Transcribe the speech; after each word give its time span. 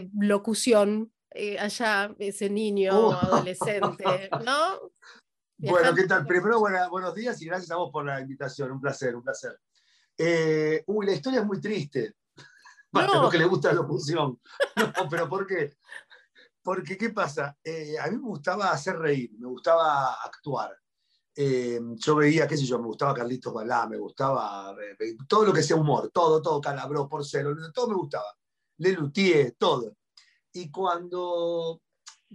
de 0.00 0.10
locución 0.20 1.12
eh, 1.34 1.58
allá, 1.58 2.14
ese 2.18 2.50
niño 2.50 2.92
Oh. 3.08 3.12
adolescente, 3.12 4.28
¿no? 4.44 4.80
Bueno, 5.64 5.94
¿qué 5.94 6.08
tal? 6.08 6.26
Primero, 6.26 6.58
buena- 6.58 6.88
buenos 6.88 7.14
días 7.14 7.40
y 7.40 7.46
gracias 7.46 7.70
a 7.70 7.76
vos 7.76 7.90
por 7.92 8.04
la 8.04 8.20
invitación. 8.20 8.72
Un 8.72 8.80
placer, 8.80 9.14
un 9.14 9.22
placer. 9.22 9.60
Eh, 10.18 10.82
uy, 10.88 11.06
la 11.06 11.12
historia 11.12 11.38
es 11.40 11.46
muy 11.46 11.60
triste. 11.60 12.16
Para 12.90 13.06
No. 13.06 13.22
los 13.22 13.30
que 13.30 13.38
les 13.38 13.46
gusta 13.48 13.68
la 13.68 13.74
locución. 13.74 14.40
No, 14.96 15.08
pero 15.08 15.28
¿por 15.28 15.46
qué? 15.46 15.76
Porque, 16.62 16.96
¿qué 16.98 17.10
pasa? 17.10 17.56
Eh, 17.62 17.94
a 17.98 18.08
mí 18.08 18.16
me 18.16 18.22
gustaba 18.28 18.70
hacer 18.72 18.98
reír, 18.98 19.30
me 19.38 19.46
gustaba 19.46 20.14
actuar. 20.24 20.76
Eh, 21.36 21.80
yo 21.94 22.16
veía, 22.16 22.46
qué 22.48 22.56
sé 22.56 22.64
yo, 22.66 22.78
me 22.80 22.86
gustaba 22.86 23.14
Carlitos 23.14 23.52
Balá, 23.54 23.86
me 23.86 23.96
gustaba 23.98 24.74
todo 25.28 25.44
lo 25.46 25.52
que 25.52 25.62
sea 25.62 25.76
humor, 25.76 26.10
todo, 26.12 26.42
todo, 26.42 26.60
Calabró, 26.60 27.08
Porcelo, 27.08 27.54
todo 27.72 27.88
me 27.88 27.94
gustaba. 27.94 28.26
Lelutier, 28.78 29.54
todo. 29.58 29.96
Y 30.52 30.70
cuando 30.70 31.80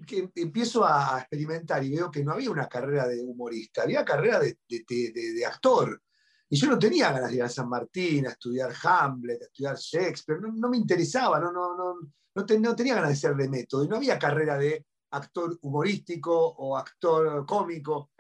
que 0.05 0.29
empiezo 0.35 0.85
a 0.85 1.19
experimentar 1.19 1.83
y 1.83 1.89
veo 1.95 2.11
que 2.11 2.23
no 2.23 2.33
había 2.33 2.51
una 2.51 2.67
carrera 2.67 3.07
de 3.07 3.19
humorista, 3.21 3.81
había 3.83 4.05
carrera 4.05 4.39
de, 4.39 4.59
de- 4.69 4.85
de- 4.87 5.33
de- 5.33 5.45
actor. 5.45 6.01
Y 6.49 6.55
yo 6.55 6.67
no 6.67 6.77
tenía 6.77 7.11
ganas 7.11 7.29
de 7.31 7.37
ir 7.37 7.43
a 7.43 7.49
San 7.49 7.67
Martín, 7.67 8.27
a 8.27 8.31
estudiar 8.31 8.71
Hamlet, 8.83 9.41
a 9.41 9.45
estudiar 9.45 9.75
Shakespeare, 9.75 10.39
no, 10.39 10.51
no 10.53 10.69
me 10.69 10.77
interesaba, 10.77 11.39
no, 11.39 11.51
no, 11.51 11.75
no, 11.75 11.95
no, 12.35 12.45
ten- 12.45 12.61
no 12.61 12.75
tenía 12.75 12.95
ganas 12.95 13.09
de 13.09 13.15
ser 13.15 13.35
de 13.35 13.49
método, 13.49 13.83
y 13.83 13.87
no 13.87 13.95
había 13.97 14.19
carrera 14.19 14.57
de 14.57 14.85
actor 15.11 15.57
humorístico 15.61 16.31
o 16.37 16.77
actor 16.77 17.45
cómico. 17.45 18.11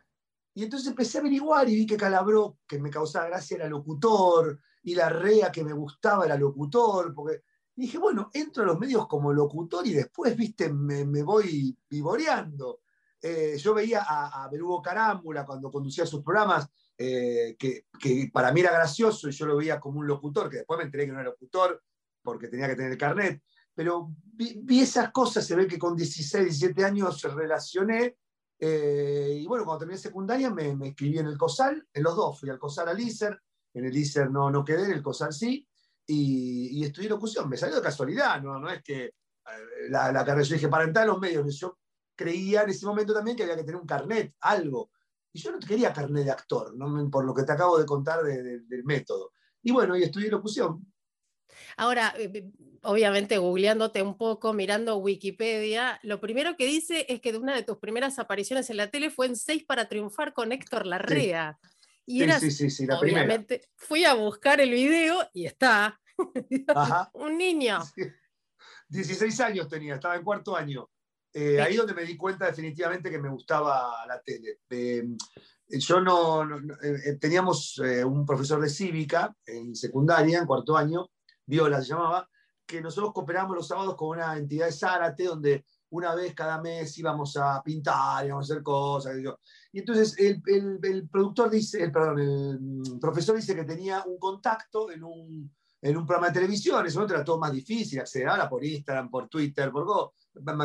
Y 0.55 0.63
entonces 0.63 0.87
empecé 0.89 1.19
a 1.19 1.21
averiguar 1.21 1.69
y 1.69 1.75
vi 1.75 1.85
que 1.85 1.95
Calabró, 1.97 2.57
que 2.67 2.79
me 2.79 2.89
causaba 2.89 3.27
gracia, 3.27 3.57
era 3.57 3.69
locutor, 3.69 4.59
y 4.83 4.95
la 4.95 5.09
Rea, 5.09 5.51
que 5.51 5.63
me 5.63 5.73
gustaba, 5.73 6.25
era 6.25 6.35
locutor, 6.37 7.13
porque 7.13 7.43
y 7.77 7.81
dije, 7.81 7.99
bueno, 7.99 8.31
entro 8.33 8.63
a 8.63 8.65
los 8.65 8.79
medios 8.79 9.07
como 9.07 9.31
locutor 9.31 9.85
y 9.85 9.93
después, 9.93 10.35
viste, 10.35 10.73
me, 10.73 11.05
me 11.05 11.21
voy 11.21 11.77
vivoreando. 11.87 12.81
Eh, 13.21 13.55
yo 13.57 13.73
veía 13.75 14.01
a, 14.01 14.43
a 14.43 14.49
Berugo 14.49 14.81
Carámbula 14.81 15.45
cuando 15.45 15.71
conducía 15.71 16.05
sus 16.05 16.23
programas, 16.23 16.67
eh, 16.97 17.55
que, 17.57 17.85
que 17.99 18.31
para 18.33 18.51
mí 18.51 18.61
era 18.61 18.71
gracioso 18.71 19.29
y 19.29 19.31
yo 19.31 19.45
lo 19.45 19.57
veía 19.57 19.79
como 19.79 19.99
un 19.99 20.07
locutor, 20.07 20.49
que 20.49 20.57
después 20.57 20.79
me 20.79 20.85
enteré 20.85 21.05
que 21.05 21.11
no 21.11 21.19
era 21.19 21.29
locutor 21.29 21.83
porque 22.23 22.47
tenía 22.47 22.67
que 22.67 22.75
tener 22.75 22.91
el 22.91 22.97
carnet. 22.97 23.43
Pero 23.75 24.11
vi, 24.23 24.81
esas 24.81 25.11
cosas, 25.11 25.45
se 25.45 25.55
ve 25.55 25.67
que 25.67 25.77
con 25.77 25.95
16, 25.95 26.45
17 26.45 26.83
años 26.83 27.21
relacioné. 27.21 28.17
eh, 28.59 29.37
y 29.39 29.45
bueno, 29.45 29.65
cuando 29.65 29.79
terminé 29.81 29.99
secundaria 29.99 30.49
me, 30.49 30.75
me 30.75 30.87
inscribí 30.87 31.19
en 31.19 31.27
el 31.27 31.37
COSAL, 31.37 31.87
en 31.93 32.03
los 32.03 32.15
dos, 32.15 32.39
fui 32.39 32.49
al 32.49 32.57
COSAL 32.57 32.89
al 32.89 32.99
ISER, 32.99 33.39
en 33.75 33.85
el 33.85 33.95
ISER 33.95 34.31
no, 34.31 34.49
no 34.49 34.65
quedé, 34.65 34.85
en 34.85 34.93
el 34.93 35.03
COSAL 35.03 35.31
sí, 35.31 35.66
y, 36.07 36.79
y 36.79 36.85
estudié 36.85 37.09
locución. 37.09 37.47
Me 37.49 37.57
salió 37.57 37.75
de 37.75 37.81
casualidad, 37.81 38.41
no, 38.41 38.57
no 38.59 38.69
es 38.69 38.81
que 38.81 39.05
eh, 39.05 39.11
la, 39.89 40.11
la 40.11 40.25
carrera, 40.25 40.43
yo 40.47 40.55
dije, 40.55 40.67
para 40.69 40.85
entrar 40.85 41.03
a 41.03 41.07
los 41.07 41.19
medios, 41.19 41.59
yo 41.59 41.77
creía 42.15 42.63
en 42.63 42.69
ese 42.69 42.85
momento 42.85 43.13
también 43.13 43.37
que 43.37 43.43
había 43.43 43.55
que 43.57 43.63
tener 43.63 43.79
un 43.79 43.85
carnet, 43.87 44.33
algo. 44.39 44.89
Y 45.33 45.39
yo 45.39 45.51
no 45.51 45.59
quería 45.59 45.93
carnet 45.93 46.25
de 46.25 46.31
actor, 46.31 46.73
por 47.11 47.25
lo 47.25 47.33
que 47.33 47.43
te 47.43 47.51
acabo 47.51 47.77
de 47.77 47.85
contar 47.85 48.23
de- 48.23 48.41
de- 48.41 48.59
del 48.61 48.83
método. 48.85 49.33
Y 49.61 49.71
bueno, 49.71 49.95
y 49.95 50.03
estudié 50.03 50.29
locución. 50.31 50.91
Ahora, 51.75 52.13
eh, 52.17 52.49
obviamente 52.83 53.37
googleándote 53.37 54.01
un 54.01 54.17
poco, 54.17 54.53
mirando 54.53 54.97
Wikipedia, 54.97 55.99
lo 56.03 56.19
primero 56.19 56.55
que 56.57 56.65
dice 56.65 57.05
es 57.09 57.21
que 57.21 57.35
una 57.37 57.55
de 57.55 57.63
tus 57.63 57.77
primeras 57.77 58.17
apariciones 58.19 58.69
en 58.69 58.77
la 58.77 58.89
tele 58.89 59.09
fue 59.11 59.27
en 59.27 59.35
Seis 59.35 59.63
para 59.63 59.87
triunfar 59.87 60.33
con 60.33 60.51
Héctor 60.51 60.85
Larrea. 60.85 61.59
Y 62.09 62.19
Sí, 62.19 62.23
eras, 62.23 62.39
sí, 62.41 62.49
sí, 62.51 62.69
sí, 62.69 62.85
la 62.87 62.99
primera. 62.99 63.25
obviamente, 63.25 63.69
fui 63.75 64.05
a 64.05 64.13
buscar 64.15 64.59
el 64.61 64.71
video 64.71 65.19
y 65.33 65.45
está. 65.45 65.99
Ajá. 66.75 67.11
un 67.13 67.37
niño. 67.37 67.83
Sí. 67.83 68.03
16 68.89 69.39
años 69.41 69.67
tenía, 69.67 69.95
estaba 69.95 70.15
en 70.15 70.23
cuarto 70.23 70.55
año. 70.55 70.89
Eh, 71.33 71.61
ahí 71.61 71.75
donde 71.75 71.93
me 71.93 72.03
di 72.03 72.15
cuenta 72.15 72.45
definitivamente 72.45 73.11
que 73.11 73.19
me 73.19 73.29
gustaba 73.29 74.05
la 74.07 74.21
tele. 74.21 74.61
Eh, 74.69 75.03
yo 75.67 75.99
no, 75.99 76.45
no- 76.45 76.59
no- 76.61 76.75
eh, 76.81 77.17
teníamos 77.19 77.79
eh, 77.83 78.03
un 78.05 78.25
profesor 78.25 78.61
de 78.61 78.69
cívica 78.69 79.35
en 79.45 79.75
secundaria, 79.75 80.39
en 80.39 80.45
cuarto 80.45 80.77
año, 80.77 81.09
Viola 81.45 81.81
se 81.81 81.89
llamaba, 81.89 82.27
que 82.65 82.81
nosotros 82.81 83.11
cooperábamos 83.13 83.57
los 83.57 83.67
sábados 83.67 83.95
con 83.95 84.17
una 84.17 84.37
entidad 84.37 84.65
de 84.67 84.71
Zárate, 84.71 85.25
donde 85.25 85.65
una 85.89 86.15
vez 86.15 86.33
cada 86.33 86.59
mes 86.61 86.97
íbamos 86.97 87.35
a 87.37 87.61
pintar, 87.63 88.25
íbamos 88.25 88.49
a 88.49 88.53
hacer 88.53 88.63
cosas. 88.63 89.17
yo. 89.21 89.37
Y 89.77 89.81
entonces 89.81 90.15
el, 90.17 90.41
productor 91.07 91.51
dice, 91.51 91.83
el, 91.83 91.91
perdón, 91.91 92.19
el 92.19 92.59
mm, 92.59 92.99
profesor 92.99 93.35
dice 93.35 93.55
que 93.55 93.63
tenía 93.63 94.03
un 94.07 94.17
contacto 94.17 94.89
en 94.89 95.03
un, 95.03 95.53
programa 95.79 96.29
de 96.29 96.33
televisión, 96.33 96.83
momento 96.83 97.13
era 97.13 97.23
todo 97.23 97.37
más 97.37 97.51
difícil, 97.51 97.99
acceder 97.99 98.27
ahora 98.27 98.49
por 98.49 98.65
Instagram, 98.65 99.11
por 99.11 99.29
Twitter, 99.29 99.71
por 99.71 99.85
todo, 99.85 100.13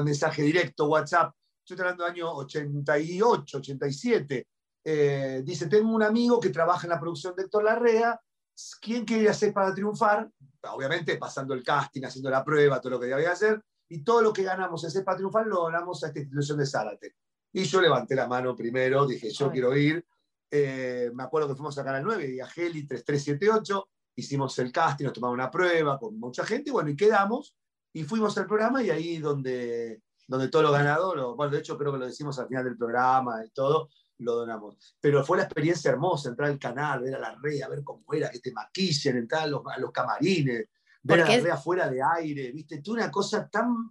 mensaje 0.02 0.40
directo, 0.40 0.86
WhatsApp. 0.86 1.30
Yo 1.62 1.74
estoy 1.74 1.84
hablando 1.84 2.04
del 2.04 2.12
año 2.14 2.32
88, 2.36 3.58
87. 3.58 4.46
Eh, 4.82 5.42
dice, 5.44 5.66
tengo 5.66 5.94
un 5.94 6.02
amigo 6.02 6.40
que 6.40 6.48
trabaja 6.48 6.86
en 6.86 6.92
la 6.92 6.98
producción 6.98 7.36
de 7.36 7.42
Héctor 7.42 7.64
Larrea, 7.64 8.18
¿quién 8.80 9.04
quiere 9.04 9.28
hacer 9.28 9.52
para 9.52 9.74
triunfar? 9.74 10.26
Obviamente 10.72 11.18
pasando 11.18 11.52
el 11.52 11.62
casting, 11.62 12.04
haciendo 12.04 12.30
la 12.30 12.42
prueba, 12.42 12.80
todo 12.80 12.92
lo 12.92 12.98
que 13.00 13.12
había 13.12 13.26
que 13.26 13.32
hacer, 13.32 13.62
y 13.90 14.02
todo 14.02 14.22
lo 14.22 14.32
que 14.32 14.42
ganamos 14.42 14.82
en 14.84 14.90
ser 14.90 15.04
para 15.04 15.18
triunfar 15.18 15.46
lo 15.46 15.56
donamos 15.56 16.02
a 16.02 16.06
esta 16.06 16.18
institución 16.18 16.56
de 16.56 16.64
Zárate. 16.64 17.16
Y 17.52 17.64
yo 17.64 17.80
levanté 17.80 18.14
la 18.14 18.26
mano 18.26 18.56
primero, 18.56 19.06
dije, 19.06 19.30
yo 19.30 19.46
Ay. 19.46 19.52
quiero 19.52 19.76
ir. 19.76 20.04
Eh, 20.50 21.10
me 21.14 21.22
acuerdo 21.22 21.48
que 21.48 21.54
fuimos 21.54 21.76
a 21.78 21.84
Canal 21.84 22.02
9 22.04 22.30
y 22.34 22.40
a 22.40 22.46
Geli 22.46 22.86
3378, 22.86 23.88
hicimos 24.16 24.58
el 24.58 24.70
casting, 24.70 25.04
nos 25.06 25.14
tomamos 25.14 25.34
una 25.34 25.50
prueba 25.50 25.98
con 25.98 26.18
mucha 26.18 26.44
gente, 26.44 26.70
bueno, 26.70 26.90
y 26.90 26.96
quedamos, 26.96 27.56
y 27.92 28.04
fuimos 28.04 28.36
al 28.36 28.46
programa 28.46 28.82
y 28.82 28.90
ahí 28.90 29.18
donde, 29.18 30.02
donde 30.26 30.48
todo 30.48 30.62
lo 30.62 30.72
ganado, 30.72 31.14
lo- 31.14 31.36
bueno, 31.36 31.52
de 31.52 31.58
hecho 31.60 31.78
creo 31.78 31.92
que 31.92 31.98
lo 31.98 32.06
decimos 32.06 32.38
al 32.38 32.48
final 32.48 32.64
del 32.64 32.76
programa 32.76 33.44
y 33.46 33.50
todo, 33.50 33.88
lo 34.18 34.34
donamos. 34.34 34.76
Pero 35.00 35.24
fue 35.24 35.38
la 35.38 35.44
experiencia 35.44 35.90
hermosa, 35.90 36.28
entrar 36.28 36.50
al 36.50 36.58
canal, 36.58 37.00
ver 37.02 37.14
a 37.14 37.18
la 37.18 37.36
red, 37.42 37.62
a 37.62 37.68
ver 37.68 37.82
cómo 37.82 38.04
era, 38.12 38.30
que 38.30 38.38
te 38.40 38.52
maquillen, 38.52 39.16
entrar 39.16 39.42
a 39.44 39.46
los, 39.46 39.62
a 39.74 39.78
los 39.78 39.90
camarines, 39.90 40.66
ver 41.02 41.20
a 41.22 41.24
la 41.28 41.36
red 41.44 41.50
afuera 41.50 41.88
de 41.88 42.00
aire, 42.02 42.52
viste, 42.52 42.82
tú 42.82 42.92
una 42.92 43.10
cosa 43.10 43.48
tan, 43.48 43.90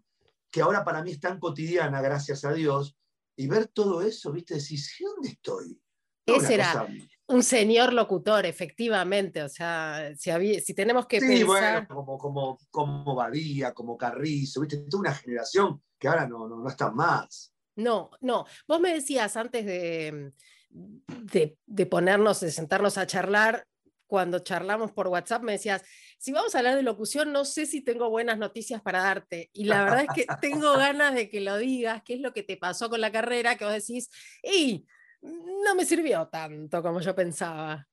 que 0.52 0.62
ahora 0.62 0.84
para 0.84 1.02
mí 1.04 1.12
es 1.12 1.20
tan 1.20 1.40
cotidiana, 1.40 2.02
gracias 2.02 2.46
a 2.46 2.54
Dios, 2.54 2.96
y 3.36 3.48
ver 3.48 3.68
todo 3.68 4.02
eso, 4.02 4.32
viste, 4.32 4.56
decís, 4.56 5.00
¿y 5.00 5.04
¿dónde 5.04 5.30
estoy? 5.30 5.82
No, 6.28 6.36
Ese 6.36 6.54
era 6.56 6.72
cosa- 6.74 6.88
un 7.28 7.44
señor 7.44 7.94
locutor, 7.94 8.46
efectivamente. 8.46 9.42
O 9.44 9.50
sea, 9.50 10.14
si, 10.18 10.30
había- 10.30 10.60
si 10.60 10.74
tenemos 10.74 11.08
que 11.08 11.20
Sí, 11.20 11.28
pensar. 11.28 11.46
bueno, 11.46 11.88
como, 11.88 12.18
como, 12.18 12.58
como 12.70 13.16
Badía, 13.16 13.74
como 13.74 13.98
Carrizo, 13.98 14.62
viste, 14.62 14.78
toda 14.90 15.02
una 15.02 15.14
generación 15.16 15.82
que 15.98 16.08
ahora 16.08 16.28
no, 16.28 16.48
no, 16.48 16.58
no 16.58 16.70
está 16.70 16.92
más. 16.92 17.54
No, 17.76 18.12
no. 18.20 18.46
Vos 18.68 18.80
me 18.82 18.94
decías 18.94 19.36
antes 19.38 19.66
de, 19.66 20.34
de, 20.70 21.58
de 21.66 21.86
ponernos, 21.86 22.40
de 22.42 22.52
sentarnos 22.52 22.98
a 22.98 23.08
charlar, 23.08 23.66
cuando 24.12 24.40
charlamos 24.40 24.92
por 24.92 25.08
WhatsApp, 25.08 25.42
me 25.42 25.54
decías, 25.54 25.84
si 26.18 26.34
vamos 26.34 26.54
a 26.54 26.58
hablar 26.58 26.76
de 26.76 26.84
locución, 26.84 27.32
no 27.32 27.46
sé 27.46 27.66
si 27.66 27.80
tengo 27.80 28.10
buenas 28.10 28.38
noticias 28.38 28.82
para 28.82 29.02
darte. 29.02 29.50
Y 29.54 29.64
la 29.64 29.86
verdad 29.86 30.02
es 30.02 30.10
que 30.14 30.28
tengo 30.42 30.74
ganas 30.78 31.16
de 31.16 31.30
que 31.30 31.40
lo 31.40 31.56
digas, 31.56 32.04
qué 32.04 32.16
es 32.16 32.20
lo 32.20 32.34
que 32.34 32.44
te 32.44 32.58
pasó 32.58 32.90
con 32.90 33.00
la 33.00 33.10
carrera, 33.10 33.56
que 33.56 33.64
vos 33.64 33.74
decís, 33.74 34.10
y 34.44 34.86
no 35.22 35.76
me 35.76 35.86
sirvió 35.86 36.28
tanto 36.28 36.84
como 36.84 37.00
yo 37.00 37.16
pensaba. 37.16 37.88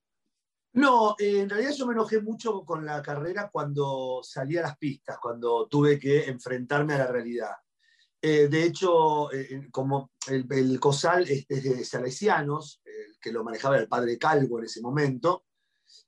No, 0.72 1.14
eh, 1.20 1.38
en 1.38 1.48
realidad 1.48 1.70
yo 1.76 1.86
me 1.86 1.92
enojé 1.92 2.20
mucho 2.20 2.64
con 2.64 2.84
la 2.84 3.00
carrera 3.00 3.48
cuando 3.52 4.18
salí 4.24 4.56
a 4.56 4.62
las 4.62 4.76
pistas, 4.76 5.18
cuando 5.22 5.68
tuve 5.68 6.00
que 6.00 6.24
enfrentarme 6.24 6.94
a 6.94 6.98
la 6.98 7.06
realidad. 7.06 7.52
Eh, 8.20 8.48
de 8.48 8.64
hecho, 8.64 9.32
eh, 9.32 9.68
como 9.70 10.10
el, 10.26 10.48
el 10.50 10.80
COSAL 10.80 11.31
es, 11.31 11.46
es 11.48 11.62
de 11.62 11.84
Salesianos, 11.84 12.82
el 12.84 13.20
que 13.20 13.31
lo 13.31 13.44
manejaba 13.44 13.76
era 13.76 13.84
el 13.84 13.88
padre 13.88 14.19
Calvo 14.19 14.58
en 14.58 14.64
ese 14.64 14.81
momento, 14.81 15.44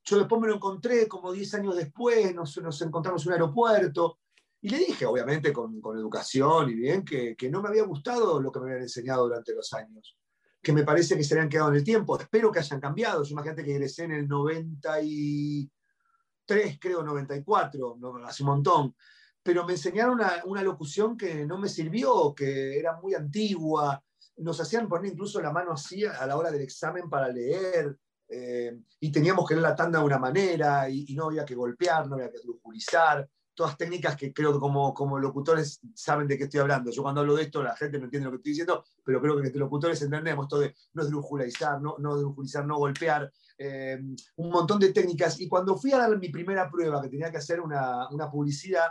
yo 0.05 0.19
después 0.19 0.41
me 0.41 0.49
lo 0.49 0.55
encontré 0.55 1.08
como 1.08 1.32
10 1.32 1.55
años 1.55 1.76
después, 1.76 2.35
nos, 2.35 2.56
nos 2.58 2.82
encontramos 2.82 3.23
en 3.23 3.29
un 3.29 3.32
aeropuerto, 3.35 4.19
y 4.62 4.69
le 4.69 4.79
dije, 4.79 5.06
obviamente 5.06 5.52
con, 5.52 5.81
con 5.81 5.97
educación 5.97 6.70
y 6.70 6.75
bien, 6.75 7.05
que, 7.05 7.35
que 7.37 7.49
no 7.49 7.62
me 7.62 7.69
había 7.69 7.85
gustado 7.85 8.41
lo 8.41 8.52
que 8.52 8.61
me 8.61 8.67
habían 8.67 8.82
enseñado 8.82 9.25
durante 9.25 9.55
los 9.55 9.73
años 9.73 10.17
que 10.62 10.73
me 10.73 10.85
parece 10.85 11.17
que 11.17 11.25
se 11.25 11.38
han 11.38 11.49
quedado 11.49 11.70
en 11.70 11.76
el 11.76 11.85
tiempo. 11.85 12.19
Espero 12.19 12.52
que 12.52 12.58
hayan 12.58 12.81
cambiado. 12.81 13.23
Yo 13.23 13.32
imagínate 13.32 13.64
que 13.64 13.73
egresé 13.73 14.05
en 14.05 14.12
el 14.12 14.29
93, 14.29 16.79
creo, 16.79 17.02
94, 17.02 17.97
no, 17.99 18.17
hace 18.26 18.43
un 18.43 18.49
montón. 18.49 18.94
Pero 19.43 19.64
me 19.64 19.73
enseñaron 19.73 20.14
una, 20.14 20.43
una 20.44 20.62
locución 20.62 21.17
que 21.17 21.47
no 21.47 21.58
me 21.58 21.69
sirvió, 21.69 22.35
que 22.35 22.79
era 22.79 23.00
muy 23.00 23.14
antigua. 23.14 24.02
Nos 24.37 24.61
hacían 24.61 24.88
poner 24.88 25.12
incluso 25.12 25.41
la 25.41 25.50
mano 25.50 25.73
así 25.73 26.05
a 26.05 26.26
la 26.26 26.37
hora 26.37 26.50
del 26.50 26.61
examen 26.61 27.08
para 27.08 27.29
leer. 27.29 27.97
Eh, 28.31 28.81
y 29.00 29.11
teníamos 29.11 29.47
que 29.47 29.55
leer 29.55 29.65
la 29.65 29.77
tanda 29.77 29.99
de 29.99 30.05
una 30.05 30.19
manera 30.19 30.88
y, 30.88 31.05
y 31.09 31.15
no 31.15 31.27
había 31.27 31.44
que 31.44 31.55
golpear, 31.55 32.06
no 32.06 32.15
había 32.15 32.31
que 32.31 32.37
esdrújulizar 32.37 33.29
todas 33.53 33.77
técnicas 33.77 34.17
que 34.17 34.32
creo 34.32 34.55
que 34.55 34.59
como, 34.59 34.94
como 34.94 35.19
locutores 35.19 35.81
saben 35.94 36.27
de 36.27 36.38
qué 36.38 36.44
estoy 36.44 36.61
hablando. 36.61 36.91
Yo 36.91 37.03
cuando 37.03 37.21
hablo 37.21 37.35
de 37.35 37.43
esto 37.43 37.62
la 37.62 37.77
gente 37.77 37.99
no 37.99 38.05
entiende 38.05 38.25
lo 38.25 38.31
que 38.31 38.37
estoy 38.37 38.53
diciendo, 38.53 38.85
pero 39.05 39.21
creo 39.21 39.37
que 39.37 39.47
entre 39.47 39.61
locutores 39.61 40.00
entendemos 40.00 40.49
todo 40.49 40.61
de 40.61 40.75
no 40.94 41.03
esdrújulizar, 41.03 41.82
no, 41.82 41.97
no 41.99 42.15
esdrújulizar, 42.15 42.65
no 42.65 42.79
golpear, 42.79 43.31
eh, 43.59 44.00
un 44.37 44.50
montón 44.50 44.79
de 44.79 44.93
técnicas. 44.94 45.38
Y 45.41 45.49
cuando 45.49 45.76
fui 45.76 45.93
a 45.93 45.99
dar 45.99 46.17
mi 46.17 46.31
primera 46.31 46.71
prueba, 46.71 47.03
que 47.03 47.11
tenía 47.11 47.31
que 47.31 47.37
hacer 47.37 47.61
una, 47.61 48.09
una 48.11 48.31
publicidad, 48.31 48.87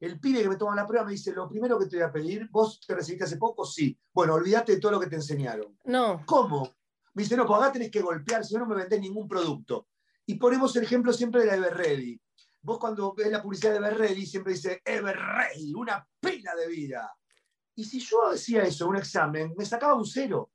El 0.00 0.18
pibe 0.20 0.42
que 0.42 0.48
me 0.48 0.56
toma 0.56 0.74
la 0.74 0.86
prueba 0.86 1.04
me 1.04 1.12
dice, 1.12 1.32
lo 1.32 1.48
primero 1.48 1.78
que 1.78 1.86
te 1.86 1.96
voy 1.96 2.04
a 2.04 2.12
pedir, 2.12 2.48
¿vos 2.50 2.80
te 2.86 2.94
recibiste 2.94 3.24
hace 3.24 3.36
poco? 3.36 3.64
Sí. 3.64 3.98
Bueno, 4.12 4.34
olvídate 4.34 4.72
de 4.72 4.80
todo 4.80 4.92
lo 4.92 5.00
que 5.00 5.06
te 5.06 5.16
enseñaron. 5.16 5.78
No. 5.84 6.22
¿Cómo? 6.26 6.74
Me 7.14 7.22
dice, 7.22 7.36
no, 7.36 7.46
pues 7.46 7.60
acá 7.60 7.72
tenés 7.72 7.90
que 7.90 8.02
golpear, 8.02 8.44
si 8.44 8.54
no, 8.54 8.60
no 8.60 8.66
me 8.66 8.76
vendés 8.76 9.00
ningún 9.00 9.28
producto. 9.28 9.88
Y 10.26 10.34
ponemos 10.34 10.74
el 10.76 10.84
ejemplo 10.84 11.12
siempre 11.12 11.42
de 11.42 11.46
la 11.46 11.54
Everready. 11.54 12.20
Vos 12.62 12.78
cuando 12.78 13.14
ves 13.14 13.30
la 13.30 13.42
publicidad 13.42 13.72
de 13.72 13.78
Everready 13.78 14.26
siempre 14.26 14.54
dice, 14.54 14.80
Everready, 14.84 15.74
una 15.74 16.06
pena 16.20 16.54
de 16.54 16.66
vida. 16.66 17.14
Y 17.76 17.84
si 17.84 18.00
yo 18.00 18.30
hacía 18.30 18.62
eso, 18.62 18.88
un 18.88 18.96
examen, 18.96 19.52
me 19.56 19.64
sacaba 19.64 19.94
un 19.94 20.06
cero. 20.06 20.50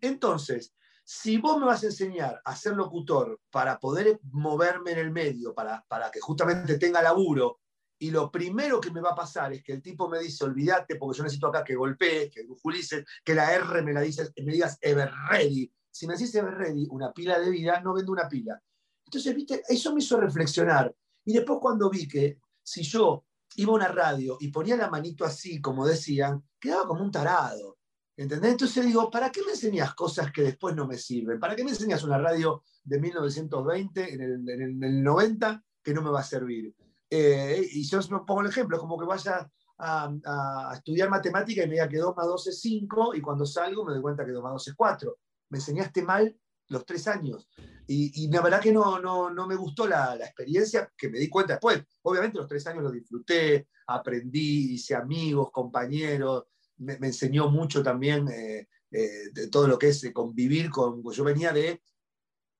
Entonces, 0.00 0.74
si 1.04 1.38
vos 1.38 1.58
me 1.58 1.66
vas 1.66 1.82
a 1.82 1.86
enseñar 1.86 2.40
a 2.44 2.54
ser 2.54 2.74
locutor 2.74 3.40
para 3.50 3.78
poder 3.78 4.20
moverme 4.30 4.92
en 4.92 4.98
el 4.98 5.10
medio, 5.10 5.54
para, 5.54 5.84
para 5.88 6.10
que 6.10 6.20
justamente 6.20 6.78
tenga 6.78 7.00
laburo, 7.00 7.60
y 8.00 8.10
lo 8.10 8.30
primero 8.30 8.80
que 8.80 8.92
me 8.92 9.00
va 9.00 9.10
a 9.10 9.16
pasar 9.16 9.52
es 9.52 9.62
que 9.62 9.72
el 9.72 9.82
tipo 9.82 10.08
me 10.08 10.20
dice, 10.20 10.44
olvídate, 10.44 10.96
porque 10.96 11.18
yo 11.18 11.24
necesito 11.24 11.48
acá 11.48 11.64
que 11.64 11.74
golpees, 11.74 12.30
que 12.30 12.44
brujulices, 12.44 13.04
que 13.24 13.34
la 13.34 13.52
R 13.52 13.82
me 13.82 13.92
la 13.92 14.02
dices, 14.02 14.32
me 14.36 14.52
digas 14.52 14.78
ever 14.80 15.10
ready. 15.30 15.72
Si 15.90 16.06
me 16.06 16.14
decís 16.14 16.34
ever 16.36 16.54
ready, 16.54 16.86
una 16.90 17.12
pila 17.12 17.40
de 17.40 17.50
vida, 17.50 17.80
no 17.80 17.94
vendo 17.94 18.12
una 18.12 18.28
pila. 18.28 18.60
Entonces, 19.04 19.34
viste, 19.34 19.62
eso 19.68 19.92
me 19.92 20.00
hizo 20.00 20.20
reflexionar. 20.20 20.94
Y 21.24 21.32
después 21.32 21.58
cuando 21.60 21.90
vi 21.90 22.06
que 22.06 22.38
si 22.62 22.82
yo 22.82 23.24
iba 23.56 23.72
a 23.72 23.76
una 23.76 23.88
radio 23.88 24.36
y 24.38 24.48
ponía 24.48 24.76
la 24.76 24.88
manito 24.88 25.24
así, 25.24 25.60
como 25.60 25.84
decían, 25.84 26.44
quedaba 26.60 26.86
como 26.86 27.02
un 27.02 27.10
tarado. 27.10 27.78
¿Entendés? 28.16 28.52
Entonces 28.52 28.84
digo, 28.84 29.10
¿para 29.10 29.30
qué 29.30 29.42
me 29.42 29.52
enseñas 29.52 29.94
cosas 29.94 30.30
que 30.32 30.42
después 30.42 30.74
no 30.74 30.86
me 30.86 30.98
sirven? 30.98 31.38
¿Para 31.40 31.56
qué 31.56 31.64
me 31.64 31.70
enseñas 31.70 32.02
una 32.04 32.18
radio 32.18 32.62
de 32.84 33.00
1920, 33.00 34.14
en 34.14 34.20
el, 34.20 34.48
en 34.48 34.82
el 34.84 35.02
90, 35.02 35.64
que 35.82 35.94
no 35.94 36.02
me 36.02 36.10
va 36.10 36.20
a 36.20 36.24
servir? 36.24 36.74
Eh, 37.10 37.66
y 37.72 37.84
yo 37.84 38.00
pongo 38.26 38.42
el 38.42 38.48
ejemplo, 38.48 38.76
es 38.76 38.80
como 38.80 38.98
que 38.98 39.06
vaya 39.06 39.50
a, 39.78 40.12
a, 40.24 40.74
estudiar 40.74 41.08
matemática 41.08 41.62
y 41.62 41.66
me 41.66 41.74
diga 41.74 41.88
que 41.88 41.98
2 41.98 42.14
más 42.16 42.26
2 42.26 42.46
es 42.48 42.60
5, 42.60 43.14
y 43.14 43.20
cuando 43.20 43.46
salgo 43.46 43.84
me 43.84 43.92
doy 43.92 44.02
cuenta 44.02 44.24
que 44.24 44.32
2 44.32 44.42
más 44.42 44.52
2 44.52 44.68
es 44.68 44.74
4. 44.74 45.18
Me 45.50 45.58
enseñaste 45.58 46.02
mal 46.02 46.36
los 46.68 46.84
tres 46.84 47.08
años. 47.08 47.48
Y, 47.86 48.24
y 48.24 48.30
la 48.30 48.42
verdad 48.42 48.60
que 48.60 48.72
no, 48.72 48.98
no, 48.98 49.30
no 49.30 49.46
me 49.46 49.56
gustó 49.56 49.86
la, 49.86 50.14
la, 50.14 50.26
experiencia, 50.26 50.92
que 50.96 51.08
me 51.08 51.18
di 51.18 51.28
cuenta 51.28 51.54
después. 51.54 51.82
Obviamente 52.02 52.38
los 52.38 52.46
tres 52.46 52.66
años 52.66 52.82
los 52.82 52.92
disfruté, 52.92 53.68
aprendí, 53.86 54.74
hice 54.74 54.94
amigos, 54.94 55.50
compañeros, 55.50 56.44
me, 56.78 56.98
me 56.98 57.08
enseñó 57.08 57.48
mucho 57.48 57.82
también 57.82 58.28
eh, 58.28 58.68
eh, 58.90 59.30
de 59.32 59.48
todo 59.48 59.66
lo 59.66 59.78
que 59.78 59.88
es 59.88 60.10
convivir 60.12 60.70
con... 60.70 61.02
Pues 61.02 61.16
yo 61.16 61.24
venía 61.24 61.52
de 61.52 61.82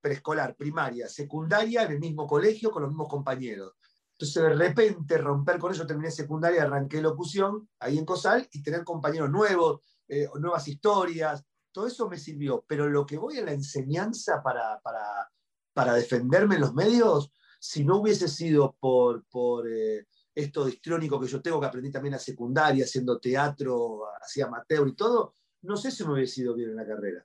preescolar, 0.00 0.56
primaria, 0.56 1.08
secundaria, 1.08 1.82
en 1.82 1.92
el 1.92 2.00
mismo 2.00 2.26
colegio, 2.26 2.70
con 2.70 2.82
los 2.82 2.90
mismos 2.90 3.08
compañeros. 3.08 3.74
Entonces, 4.20 4.42
de 4.42 4.48
repente, 4.48 5.16
romper 5.16 5.60
con 5.60 5.70
eso, 5.70 5.86
terminé 5.86 6.10
secundaria, 6.10 6.64
arranqué 6.64 7.00
locución 7.00 7.68
ahí 7.78 7.98
en 7.98 8.04
COSAL 8.04 8.48
y 8.50 8.64
tener 8.64 8.82
compañeros 8.82 9.30
nuevos, 9.30 9.80
eh, 10.08 10.26
nuevas 10.40 10.66
historias, 10.66 11.44
todo 11.70 11.86
eso 11.86 12.08
me 12.08 12.18
sirvió. 12.18 12.64
Pero 12.66 12.88
lo 12.88 13.06
que 13.06 13.16
voy 13.16 13.38
a 13.38 13.44
la 13.44 13.52
enseñanza 13.52 14.42
para, 14.42 14.80
para, 14.80 15.30
para 15.72 15.94
defenderme 15.94 16.56
en 16.56 16.62
los 16.62 16.74
medios, 16.74 17.30
si 17.60 17.84
no 17.84 17.98
hubiese 17.98 18.26
sido 18.26 18.76
por, 18.80 19.24
por 19.26 19.68
eh, 19.70 20.08
esto 20.34 20.68
histrónico 20.68 21.20
que 21.20 21.28
yo 21.28 21.40
tengo, 21.40 21.60
que 21.60 21.66
aprendí 21.66 21.92
también 21.92 22.14
a 22.14 22.18
secundaria, 22.18 22.84
haciendo 22.84 23.20
teatro, 23.20 24.02
hacía 24.20 24.46
amateur 24.46 24.88
y 24.88 24.96
todo, 24.96 25.34
no 25.62 25.76
sé 25.76 25.92
si 25.92 26.04
me 26.04 26.14
hubiese 26.14 26.40
ido 26.40 26.56
bien 26.56 26.70
en 26.70 26.76
la 26.76 26.86
carrera. 26.86 27.24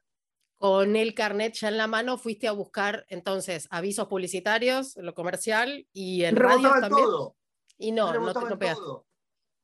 Con 0.64 0.96
el 0.96 1.14
carnet 1.14 1.56
ya 1.56 1.68
en 1.68 1.76
la 1.76 1.88
mano 1.88 2.18
fuiste 2.18 2.48
a 2.48 2.54
buscar 2.54 3.06
entonces 3.10 3.68
avisos 3.70 4.08
publicitarios, 4.08 4.96
lo 4.96 5.14
comercial 5.14 5.90
y 5.92 6.24
en 6.24 6.38
radio 6.38 6.70
también. 6.80 7.06
Todo. 7.06 7.36
Y 7.78 7.92
no, 7.92 8.14
no, 8.14 8.32
te, 8.32 8.40
no 8.40 8.58
pegaste. 8.58 8.82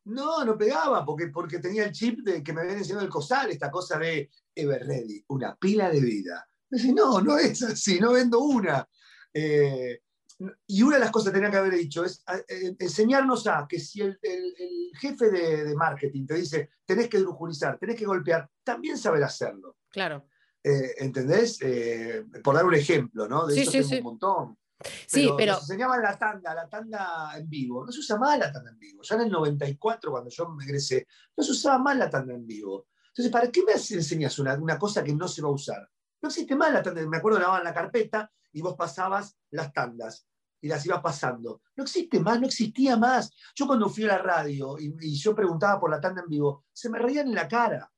No, 0.04 0.44
no 0.44 0.58
pegaba, 0.58 1.06
porque, 1.06 1.28
porque 1.28 1.60
tenía 1.60 1.86
el 1.86 1.94
chip 1.94 2.20
de 2.20 2.44
que 2.44 2.52
me 2.52 2.60
habían 2.60 2.80
enseñado 2.80 3.06
el 3.06 3.10
COSAL, 3.10 3.50
esta 3.50 3.72
cosa 3.72 3.98
de 3.98 4.30
Everready, 4.54 5.24
una 5.30 5.56
pila 5.56 5.90
de 5.90 6.02
vida. 6.02 6.46
No, 6.94 7.22
no 7.22 7.38
es 7.38 7.64
así, 7.64 7.98
no 8.02 8.12
vendo 8.12 8.40
una. 8.40 8.86
Eh, 9.34 10.02
y 10.68 10.84
una 10.84 10.98
de 10.98 11.04
las 11.04 11.12
cosas 11.12 11.32
que 11.32 11.38
tenía 11.38 11.50
que 11.50 11.58
haber 11.60 11.76
dicho 11.76 12.04
es 12.04 12.26
eh, 12.46 12.76
enseñarnos 12.78 13.48
a 13.48 13.66
que 13.70 13.80
si 13.80 14.02
el, 14.02 14.20
el, 14.22 14.54
el 14.60 14.92
jefe 15.00 15.32
de, 15.32 15.64
de, 15.64 15.76
marketing 15.76 16.26
te 16.26 16.34
dice 16.34 16.72
tenés 16.86 17.08
que 17.08 17.20
drujulizar, 17.20 17.80
tenés 17.80 17.96
que 17.96 18.06
golpear, 18.06 18.50
también 18.66 18.98
saber 18.98 19.24
hacerlo. 19.24 19.78
Claro. 19.90 20.28
Eh, 20.64 20.96
¿Entendés? 20.98 21.60
Eh, 21.62 22.26
por 22.44 22.56
dar 22.56 22.66
un 22.66 22.76
ejemplo, 22.76 23.28
¿no? 23.28 23.48
De 23.48 23.56
sí, 23.56 23.62
eso 23.62 23.72
sí, 23.72 23.78
tengo 23.78 23.90
sí. 23.90 23.98
un 23.98 24.04
montón. 24.04 24.58
Sí, 25.08 25.24
pero, 25.24 25.38
pero. 25.38 25.54
Nos 25.54 25.62
enseñaban 25.64 26.02
la 26.02 26.18
tanda, 26.18 26.54
la 26.54 26.70
tanda 26.70 27.32
en 27.38 27.50
vivo. 27.50 27.86
No 27.86 27.92
se 27.92 28.00
usa 28.00 28.18
más 28.18 28.38
la 28.40 28.52
tanda 28.52 28.72
en 28.72 28.80
vivo. 28.80 29.02
Ya 29.04 29.16
en 29.16 29.22
el 29.22 29.32
94, 29.32 30.12
cuando 30.12 30.30
yo 30.30 30.50
me 30.50 30.64
egresé, 30.64 31.08
no 31.36 31.44
se 31.44 31.52
usaba 31.52 31.80
más 31.80 31.98
la 31.98 32.10
tanda 32.10 32.34
en 32.34 32.46
vivo. 32.46 32.88
Entonces, 33.08 33.32
¿para 33.32 33.52
qué 33.52 33.64
me 33.64 33.74
enseñas 33.74 34.40
una, 34.40 34.56
una 34.56 34.78
cosa 34.78 35.04
que 35.04 35.14
no 35.14 35.28
se 35.28 35.42
va 35.42 35.50
a 35.50 35.54
usar? 35.54 35.90
No 36.22 36.30
existe 36.30 36.56
más 36.56 36.72
la 36.72 36.82
tanda. 36.82 37.06
Me 37.08 37.18
acuerdo, 37.18 37.40
grababan 37.40 37.64
la 37.64 37.74
carpeta 37.74 38.32
y 38.52 38.62
vos 38.62 38.76
pasabas 38.76 39.38
las 39.52 39.74
tandas 39.74 40.28
y 40.62 40.68
las 40.68 40.86
ibas 40.86 41.02
pasando. 41.02 41.62
No 41.76 41.84
existe 41.84 42.20
más, 42.20 42.40
no 42.40 42.48
existía 42.48 42.98
más. 42.98 43.32
Yo 43.56 43.66
cuando 43.68 43.90
fui 43.90 44.04
a 44.06 44.08
la 44.08 44.18
radio 44.18 44.78
y, 44.80 44.96
y 45.00 45.16
yo 45.16 45.36
preguntaba 45.36 45.80
por 45.80 45.90
la 45.90 46.02
tanda 46.02 46.22
en 46.22 46.30
vivo, 46.30 46.66
se 46.72 46.90
me 46.90 47.00
reían 47.00 47.28
en 47.28 47.36
la 47.36 47.48
cara. 47.48 47.92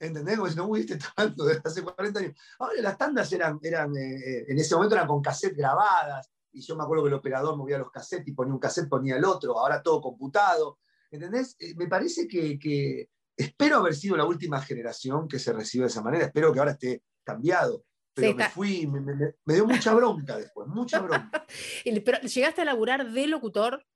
¿Entendés? 0.00 0.36
Como 0.36 0.48
si 0.48 0.56
no 0.56 0.66
hubiese 0.66 0.98
tanto 1.16 1.44
desde 1.44 1.62
hace 1.64 1.82
40 1.82 2.20
años. 2.20 2.34
Ahora 2.58 2.74
las 2.80 2.98
tandas 2.98 3.32
eran, 3.32 3.58
eran 3.62 3.96
eh, 3.96 4.44
en 4.48 4.58
ese 4.58 4.74
momento 4.74 4.94
eran 4.94 5.08
con 5.08 5.22
cassette 5.22 5.56
grabadas, 5.56 6.30
y 6.52 6.60
yo 6.60 6.76
me 6.76 6.82
acuerdo 6.82 7.04
que 7.04 7.08
el 7.08 7.14
operador 7.14 7.56
movía 7.56 7.78
los 7.78 7.90
cassettes 7.90 8.28
y 8.28 8.32
ponía 8.32 8.54
un 8.54 8.60
cassette, 8.60 8.88
ponía 8.88 9.16
el 9.16 9.24
otro, 9.24 9.58
ahora 9.58 9.82
todo 9.82 10.00
computado. 10.00 10.78
¿Entendés? 11.10 11.56
Eh, 11.58 11.74
me 11.76 11.86
parece 11.86 12.28
que, 12.28 12.58
que, 12.58 13.08
espero 13.36 13.76
haber 13.78 13.94
sido 13.94 14.16
la 14.16 14.24
última 14.24 14.60
generación 14.60 15.28
que 15.28 15.38
se 15.38 15.52
recibió 15.52 15.84
de 15.84 15.90
esa 15.90 16.02
manera, 16.02 16.26
espero 16.26 16.52
que 16.52 16.58
ahora 16.58 16.72
esté 16.72 17.02
cambiado. 17.24 17.84
Pero 18.14 18.30
sí, 18.30 18.34
me 18.34 18.48
fui, 18.48 18.86
me, 18.88 19.00
me, 19.00 19.14
me, 19.44 19.54
dio 19.54 19.64
mucha 19.64 19.94
bronca 19.94 20.36
después, 20.36 20.66
mucha 20.66 21.00
bronca. 21.00 21.46
pero 22.04 22.20
¿llegaste 22.20 22.62
a 22.62 22.64
laburar 22.64 23.12
de 23.12 23.26
locutor? 23.28 23.86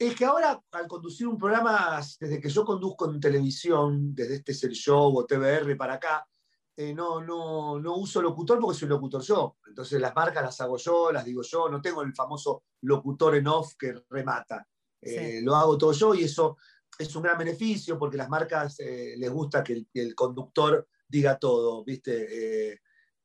Es 0.00 0.14
que 0.14 0.24
ahora, 0.24 0.58
al 0.72 0.88
conducir 0.88 1.28
un 1.28 1.36
programa, 1.36 2.00
desde 2.18 2.40
que 2.40 2.48
yo 2.48 2.64
conduzco 2.64 3.10
en 3.10 3.20
televisión, 3.20 4.14
desde 4.14 4.36
este 4.36 4.52
es 4.52 4.64
el 4.64 4.72
show 4.72 5.14
o 5.14 5.26
TBR 5.26 5.76
para 5.76 5.94
acá, 5.94 6.26
eh, 6.74 6.94
no, 6.94 7.20
no, 7.20 7.78
no 7.78 7.96
uso 7.96 8.22
locutor 8.22 8.58
porque 8.58 8.78
soy 8.78 8.88
locutor 8.88 9.20
yo. 9.20 9.58
Entonces 9.66 10.00
las 10.00 10.14
marcas 10.14 10.42
las 10.42 10.58
hago 10.62 10.78
yo, 10.78 11.12
las 11.12 11.22
digo 11.26 11.42
yo, 11.42 11.68
no 11.68 11.82
tengo 11.82 12.00
el 12.00 12.14
famoso 12.14 12.64
locutor 12.80 13.34
en 13.36 13.48
off 13.48 13.74
que 13.78 13.94
remata. 14.08 14.66
Eh, 15.02 15.40
sí. 15.40 15.44
Lo 15.44 15.54
hago 15.54 15.76
todo 15.76 15.92
yo 15.92 16.14
y 16.14 16.24
eso 16.24 16.56
es 16.98 17.14
un 17.14 17.22
gran 17.22 17.36
beneficio 17.36 17.98
porque 17.98 18.16
las 18.16 18.30
marcas 18.30 18.80
eh, 18.80 19.16
les 19.18 19.30
gusta 19.30 19.62
que 19.62 19.74
el, 19.74 19.88
que 19.92 20.00
el, 20.00 20.14
conductor 20.14 20.88
diga 21.06 21.38
todo, 21.38 21.84
¿viste? 21.84 22.70
Eh, 22.72 22.80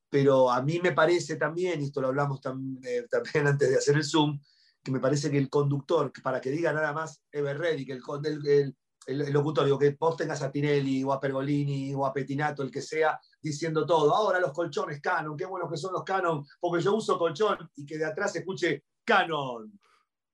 pero 0.09 0.51
a 0.51 0.61
mí 0.61 0.79
me 0.81 0.91
parece 0.93 1.35
también, 1.35 1.81
y 1.81 1.85
esto 1.85 2.01
lo 2.01 2.07
hablamos 2.07 2.41
tam, 2.41 2.79
eh, 2.83 3.05
también 3.09 3.47
antes 3.47 3.69
de 3.69 3.77
hacer 3.77 3.95
el 3.95 4.03
Zoom, 4.03 4.39
que 4.85 4.91
me 4.91 4.99
parece 4.99 5.31
que 5.31 5.39
el 5.39 5.49
conductor, 5.49 6.13
para 6.21 6.39
que 6.39 6.51
diga 6.51 6.71
nada 6.71 6.93
más 6.93 7.23
Ever 7.31 7.59
que 7.83 7.93
el, 7.93 8.47
el, 8.47 8.77
el, 9.07 9.33
locutor, 9.33 9.65
digo, 9.65 9.79
que 9.79 9.97
vos 9.99 10.15
tengas 10.15 10.43
a 10.43 10.51
Tinelli 10.51 11.03
o 11.03 11.11
a 11.11 11.19
Pergolini 11.19 11.91
o 11.95 12.05
a 12.05 12.13
Petinato, 12.13 12.61
el 12.61 12.69
que 12.69 12.83
sea, 12.83 13.19
diciendo 13.41 13.83
todo. 13.83 14.13
Ahora 14.13 14.39
los 14.39 14.53
colchones 14.53 15.01
Canon, 15.01 15.35
qué 15.35 15.45
buenos 15.45 15.71
que 15.71 15.77
son 15.77 15.91
los 15.91 16.03
Canon, 16.03 16.45
porque 16.59 16.83
yo 16.83 16.93
uso 16.93 17.17
colchón 17.17 17.67
y 17.75 17.83
que 17.83 17.97
de 17.97 18.05
atrás 18.05 18.35
escuche 18.35 18.83
Canon. 19.03 19.79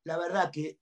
La 0.04 0.18
verdad 0.18 0.52
que, 0.52 0.82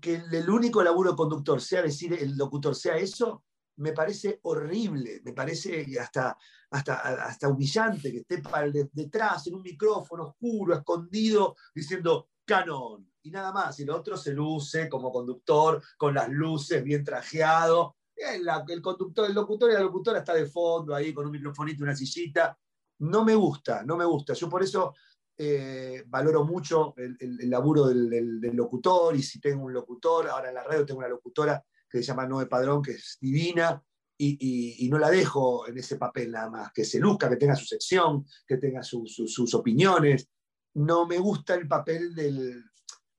que 0.00 0.16
el 0.16 0.50
único 0.50 0.82
laburo 0.82 1.14
conductor 1.14 1.60
sea 1.60 1.82
decir 1.82 2.12
el 2.12 2.36
locutor 2.36 2.74
sea 2.74 2.96
eso, 2.96 3.44
me 3.76 3.92
parece 3.92 4.40
horrible, 4.42 5.20
me 5.24 5.32
parece 5.32 5.86
hasta, 6.00 6.36
hasta, 6.70 6.94
hasta 7.24 7.48
humillante 7.48 8.10
que 8.10 8.18
esté 8.18 8.38
para 8.38 8.68
detrás 8.68 9.46
en 9.46 9.54
un 9.54 9.62
micrófono 9.62 10.24
oscuro, 10.24 10.74
escondido, 10.74 11.54
diciendo 11.72 12.30
Canon 12.46 13.10
y 13.22 13.30
nada 13.30 13.52
más. 13.52 13.78
Y 13.78 13.82
el 13.82 13.90
otro 13.90 14.16
se 14.16 14.32
luce 14.32 14.88
como 14.88 15.12
conductor, 15.12 15.82
con 15.98 16.14
las 16.14 16.28
luces, 16.28 16.82
bien 16.82 17.04
trajeado. 17.04 17.96
El, 18.14 18.48
el 18.68 18.80
conductor, 18.80 19.26
el 19.26 19.34
locutor 19.34 19.70
y 19.70 19.74
la 19.74 19.80
locutora 19.80 20.20
está 20.20 20.32
de 20.32 20.46
fondo 20.46 20.94
ahí 20.94 21.12
con 21.12 21.26
un 21.26 21.32
microfonito 21.32 21.84
una 21.84 21.94
sillita. 21.94 22.58
No 23.00 23.24
me 23.24 23.34
gusta, 23.34 23.82
no 23.84 23.96
me 23.96 24.06
gusta. 24.06 24.32
Yo 24.32 24.48
por 24.48 24.62
eso 24.62 24.94
eh, 25.36 26.04
valoro 26.06 26.44
mucho 26.44 26.94
el, 26.96 27.16
el, 27.20 27.50
laburo 27.50 27.88
del, 27.88 28.08
del, 28.08 28.40
del, 28.40 28.56
locutor 28.56 29.14
y 29.14 29.22
si 29.22 29.38
tengo 29.38 29.64
un 29.64 29.72
locutor, 29.74 30.28
ahora 30.28 30.48
en 30.48 30.54
la 30.54 30.62
radio 30.62 30.86
tengo 30.86 31.00
una 31.00 31.08
locutora 31.08 31.62
que 31.90 31.98
se 31.98 32.04
llama 32.04 32.26
Noé 32.26 32.46
Padrón, 32.46 32.80
que 32.80 32.92
es 32.92 33.18
divina, 33.20 33.82
y, 34.18 34.86
y, 34.86 34.88
no 34.88 34.98
la 34.98 35.10
dejo 35.10 35.68
en 35.68 35.76
ese 35.76 35.96
papel 35.96 36.30
nada 36.30 36.48
más, 36.48 36.72
que 36.72 36.86
se 36.86 36.98
luzca, 36.98 37.28
que 37.28 37.36
tenga 37.36 37.54
su 37.54 37.66
sección, 37.66 38.24
que 38.46 38.56
tenga 38.56 38.82
su, 38.82 39.06
sus 39.06 39.54
opiniones, 39.54 40.30
no 40.76 41.06
me 41.06 41.18
gusta 41.18 41.54
el 41.54 41.66
papel 41.66 42.14
del... 42.14 42.64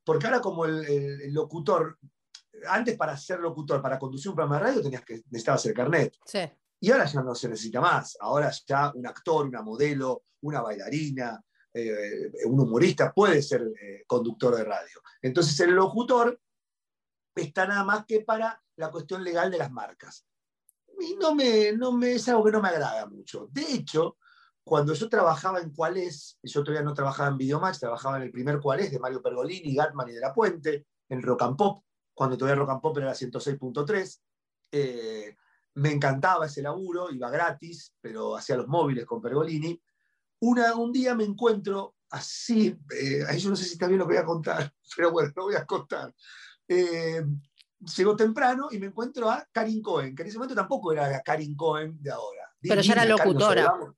Porque 0.04 0.26
ahora 0.26 0.40
como 0.40 0.66
el, 0.66 0.86
el, 0.86 1.22
el, 1.22 1.34
locutor, 1.34 1.98
antes 2.68 2.96
para 2.96 3.18
ser 3.18 3.40
locutor, 3.40 3.82
para 3.82 4.00
conducir 4.00 4.30
un 4.30 4.36
programa 4.36 4.58
de 4.58 4.64
radio 4.64 4.84
tenías 4.84 5.04
que 5.04 5.16
necesitabas 5.30 5.66
el 5.66 5.74
carnet. 5.74 6.16
Sí. 6.26 6.40
Y 6.80 6.92
ahora 6.92 7.06
ya 7.06 7.22
no 7.22 7.36
se 7.36 7.50
necesita 7.50 7.82
más. 7.82 8.18
Ahora 8.22 8.52
ya 8.66 8.92
un 8.94 9.06
actor, 9.06 9.48
una 9.48 9.62
modelo, 9.62 10.24
una 10.42 10.62
bailarina, 10.62 11.44
eh, 11.74 12.32
un 12.46 12.60
humorista 12.60 13.12
puede 13.12 13.42
ser 13.42 13.62
eh, 13.62 14.04
conductor 14.06 14.56
de 14.56 14.64
radio. 14.64 15.02
Entonces 15.22 15.60
el 15.60 15.72
locutor 15.72 16.40
está 17.36 17.68
nada 17.68 17.84
más 17.84 18.06
que 18.06 18.22
para 18.22 18.62
la 18.78 18.92
cuestión 18.92 19.24
legal 19.24 19.52
de 19.52 19.58
las 19.58 19.72
marcas. 19.72 20.26
Y 21.00 21.16
no 21.16 21.36
me, 21.36 21.74
no 21.74 21.92
me, 21.92 22.14
es 22.14 22.30
algo 22.30 22.46
que 22.46 22.52
no 22.52 22.62
me 22.62 22.70
agrada 22.70 23.06
mucho. 23.08 23.48
De 23.52 23.62
hecho, 23.62 24.18
cuando 24.68 24.94
yo 24.94 25.08
trabajaba 25.08 25.62
en 25.62 25.72
Cuales, 25.72 26.38
yo 26.44 26.62
todavía 26.62 26.84
no 26.84 26.94
trabajaba 26.94 27.30
en 27.30 27.38
Videomatch, 27.38 27.80
trabajaba 27.80 28.18
en 28.18 28.24
el 28.24 28.32
primer 28.32 28.60
Cuales 28.60 28.92
de 28.92 29.00
Mario 29.00 29.22
Pergolini, 29.22 29.74
Gatman 29.74 30.10
y 30.10 30.12
de 30.12 30.20
la 30.20 30.34
Puente, 30.34 30.88
en 31.08 31.22
Rock 31.22 31.44
and 31.44 31.56
Pop, 31.56 31.86
cuando 32.14 32.38
todavía 32.38 32.60
Rock 32.60 32.72
and 32.72 32.82
Pop 32.82 32.98
era 32.98 33.14
106.3. 33.14 34.20
Eh, 34.74 35.36
me 35.76 35.92
encantaba 35.94 36.48
ese 36.48 36.62
laburo, 36.62 37.10
iba 37.12 37.30
gratis, 37.30 37.94
pero 38.02 38.36
hacía 38.36 38.58
los 38.58 38.68
móviles 38.68 39.06
con 39.06 39.22
Pergolini. 39.22 39.82
Una, 40.42 40.76
un 40.76 40.92
día 40.92 41.16
me 41.16 41.24
encuentro 41.24 41.96
así, 42.10 42.78
eh, 42.94 43.24
ahí 43.26 43.40
yo 43.40 43.50
no 43.50 43.56
sé 43.56 43.64
si 43.64 43.74
está 43.74 43.88
bien 43.88 44.00
lo 44.00 44.06
que 44.06 44.16
voy 44.16 44.22
a 44.22 44.26
contar, 44.26 44.74
pero 44.98 45.12
bueno, 45.12 45.32
lo 45.34 45.44
voy 45.44 45.56
a 45.56 45.66
contar. 45.66 46.14
Eh, 46.68 47.24
llego 47.96 48.18
temprano 48.18 48.68
y 48.70 48.80
me 48.80 48.88
encuentro 48.88 49.32
a 49.32 49.48
Karin 49.50 49.82
Cohen, 49.82 50.14
que 50.14 50.24
en 50.24 50.28
ese 50.28 50.38
momento 50.38 50.56
tampoco 50.56 50.92
era 50.92 51.10
la 51.10 51.22
Karin 51.22 51.56
Cohen 51.56 51.98
de 52.02 52.12
ahora. 52.12 52.52
Pero 52.60 52.82
ya 52.82 52.94
era 52.94 53.06
locutora. 53.06 53.96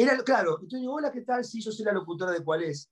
Era, 0.00 0.16
claro, 0.24 0.52
entonces 0.52 0.80
digo, 0.80 0.94
hola, 0.94 1.12
¿qué 1.12 1.20
tal? 1.20 1.44
Sí, 1.44 1.60
yo 1.60 1.70
soy 1.70 1.84
la 1.84 1.92
locutora 1.92 2.32
de 2.32 2.42
cuál 2.42 2.62
es. 2.62 2.90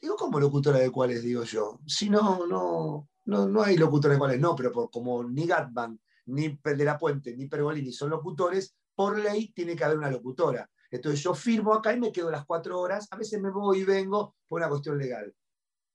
Digo, 0.00 0.16
¿cómo 0.16 0.40
locutora 0.40 0.80
de 0.80 0.90
cuál 0.90 1.12
es? 1.12 1.22
Digo 1.22 1.44
yo. 1.44 1.78
Si 1.86 2.10
no, 2.10 2.48
no, 2.48 3.08
no, 3.26 3.46
no 3.46 3.62
hay 3.62 3.76
locutora 3.76 4.14
de 4.14 4.18
cuál 4.18 4.32
es. 4.32 4.40
No, 4.40 4.56
pero 4.56 4.72
por, 4.72 4.90
como 4.90 5.22
ni 5.22 5.46
Gatman, 5.46 6.00
ni 6.26 6.58
de 6.60 6.84
la 6.84 6.98
Puente, 6.98 7.36
ni 7.36 7.46
Pergolini 7.46 7.92
son 7.92 8.10
locutores, 8.10 8.74
por 8.92 9.20
ley 9.20 9.52
tiene 9.52 9.76
que 9.76 9.84
haber 9.84 9.98
una 9.98 10.10
locutora. 10.10 10.68
Entonces 10.90 11.22
yo 11.22 11.32
firmo 11.32 11.74
acá 11.74 11.92
y 11.92 12.00
me 12.00 12.10
quedo 12.10 12.28
las 12.28 12.44
cuatro 12.44 12.80
horas. 12.80 13.06
A 13.12 13.16
veces 13.16 13.40
me 13.40 13.50
voy 13.50 13.78
y 13.78 13.84
vengo 13.84 14.34
por 14.48 14.60
una 14.60 14.68
cuestión 14.68 14.98
legal. 14.98 15.32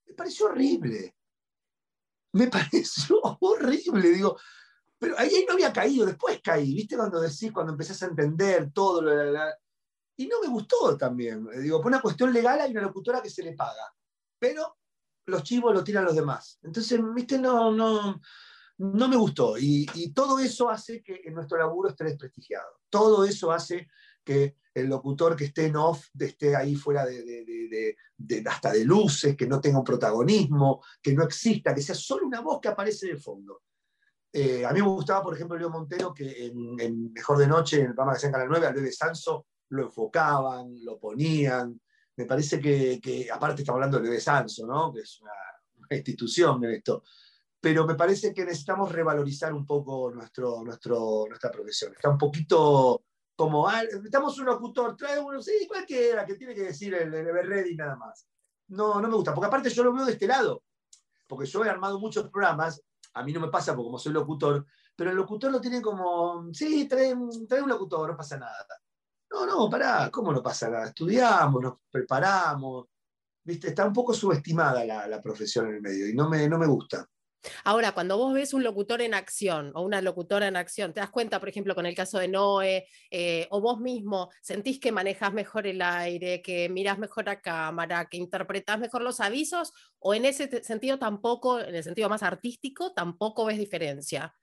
Me 0.06 0.14
pareció 0.14 0.46
horrible. 0.46 1.14
Me 2.32 2.48
pareció 2.48 3.20
horrible. 3.42 4.12
Digo, 4.12 4.38
pero 4.98 5.20
ahí, 5.20 5.44
no 5.46 5.56
había 5.56 5.74
caído, 5.74 6.06
después 6.06 6.40
caí. 6.42 6.74
¿Viste 6.74 6.96
cuando 6.96 7.20
decís, 7.20 7.52
cuando 7.52 7.74
empezás 7.74 8.02
a 8.04 8.06
entender 8.06 8.72
todo 8.72 9.02
de 9.02 9.34
la 9.34 9.54
y 10.18 10.28
no 10.28 10.42
me 10.42 10.48
gustó 10.48 10.98
también. 10.98 11.48
Eh, 11.54 11.60
digo, 11.62 11.80
por 11.80 11.88
una 11.88 12.02
cuestión 12.02 12.34
legal 12.34 12.60
hay 12.60 12.72
una 12.72 12.82
locutora 12.82 13.22
que 13.22 13.30
se 13.30 13.44
le 13.44 13.54
paga, 13.54 13.94
pero 14.40 14.78
los 15.28 15.44
chivos 15.44 15.74
lo 15.74 15.84
tiran 15.84 16.06
los 16.06 16.16
demás. 16.16 16.60
Entonces, 16.64 17.00
viste, 17.14 17.38
no, 17.38 17.72
no, 17.72 18.20
no 18.78 19.08
me 19.08 19.16
gustó. 19.16 19.58
Y, 19.58 20.12
todo 20.14 20.40
eso 20.40 20.70
hace 20.70 21.02
que 21.02 21.22
en 21.24 21.34
nuestro 21.34 21.58
laburo 21.58 21.90
esté 21.90 22.06
desprestigiado. 22.06 22.80
Todo 22.90 23.26
eso 23.26 23.52
hace 23.52 23.88
que 24.24 24.58
el 24.74 24.88
locutor 24.88 25.36
que 25.36 25.46
esté 25.46 25.68
en 25.68 25.76
off 25.76 26.08
esté 26.20 26.56
ahí 26.56 26.76
fuera 26.76 27.06
de, 27.06 27.96
hasta 28.46 28.72
de 28.72 28.86
luces, 28.86 29.36
que 29.36 29.48
no 29.48 29.60
tenga 29.60 29.80
un 29.80 29.84
protagonismo, 29.84 30.84
que 31.02 31.14
no 31.14 31.24
exista, 31.24 31.74
que 31.74 31.82
sea 31.82 31.96
solo 31.96 32.28
una 32.28 32.42
voz 32.42 32.60
que 32.62 32.70
aparece 32.70 33.08
de 33.08 33.18
fondo. 33.18 33.64
Eh, 34.32 34.66
a 34.66 34.72
mí 34.72 34.82
me 34.82 34.88
gustaba, 34.88 35.24
por 35.24 35.34
ejemplo, 35.34 35.58
Leo 35.58 35.70
Montero, 35.70 36.14
que 36.14 36.48
en, 36.48 37.12
Mejor 37.12 37.38
de 37.38 37.48
Noche, 37.48 37.78
en 37.78 37.88
el 37.88 37.96
programa 37.96 38.14
que 38.14 38.20
se 38.20 38.28
en 38.28 38.34
Canal 38.34 38.50
9, 38.50 38.68
al 38.68 38.76
de 38.76 38.92
Sanso, 38.92 39.48
lo 39.70 39.84
enfocaban, 39.84 40.84
lo 40.84 41.00
ponían. 41.00 41.80
Me 42.16 42.26
parece 42.26 42.60
que, 42.60 43.28
aparte 43.32 43.62
estamos 43.62 43.78
hablando 43.78 44.00
de 44.00 44.20
Sanso, 44.20 44.66
¿no? 44.66 44.94
que 44.94 45.02
es 45.02 45.22
una, 45.22 45.32
institución 45.90 46.62
en 46.66 46.72
esto, 46.72 47.04
pero 47.62 47.88
me 47.88 47.96
parece 47.96 48.34
que 48.34 48.44
necesitamos 48.44 48.92
revalorizar 48.92 49.54
un 49.54 49.66
poco 49.66 50.12
nuestro, 50.12 50.62
nuestro, 50.64 51.26
nuestra 51.30 51.50
profesión. 51.50 51.94
Está 51.94 52.10
un 52.10 52.18
poquito 52.18 53.04
como, 53.38 53.70
ah, 53.70 53.84
necesitamos 53.84 54.38
un 54.40 54.48
locutor, 54.48 54.98
trae 54.98 55.20
uno, 55.20 55.42
sí, 55.42 55.66
cualquiera, 55.66 56.26
que 56.26 56.36
tiene 56.36 56.54
que 56.54 56.64
decir 56.64 56.94
el, 56.94 57.14
el 57.14 57.68
y 57.72 57.76
nada 57.76 57.96
más. 57.96 58.28
No, 58.68 59.00
no 59.00 59.08
me 59.08 59.16
gusta, 59.16 59.34
porque 59.34 59.48
aparte 59.48 59.70
yo 59.70 59.84
lo 59.84 59.94
veo 59.94 60.06
de 60.06 60.12
este 60.14 60.28
lado, 60.28 60.64
porque 61.26 61.46
yo 61.46 61.64
he 61.64 61.70
armado 61.70 62.00
muchos 62.00 62.30
programas, 62.30 62.84
a 63.14 63.24
mí 63.24 63.32
no 63.32 63.40
me 63.40 63.48
pasa 63.48 63.74
porque 63.74 63.88
como 63.88 64.00
soy 64.00 64.12
locutor, 64.12 64.66
pero 64.94 65.12
el 65.12 65.16
locutor 65.16 65.52
lo 65.52 65.62
tiene 65.62 65.82
como, 65.82 66.52
sí, 66.52 66.86
trae, 66.88 67.16
trae 67.48 67.62
un 67.62 67.70
locutor, 67.70 68.10
no 68.10 68.18
pasa 68.18 68.38
nada. 68.38 68.66
No, 69.32 69.46
no, 69.46 69.70
pará, 69.70 70.10
¿cómo 70.12 70.32
no 70.32 70.42
pasa 70.42 70.70
nada? 70.70 70.88
Estudiamos, 70.88 71.62
nos 71.62 71.74
preparamos, 71.92 72.86
¿viste? 73.44 73.70
Está 73.70 73.86
un 73.86 73.94
poco 73.94 74.14
subestimada 74.14 74.86
la, 74.86 75.22
profesión 75.22 75.68
en 75.68 75.76
el 75.76 75.82
medio 75.82 76.08
y 76.08 76.14
no 76.14 76.30
me, 76.30 76.48
no 76.48 76.58
me 76.58 76.68
gusta. 76.68 77.08
Ahora, 77.64 77.94
cuando 77.94 78.18
vos 78.18 78.34
ves 78.34 78.54
un 78.54 78.64
locutor 78.64 79.02
en 79.02 79.14
acción 79.14 79.72
o 79.76 79.82
una 79.82 80.02
locutora 80.02 80.48
en 80.48 80.56
acción, 80.56 80.94
te 80.94 81.00
das 81.00 81.10
cuenta, 81.10 81.40
por 81.40 81.50
ejemplo, 81.50 81.76
con 81.76 81.86
el 81.86 81.96
caso 81.96 82.20
de 82.20 82.28
Noé, 82.28 82.88
eh, 83.12 83.48
o 83.52 83.62
vos 83.62 83.80
mismo 83.80 84.30
sentís 84.42 84.80
que 84.80 84.92
manejas 84.92 85.34
mejor 85.34 85.68
el 85.68 85.82
aire, 85.82 86.42
que 86.42 86.70
mirás 86.70 86.98
mejor 86.98 87.30
a 87.30 87.42
cámara, 87.42 88.08
que 88.10 88.18
interpretás 88.18 88.80
mejor 88.80 89.02
los 89.02 89.20
avisos, 89.20 89.74
o 90.00 90.14
en 90.14 90.26
ese 90.26 90.64
sentido 90.64 90.98
tampoco, 90.98 91.60
en 91.60 91.76
el 91.76 91.84
sentido 91.84 92.10
más 92.10 92.24
artístico, 92.24 92.94
tampoco 92.94 93.46
ves 93.46 93.58
diferencia 93.58 94.34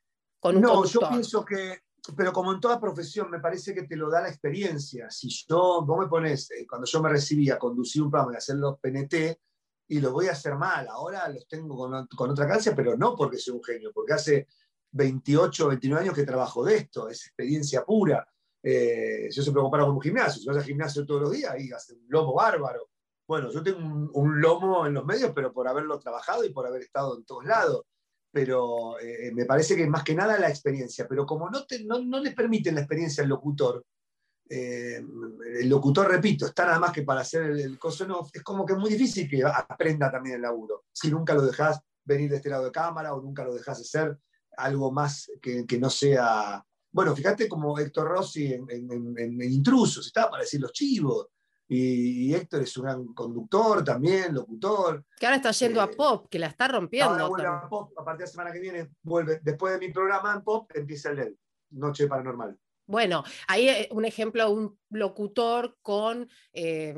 con 0.40 0.56
un 0.56 0.62
No, 0.62 0.84
yo 0.84 1.00
pienso 1.08 1.44
que 1.44 1.80
pero 2.12 2.32
como 2.32 2.52
en 2.52 2.60
toda 2.60 2.80
profesión, 2.80 3.30
me 3.30 3.40
parece 3.40 3.74
que 3.74 3.84
te 3.84 3.96
lo 3.96 4.10
da 4.10 4.20
la 4.20 4.28
experiencia. 4.28 5.10
Si 5.10 5.28
yo, 5.48 5.82
vos 5.86 5.98
me 5.98 6.06
pones, 6.06 6.50
eh, 6.50 6.66
cuando 6.68 6.86
yo 6.86 7.02
me 7.02 7.08
recibí 7.08 7.50
a 7.50 7.58
conducir 7.58 8.02
un 8.02 8.10
programa 8.10 8.34
y 8.34 8.36
hacer 8.36 8.56
los 8.56 8.78
PNT, 8.78 9.40
y 9.86 10.00
lo 10.00 10.12
voy 10.12 10.28
a 10.28 10.32
hacer 10.32 10.54
mal, 10.56 10.88
ahora 10.88 11.28
los 11.28 11.46
tengo 11.46 11.76
con, 11.76 12.06
con 12.08 12.30
otra 12.30 12.46
calcia, 12.46 12.74
pero 12.74 12.96
no 12.96 13.14
porque 13.14 13.38
soy 13.38 13.54
un 13.54 13.62
genio, 13.62 13.90
porque 13.92 14.14
hace 14.14 14.48
28, 14.92 15.68
29 15.68 16.02
años 16.04 16.14
que 16.14 16.24
trabajo 16.24 16.64
de 16.64 16.76
esto, 16.76 17.08
es 17.08 17.26
experiencia 17.26 17.84
pura. 17.84 18.26
Eh, 18.62 19.28
yo 19.30 19.42
siempre 19.42 19.62
comparo 19.62 19.86
con 19.86 19.96
un 19.96 20.00
gimnasio, 20.00 20.40
si 20.40 20.48
vas 20.48 20.56
al 20.56 20.64
gimnasio 20.64 21.04
todos 21.04 21.22
los 21.22 21.32
días 21.32 21.54
y 21.58 21.70
haces 21.72 21.96
un 21.96 22.06
lomo 22.08 22.34
bárbaro. 22.34 22.88
Bueno, 23.26 23.50
yo 23.50 23.62
tengo 23.62 23.78
un, 23.78 24.10
un, 24.12 24.40
lomo 24.40 24.86
en 24.86 24.94
los 24.94 25.04
medios, 25.04 25.32
pero 25.34 25.52
por 25.52 25.68
haberlo 25.68 25.98
trabajado 25.98 26.44
y 26.44 26.50
por 26.50 26.66
haber 26.66 26.82
estado 26.82 27.16
en 27.16 27.24
todos 27.24 27.44
lados 27.44 27.84
pero 28.34 28.98
eh, 28.98 29.30
me 29.32 29.44
parece 29.44 29.76
que 29.76 29.86
más 29.86 30.02
que 30.02 30.12
nada 30.12 30.36
la 30.40 30.48
experiencia. 30.48 31.06
Pero 31.08 31.24
como 31.24 31.48
no, 31.48 31.64
no, 32.04 32.20
les 32.20 32.34
permiten 32.34 32.74
la 32.74 32.80
experiencia 32.80 33.22
al 33.22 33.28
locutor, 33.28 33.86
eh, 34.50 35.00
el 35.60 35.68
locutor, 35.68 36.08
repito, 36.08 36.46
está 36.46 36.66
nada 36.66 36.80
más 36.80 36.90
que 36.90 37.02
para 37.02 37.20
hacer 37.20 37.44
el, 37.44 37.60
el 37.60 37.78
coso, 37.78 38.06
no, 38.08 38.26
es 38.32 38.42
como 38.42 38.66
que 38.66 38.72
es 38.72 38.78
muy 38.80 38.90
difícil 38.90 39.30
que 39.30 39.44
aprenda 39.44 40.10
también 40.10 40.34
el 40.34 40.42
laburo. 40.42 40.86
Si 40.92 41.12
nunca 41.12 41.32
lo 41.32 41.46
dejas 41.46 41.78
venir 42.04 42.28
de 42.28 42.36
este 42.36 42.50
lado 42.50 42.64
de 42.64 42.72
cámara 42.72 43.14
o 43.14 43.22
nunca 43.22 43.44
lo 43.44 43.54
dejas 43.54 43.80
hacer 43.80 44.18
algo 44.56 44.90
más 44.90 45.30
que, 45.40 45.64
que 45.64 45.78
no 45.78 45.88
sea... 45.88 46.64
Bueno, 46.90 47.14
fíjate 47.14 47.48
como 47.48 47.78
Héctor 47.78 48.08
Rossi 48.08 48.52
en, 48.52 48.66
en, 48.68 49.14
en 49.16 49.42
Intrusos, 49.42 50.06
estaba 50.06 50.30
para 50.30 50.42
decir 50.42 50.60
los 50.60 50.72
chivos, 50.72 51.28
y, 51.66 52.34
Héctor 52.34 52.62
es 52.62 52.76
un 52.76 52.84
gran 52.84 53.06
conductor 53.14 53.84
también, 53.84 54.34
locutor. 54.34 55.04
Que 55.18 55.26
ahora 55.26 55.36
está 55.36 55.50
yendo 55.52 55.80
a 55.80 55.84
eh, 55.84 55.94
pop, 55.96 56.28
que 56.28 56.38
la 56.38 56.48
está 56.48 56.68
rompiendo. 56.68 57.12
Ahora 57.12 57.28
vuelve 57.28 57.46
a 57.46 57.68
pop, 57.68 57.92
a 57.98 58.04
partir 58.04 58.18
de 58.18 58.24
la 58.24 58.30
semana 58.30 58.52
que 58.52 58.60
viene, 58.60 58.90
vuelve. 59.02 59.40
Después 59.42 59.72
de 59.72 59.86
mi 59.86 59.92
programa 59.92 60.34
en 60.34 60.42
pop, 60.42 60.70
empieza 60.74 61.10
el 61.10 61.16
LED, 61.16 61.32
Noche 61.70 62.06
Paranormal. 62.06 62.58
Bueno, 62.86 63.24
ahí 63.48 63.68
eh, 63.68 63.88
un 63.92 64.04
ejemplo, 64.04 64.50
un 64.50 64.78
locutor 64.90 65.78
con 65.80 66.28
eh, 66.52 66.94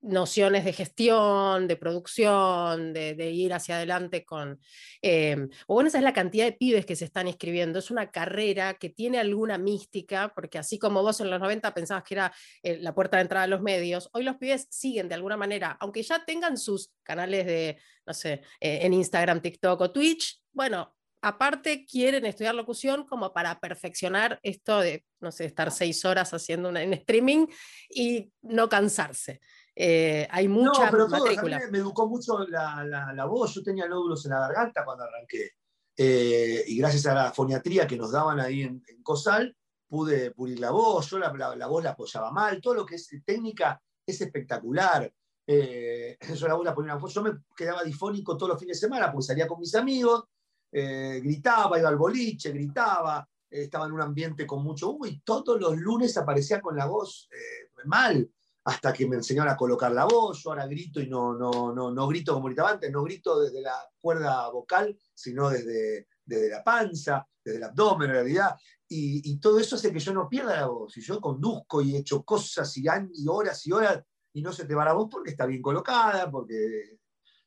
nociones 0.00 0.64
de 0.64 0.72
gestión, 0.72 1.66
de 1.66 1.76
producción, 1.76 2.92
de, 2.92 3.30
ir 3.30 3.52
hacia 3.52 3.76
adelante 3.76 4.24
con... 4.24 4.60
Eh, 5.02 5.48
o 5.66 5.74
bueno, 5.74 5.88
esa 5.88 5.98
es 5.98 6.04
la 6.04 6.12
cantidad 6.12 6.44
de 6.44 6.52
pibes 6.52 6.86
que 6.86 6.96
se 6.96 7.04
están 7.04 7.28
inscribiendo. 7.28 7.78
Es 7.78 7.90
una 7.90 8.10
carrera 8.10 8.74
que 8.74 8.90
tiene 8.90 9.18
alguna 9.18 9.58
mística, 9.58 10.32
porque 10.34 10.58
así 10.58 10.78
como 10.78 11.02
vos 11.02 11.20
en 11.20 11.30
los 11.30 11.40
90 11.40 11.74
pensabas 11.74 12.04
que 12.04 12.14
era 12.14 12.32
eh, 12.62 12.78
la 12.80 12.94
puerta 12.94 13.16
de 13.16 13.22
entrada 13.22 13.44
a 13.44 13.48
los 13.48 13.62
medios, 13.62 14.08
hoy 14.12 14.22
los 14.22 14.36
pibes 14.36 14.66
siguen 14.70 15.08
de 15.08 15.14
alguna 15.14 15.36
manera, 15.36 15.76
aunque 15.80 16.02
ya 16.02 16.24
tengan 16.24 16.56
sus 16.56 16.92
canales 17.02 17.46
de, 17.46 17.78
no 18.06 18.14
sé, 18.14 18.42
eh, 18.60 18.80
en 18.82 18.92
Instagram, 18.92 19.40
TikTok 19.40 19.80
o 19.80 19.90
Twitch, 19.90 20.40
bueno, 20.52 20.96
aparte 21.22 21.84
quieren 21.84 22.24
estudiar 22.24 22.54
locución 22.54 23.04
como 23.04 23.32
para 23.32 23.58
perfeccionar 23.58 24.38
esto 24.42 24.80
de, 24.80 25.04
no 25.20 25.32
sé, 25.32 25.46
estar 25.46 25.72
seis 25.72 26.04
horas 26.04 26.32
haciendo 26.32 26.68
una, 26.68 26.82
en 26.82 26.92
streaming 26.92 27.46
y 27.90 28.30
no 28.42 28.68
cansarse. 28.68 29.40
Eh, 29.78 30.26
hay 30.30 30.48
mucha 30.48 30.86
no, 30.86 30.90
pero 30.90 31.08
matrícula. 31.08 31.60
me 31.70 31.78
educó 31.78 32.08
mucho 32.08 32.46
la, 32.48 32.82
la, 33.14 33.24
voz. 33.26 33.54
Yo 33.54 33.62
tenía 33.62 33.86
nódulos 33.86 34.24
en 34.24 34.30
la 34.30 34.40
garganta 34.40 34.84
cuando 34.84 35.04
arranqué. 35.04 35.50
Eh, 35.94 36.64
y 36.66 36.78
gracias 36.78 37.04
a 37.06 37.14
la 37.14 37.32
foniatría 37.32 37.86
que 37.86 37.96
nos 37.96 38.12
daban 38.12 38.40
ahí 38.40 38.62
en, 38.62 38.82
COSAL, 39.02 39.54
pude 39.86 40.30
pulir 40.30 40.60
la 40.60 40.70
voz. 40.70 41.10
Yo 41.10 41.18
la, 41.18 41.30
la, 41.54 41.66
voz 41.66 41.84
la 41.84 41.90
apoyaba 41.90 42.32
mal. 42.32 42.58
Todo 42.62 42.74
lo 42.74 42.86
que 42.86 42.94
es 42.94 43.08
técnica 43.24 43.80
es 44.06 44.18
espectacular. 44.18 45.12
Eh, 45.46 46.16
yo 46.34 46.48
la 46.48 46.54
voz 46.54 46.64
la 46.64 46.74
ponía 46.74 46.98
Yo 47.06 47.22
me 47.22 47.32
quedaba 47.54 47.84
difónico 47.84 48.34
todos 48.36 48.50
los 48.50 48.58
fines 48.58 48.80
de 48.80 48.86
semana 48.86 49.12
porque 49.12 49.26
salía 49.26 49.46
con 49.46 49.60
mis 49.60 49.74
amigos, 49.74 50.24
gritaba, 50.72 51.78
iba 51.78 51.88
al 51.88 51.96
boliche, 51.96 52.50
gritaba. 52.50 53.28
estaba 53.48 53.86
en 53.86 53.92
un 53.92 54.00
ambiente 54.00 54.46
con 54.46 54.62
mucho 54.62 54.90
humo 54.90 55.06
y 55.06 55.20
todos 55.20 55.60
los 55.60 55.76
lunes 55.76 56.16
aparecía 56.16 56.60
con 56.60 56.76
la 56.76 56.86
voz 56.86 57.28
mal 57.84 58.28
hasta 58.66 58.92
que 58.92 59.06
me 59.06 59.14
enseñaron 59.14 59.52
a 59.52 59.56
colocar 59.56 59.92
la 59.92 60.06
voz, 60.06 60.42
yo 60.42 60.50
ahora 60.50 60.66
grito 60.66 61.00
y 61.00 61.08
no, 61.08 61.34
no, 61.34 61.72
no, 61.72 61.92
no 61.92 62.08
grito 62.08 62.34
como 62.34 62.46
gritaba 62.46 62.70
antes, 62.70 62.90
no 62.90 63.04
grito 63.04 63.38
desde 63.38 63.60
la 63.60 63.74
cuerda 64.00 64.48
vocal, 64.50 64.98
sino 65.14 65.48
desde, 65.48 66.08
desde 66.24 66.50
la 66.50 66.64
panza, 66.64 67.24
desde 67.44 67.58
el 67.58 67.64
abdomen 67.64 68.10
en 68.10 68.16
realidad, 68.16 68.56
y, 68.88 69.38
todo 69.38 69.60
eso 69.60 69.76
hace 69.76 69.92
que 69.92 70.00
yo 70.00 70.12
no 70.12 70.28
pierda 70.28 70.56
la 70.56 70.66
voz, 70.66 70.96
y 70.96 71.00
yo 71.00 71.20
conduzco 71.20 71.80
y 71.80 71.94
he 71.94 71.98
hecho 71.98 72.24
cosas 72.24 72.76
y, 72.76 72.86
y 73.14 73.28
horas 73.28 73.64
y 73.68 73.72
horas, 73.72 74.02
y 74.32 74.42
no 74.42 74.52
se 74.52 74.64
te 74.64 74.74
va 74.74 74.84
la 74.84 74.94
voz 74.94 75.08
porque 75.12 75.30
está 75.30 75.46
bien 75.46 75.62
colocada, 75.62 76.28
porque 76.28 76.98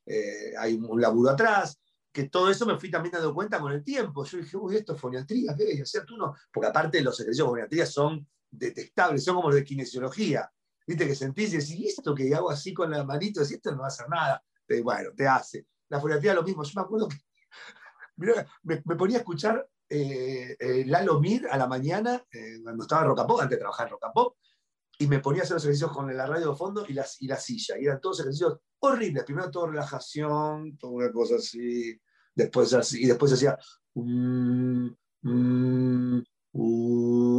eh, 0.05 0.53
hay 0.57 0.75
un 0.75 1.01
laburo 1.01 1.31
atrás, 1.31 1.81
que 2.13 2.29
todo 2.29 2.49
eso 2.49 2.65
me 2.65 2.77
fui 2.77 2.89
también 2.89 3.11
dando 3.11 3.33
cuenta 3.33 3.59
con 3.59 3.73
el 3.73 3.83
tiempo. 3.83 4.23
Yo 4.23 4.37
dije, 4.37 4.57
uy, 4.57 4.77
esto 4.77 4.95
es 4.95 4.99
foniatría, 5.01 5.55
¿qué? 5.55 5.81
O 5.81 5.85
sea. 5.85 6.03
Porque 6.51 6.67
aparte 6.67 7.01
los 7.01 7.19
ejercicios 7.19 7.45
de 7.45 7.51
foniatría 7.51 7.85
son 7.85 8.25
detestables, 8.49 9.23
son 9.23 9.35
como 9.35 9.49
los 9.49 9.55
de 9.57 9.63
kinesiología. 9.63 10.51
Viste 10.89 11.05
que 11.05 11.13
sentís 11.13 11.53
y 11.53 11.57
decís, 11.57 11.75
¿y 11.75 11.87
esto 11.87 12.15
que 12.15 12.33
hago 12.33 12.49
así 12.49 12.73
con 12.73 12.89
la 12.89 13.03
manito? 13.03 13.41
Decís, 13.41 13.57
esto 13.57 13.71
no 13.71 13.81
va 13.81 13.85
a 13.85 13.87
hacer 13.89 14.09
nada. 14.09 14.43
bueno, 14.83 15.11
te 15.15 15.27
hace. 15.27 15.67
La 15.87 15.99
foniatría 15.99 16.33
lo 16.33 16.41
mismo. 16.41 16.63
Yo 16.63 16.71
me 16.73 16.81
acuerdo 16.81 17.07
que 17.07 17.17
me, 18.63 18.95
ponía 18.95 19.17
a 19.17 19.19
escuchar 19.19 19.69
eh, 19.87 20.57
eh, 20.59 20.85
Lalo 20.87 21.19
Mir 21.19 21.47
a 21.51 21.57
la 21.57 21.67
mañana, 21.67 22.25
eh, 22.31 22.59
cuando 22.63 22.85
estaba 22.85 23.03
en 23.03 23.09
Rocapó, 23.09 23.39
antes 23.39 23.57
de 23.57 23.59
trabajar 23.59 23.85
en 23.85 23.91
Rocapó, 23.91 24.37
y 24.97 25.05
me 25.05 25.19
ponía 25.19 25.41
a 25.41 25.43
hacer 25.43 25.57
los 25.57 25.63
ejercicios 25.63 25.91
con 25.91 26.17
la 26.17 26.25
radio 26.25 26.49
de 26.49 26.57
fondo 26.57 26.83
y, 26.87 26.93
las, 26.93 27.21
y 27.21 27.27
la 27.27 27.37
silla. 27.37 27.77
Y 27.79 27.85
eran 27.85 28.01
todos 28.01 28.21
ejercicios 28.21 28.57
horribles. 28.79 29.25
Primero 29.25 29.51
todo 29.51 29.67
relajación, 29.67 30.75
toda 30.75 30.93
una 30.93 31.11
cosa 31.11 31.35
así. 31.35 32.01
Después 32.33 32.73
así, 32.73 33.03
y 33.03 33.05
después 33.05 33.31
hacía. 33.31 33.55
Uh, 33.93 34.89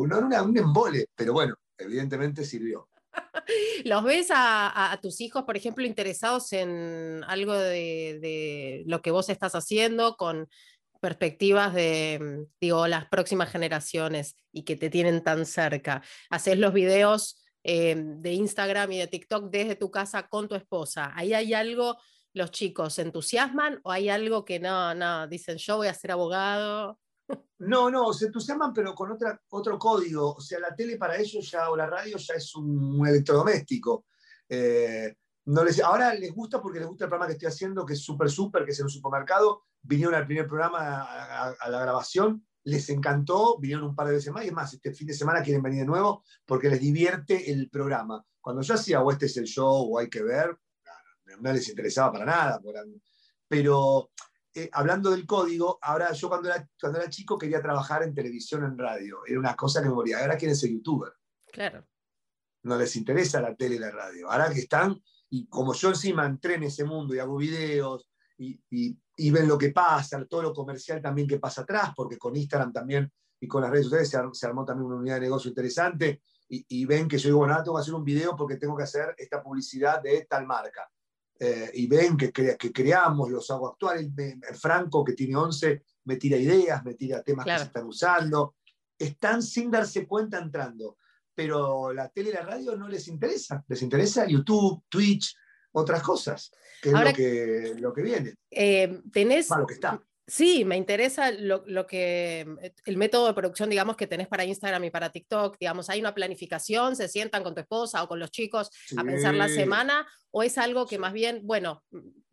no, 0.07 0.29
era 0.29 0.43
un 0.45 0.57
embole, 0.57 1.09
pero 1.17 1.33
bueno, 1.33 1.57
evidentemente 1.77 2.45
sirvió. 2.45 2.90
¿Los 3.85 4.05
ves 4.05 4.29
a, 4.31 4.99
tus 5.03 5.21
hijos, 5.21 5.45
por 5.45 5.57
ejemplo, 5.57 5.85
interesados 5.85 6.53
en 6.53 7.23
algo 7.27 7.55
de, 7.55 8.83
lo 8.87 9.03
que 9.03 9.11
vos 9.11 9.29
estás 9.29 9.55
haciendo 9.55 10.17
con 10.17 10.49
perspectivas 11.01 11.73
de, 11.73 12.47
digo, 12.61 12.87
las 12.87 13.07
próximas 13.07 13.51
generaciones 13.51 14.37
y 14.53 14.65
que 14.65 14.77
te 14.77 14.91
tienen 14.91 15.23
tan 15.23 15.47
cerca? 15.47 16.03
¿Haces 16.29 16.59
los 16.59 16.73
videos 16.73 17.41
eh, 17.63 17.95
de 17.97 18.33
Instagram 18.33 18.93
y 18.93 18.99
de 18.99 19.07
TikTok 19.07 19.51
desde 19.51 19.77
tu 19.77 19.91
casa 19.91 20.29
con 20.29 20.49
tu 20.49 20.55
esposa, 20.55 21.13
¿ahí 21.15 21.35
hay 21.35 21.53
algo, 21.53 21.99
los 22.33 22.51
chicos 22.53 22.99
entusiasman 22.99 23.81
o 23.83 23.93
hay 23.93 24.09
algo 24.09 24.47
que 24.47 24.59
no, 24.61 24.95
no, 24.95 25.27
dicen 25.27 25.59
yo 25.59 25.77
voy 25.77 25.89
a 25.89 25.95
ser 25.95 26.13
abogado? 26.13 26.99
No, 27.59 27.91
no, 27.91 28.13
se 28.15 28.27
entusiasman 28.27 28.73
pero 28.73 28.95
con 28.95 29.13
otra, 29.13 29.39
otro 29.51 29.79
código, 29.79 30.33
o 30.33 30.41
sea, 30.41 30.59
la 30.61 30.75
tele 30.75 30.97
para 30.97 31.19
ellos 31.19 31.51
ya 31.51 31.69
o 31.71 31.77
la 31.77 31.87
radio 31.87 32.17
ya 32.17 32.35
es 32.35 32.55
un, 32.55 33.07
electrodoméstico. 33.07 34.07
Eh, 34.49 35.15
no 35.45 35.63
les, 35.63 35.79
ahora 35.81 36.15
les 36.15 36.33
gusta 36.33 36.61
porque 36.63 36.79
les 36.79 36.89
gusta 36.89 37.05
el 37.05 37.11
programa 37.11 37.27
que 37.27 37.35
estoy 37.35 37.49
haciendo, 37.49 37.85
que 37.85 37.93
es 37.93 38.03
súper, 38.03 38.31
súper, 38.31 38.65
que 38.65 38.71
es 38.71 38.79
en 38.79 38.87
un 38.87 38.91
supermercado. 38.91 39.65
Vinieron 39.83 40.15
al 40.15 40.27
primer 40.27 40.47
programa 40.47 41.03
a 41.03 41.69
la 41.69 41.81
grabación 41.81 42.45
les 42.65 42.89
encantó, 42.91 43.59
vinieron 43.59 43.87
un 43.87 43.95
par 43.95 44.07
de 44.09 44.15
veces 44.15 44.33
más 44.33 44.45
y 44.45 44.49
es 44.49 44.53
más, 44.53 44.73
este 44.75 44.93
fin 44.93 45.07
de 45.07 45.15
semana 45.15 45.43
quieren 45.43 45.63
venir 45.63 45.81
de 45.81 45.87
nuevo 45.87 46.25
porque 46.45 46.69
les 46.69 46.81
divierte 46.81 47.51
el 47.51 47.71
programa. 47.71 48.25
Cuando 48.41 48.63
yo 48.63 48.75
hacía 48.75 49.03
o 49.03 49.11
este 49.11 49.27
es 49.27 49.37
el 49.37 49.45
show 49.45 49.89
o 49.91 49.99
hay 49.99 50.09
que 50.09 50.23
ver, 50.23 50.57
no, 51.41 51.53
les 51.53 51.69
interesaba 51.69 52.13
para 52.13 52.25
nada. 52.25 52.61
Pero 53.49 54.11
eh, 54.55 54.69
hablando 54.73 55.11
del 55.11 55.27
código, 55.27 55.79
ahora 55.81 56.13
yo 56.13 56.29
cuando 56.29 56.49
era, 56.49 56.69
cuando 56.81 56.99
era 56.99 57.09
chico 57.09 57.39
quería 57.39 57.63
trabajar 57.63 58.03
en 58.03 58.15
televisión, 58.15 58.65
en 58.65 58.77
radio. 58.77 59.21
Era 59.27 59.39
una 59.39 59.55
cosa 59.55 59.81
que 59.81 59.89
me 59.89 59.95
moría. 59.95 60.19
Ahora 60.19 60.37
quieren 60.37 60.57
ser 60.57 60.71
youtuber. 60.71 61.13
Claro. 61.53 61.87
No 62.63 62.77
les 62.77 62.95
interesa 62.97 63.41
la 63.41 63.55
tele 63.55 63.77
y 63.77 63.79
la 63.79 63.91
radio. 63.91 64.31
Ahora 64.31 64.53
que 64.53 64.61
están, 64.61 65.01
y 65.31 65.47
como 65.47 65.73
yo 65.73 65.91
encima 65.91 66.27
entré 66.27 66.55
en 66.55 66.65
ese 66.65 66.85
mundo 66.85 67.15
y 67.15 67.21
hago 67.21 67.37
videos 67.37 68.11
y, 68.37 69.31
ven 69.31 69.47
lo 69.47 69.59
que 69.59 69.71
pasa, 69.71 70.25
todo 70.25 70.43
lo 70.43 70.53
comercial 70.53 71.01
también 71.01 71.29
que 71.29 71.39
pasa 71.39 71.63
atrás, 71.63 71.93
porque 71.95 72.19
con 72.19 72.35
Instagram 72.35 72.73
también 72.73 73.13
y 73.39 73.47
con 73.47 73.63
las 73.63 73.71
redes 73.71 73.85
sociales 73.85 74.39
se, 74.39 74.47
armó 74.47 74.65
también 74.65 74.87
una 74.87 74.97
unidad 74.97 75.17
de 75.17 75.23
negocio 75.23 75.49
interesante 75.51 76.23
y, 76.49 76.85
ven 76.85 77.07
que 77.07 77.17
yo 77.17 77.29
digo, 77.29 77.39
bueno, 77.39 77.63
tengo 77.63 77.77
que 77.77 77.83
hacer 77.83 77.95
un 77.95 78.05
video 78.05 78.35
porque 78.35 78.57
tengo 78.57 78.77
que 78.77 78.83
hacer 78.83 79.15
esta 79.17 79.41
publicidad 79.41 80.03
de 80.03 80.27
tal 80.29 80.47
marca. 80.47 80.91
Eh, 81.43 81.71
y 81.73 81.87
ven 81.87 82.19
que, 82.19 82.31
que 82.31 82.73
creamos, 82.73 83.31
los 83.31 83.51
hago 83.51 83.69
actuales. 83.69 84.11
Franco, 84.61 85.03
que 85.03 85.15
tiene 85.15 85.37
11, 85.37 85.83
me 86.05 86.17
tira 86.17 86.37
ideas, 86.37 86.85
me 86.85 86.95
tira 86.95 87.23
temas 87.23 87.47
que 87.47 87.57
se 87.57 87.65
están 87.65 87.87
usando. 87.87 88.57
Están 88.99 89.43
sin 89.43 89.71
darse 89.71 90.07
cuenta 90.07 90.39
entrando. 90.39 90.99
Pero 91.35 91.95
la 91.95 92.11
tele 92.11 92.29
y 92.29 92.33
la 92.35 92.43
radio 92.43 92.77
no 92.77 92.89
les 92.89 93.09
interesa. 93.09 93.65
Les 93.69 93.81
interesa 93.81 94.27
YouTube, 94.27 94.85
Twitch, 94.91 95.35
otras 95.73 96.03
cosas, 96.03 96.51
que 96.83 96.91
es 96.91 96.95
lo, 96.95 97.13
que, 97.15 97.75
lo 97.79 97.93
que 97.95 98.03
viene. 98.03 98.35
Eh, 98.51 99.01
tenés... 99.11 99.49
lo 99.49 99.67
que 99.67 99.75
está. 99.75 99.99
Sí, 100.31 100.65
me 100.65 100.77
interesa 100.77 101.33
lo, 101.33 101.65
lo, 101.67 101.89
que, 101.89 102.47
el 102.85 102.97
método 102.97 103.27
de 103.27 103.35
producción, 103.35 103.69
digamos, 103.69 103.97
que 103.97 104.07
tenés 104.07 104.29
para 104.29 104.45
Instagram 104.45 104.85
y 104.85 104.91
para 104.91 105.11
TikTok. 105.11 105.57
Digamos, 105.59 105.91
¿hay 105.91 105.99
una 105.99 106.15
planificación? 106.15 106.95
¿Se 106.95 107.09
sientan 107.09 107.43
con 107.43 107.53
tu 107.53 107.61
esposa 107.61 108.01
o 108.05 108.07
con 108.07 108.21
los 108.21 108.31
chicos 108.31 108.71
a 108.97 109.03
pensar 109.03 109.35
la 109.35 109.49
semana? 109.49 110.07
¿O 110.31 110.45
es 110.45 110.57
algo 110.57 110.87
que 110.87 111.01
más 111.01 111.13
bien, 111.13 111.41
bueno, 111.43 111.83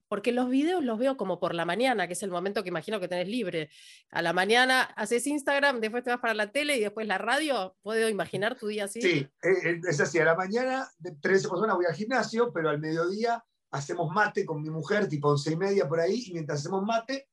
porque 0.08 0.32
los 0.32 0.48
videos 0.48 0.84
los 0.84 1.00
veo 1.00 1.18
como 1.18 1.40
por 1.40 1.56
la 1.56 1.66
mañana, 1.66 2.06
que 2.06 2.14
es 2.14 2.22
el 2.22 2.30
momento 2.30 2.62
que 2.62 2.70
imagino 2.70 3.00
que 3.00 3.08
tenés 3.08 3.28
libre. 3.28 3.72
A 4.12 4.22
la 4.22 4.32
mañana 4.32 4.84
haces 4.96 5.26
Instagram, 5.26 5.80
después 5.80 6.04
te 6.04 6.12
vas 6.12 6.20
para 6.20 6.36
la 6.36 6.52
tele 6.52 6.78
y 6.78 6.82
después 6.82 7.08
la 7.08 7.18
radio. 7.18 7.76
¿Puedo 7.82 8.10
imaginar 8.10 8.60
tu 8.60 8.68
día 8.68 8.86
así? 8.86 9.02
Sí, 9.02 9.28
eh, 9.42 9.50
eh, 9.64 9.82
es 9.90 10.00
así. 10.00 10.20
A 10.20 10.26
la 10.26 10.36
mañana, 10.36 10.88
de 11.00 11.16
13 11.16 11.50
personas 11.50 11.76
voy 11.76 11.86
al 11.86 11.96
gimnasio, 11.96 12.54
pero 12.54 12.70
al 12.70 12.80
mediodía 12.80 13.44
hacemos 13.72 14.14
mate 14.14 14.46
con 14.46 14.62
mi 14.62 14.70
mujer, 14.70 15.10
tipo 15.10 15.30
once 15.30 15.52
y 15.52 15.56
media 15.56 15.88
por 15.88 16.00
ahí, 16.00 16.26
y 16.28 16.34
mientras 16.34 16.60
hacemos 16.60 16.84
mate, 16.84 17.28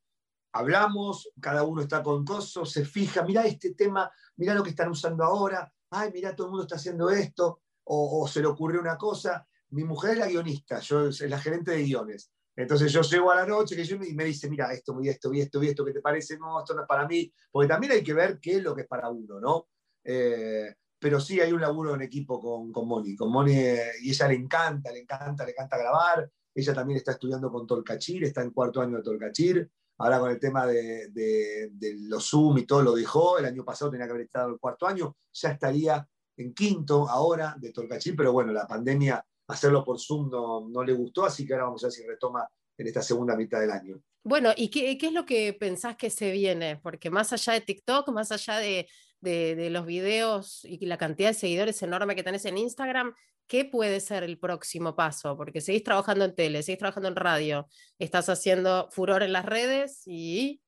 hablamos, 0.54 1.30
cada 1.40 1.64
uno 1.64 1.82
está 1.82 2.02
con 2.02 2.24
cosas, 2.24 2.70
se 2.70 2.84
fija, 2.84 3.24
mira 3.24 3.44
este 3.44 3.74
tema, 3.74 4.10
mira 4.36 4.54
lo 4.54 4.62
que 4.62 4.70
están 4.70 4.88
usando 4.88 5.24
ahora, 5.24 5.70
ay, 5.90 6.10
mira, 6.12 6.34
todo 6.34 6.46
el 6.46 6.50
mundo 6.52 6.64
está 6.64 6.76
haciendo 6.76 7.10
esto, 7.10 7.60
o, 7.84 8.26
se 8.28 8.40
le 8.40 8.46
ocurrió 8.46 8.80
una 8.80 8.96
cosa. 8.96 9.46
Mi 9.70 9.84
mujer 9.84 10.12
es 10.12 10.18
la 10.18 10.28
guionista, 10.28 10.78
yo 10.78 11.08
es 11.08 11.20
la 11.22 11.40
gerente 11.40 11.72
de 11.72 11.82
guiones. 11.82 12.30
Entonces 12.56 12.92
yo 12.92 13.02
llego 13.02 13.32
a 13.32 13.36
la 13.36 13.46
noche 13.46 13.76
y 13.82 14.14
me 14.14 14.24
dice, 14.24 14.48
mira, 14.48 14.72
esto, 14.72 14.96
esto, 15.02 15.32
esto, 15.32 15.60
esto, 15.60 15.84
¿qué 15.84 15.92
te 15.92 16.00
parece? 16.00 16.38
No, 16.38 16.60
esto 16.60 16.72
no 16.74 16.82
es 16.82 16.88
para 16.88 17.06
mí. 17.06 17.30
Porque 17.50 17.68
también 17.68 17.92
hay 17.92 18.04
que 18.04 18.14
ver 18.14 18.38
qué 18.40 18.56
es 18.56 18.62
lo 18.62 18.76
que 18.76 18.82
es 18.82 18.88
para 18.88 19.10
uno, 19.10 19.40
¿no? 19.40 19.68
Eh, 20.04 20.72
pero 21.00 21.18
sí 21.18 21.40
hay 21.40 21.52
un 21.52 21.60
laburo 21.60 21.96
en 21.96 22.02
equipo 22.02 22.40
con, 22.40 22.70
con 22.70 22.86
Moni. 22.86 23.16
Con 23.16 23.32
Moni, 23.32 23.54
eh, 23.54 23.90
y 24.02 24.10
ella 24.10 24.28
le 24.28 24.34
encanta, 24.34 24.92
le 24.92 25.00
encanta, 25.00 25.44
le 25.44 25.50
encanta 25.50 25.76
grabar. 25.76 26.30
Ella 26.54 26.72
también 26.72 26.98
está 26.98 27.10
estudiando 27.10 27.50
con 27.50 27.66
Tolcachir, 27.66 28.22
está 28.22 28.40
en 28.42 28.50
cuarto 28.50 28.80
año 28.80 28.98
de 28.98 29.02
Tolcachir. 29.02 29.68
Ahora 29.98 30.18
con 30.18 30.30
el 30.30 30.40
tema 30.40 30.66
de, 30.66 31.08
de, 31.10 31.96
los 32.00 32.28
Zoom 32.28 32.58
y 32.58 32.66
todo 32.66 32.82
lo 32.82 32.94
dejó. 32.94 33.38
El 33.38 33.44
año 33.44 33.64
pasado 33.64 33.90
tenía 33.90 34.06
que 34.06 34.12
haber 34.12 34.24
estado 34.24 34.50
el 34.50 34.58
cuarto 34.58 34.86
año. 34.86 35.16
Ya 35.32 35.50
estaría 35.50 36.06
en 36.36 36.52
quinto 36.52 37.08
ahora 37.08 37.54
de 37.58 37.72
Tolcachir, 37.72 38.16
pero 38.16 38.32
bueno, 38.32 38.52
la 38.52 38.66
pandemia 38.66 39.24
hacerlo 39.46 39.84
por 39.84 40.00
Zoom 40.00 40.30
no, 40.30 40.68
no, 40.68 40.82
le 40.82 40.92
gustó, 40.92 41.24
así 41.24 41.46
que 41.46 41.52
ahora 41.52 41.66
vamos 41.66 41.84
a 41.84 41.86
ver 41.88 41.92
si 41.92 42.06
retoma 42.06 42.48
en 42.76 42.86
esta 42.86 43.02
segunda 43.02 43.36
mitad 43.36 43.60
del 43.60 43.70
año. 43.70 44.00
Bueno, 44.24 44.50
¿y 44.56 44.68
qué, 44.68 44.96
qué 44.98 45.08
es 45.08 45.12
lo 45.12 45.26
que 45.26 45.52
pensás 45.52 45.96
que 45.96 46.10
se 46.10 46.32
viene? 46.32 46.76
Porque 46.76 47.10
más 47.10 47.32
allá 47.32 47.52
de 47.52 47.60
TikTok, 47.60 48.08
más 48.08 48.32
allá 48.32 48.56
de, 48.56 48.88
de, 49.20 49.54
de, 49.54 49.70
los 49.70 49.86
videos 49.86 50.64
y 50.64 50.84
la 50.86 50.96
cantidad 50.96 51.28
de 51.28 51.34
seguidores 51.34 51.82
enorme 51.82 52.16
que 52.16 52.22
tenés 52.22 52.46
en 52.46 52.58
Instagram, 52.58 53.14
¿qué 53.46 53.64
puede 53.64 54.00
ser 54.00 54.22
el 54.22 54.38
próximo 54.38 54.94
paso? 54.94 55.36
Porque 55.36 55.60
seguís 55.60 55.82
trabajando 55.82 56.24
en 56.24 56.34
tele, 56.34 56.62
seguís 56.62 56.78
trabajando 56.78 57.08
en 57.08 57.16
radio, 57.16 57.68
estás 57.98 58.28
haciendo 58.28 58.88
furor 58.90 59.22
en 59.22 59.32
las 59.32 59.46
redes 59.46 60.02
y... 60.06 60.60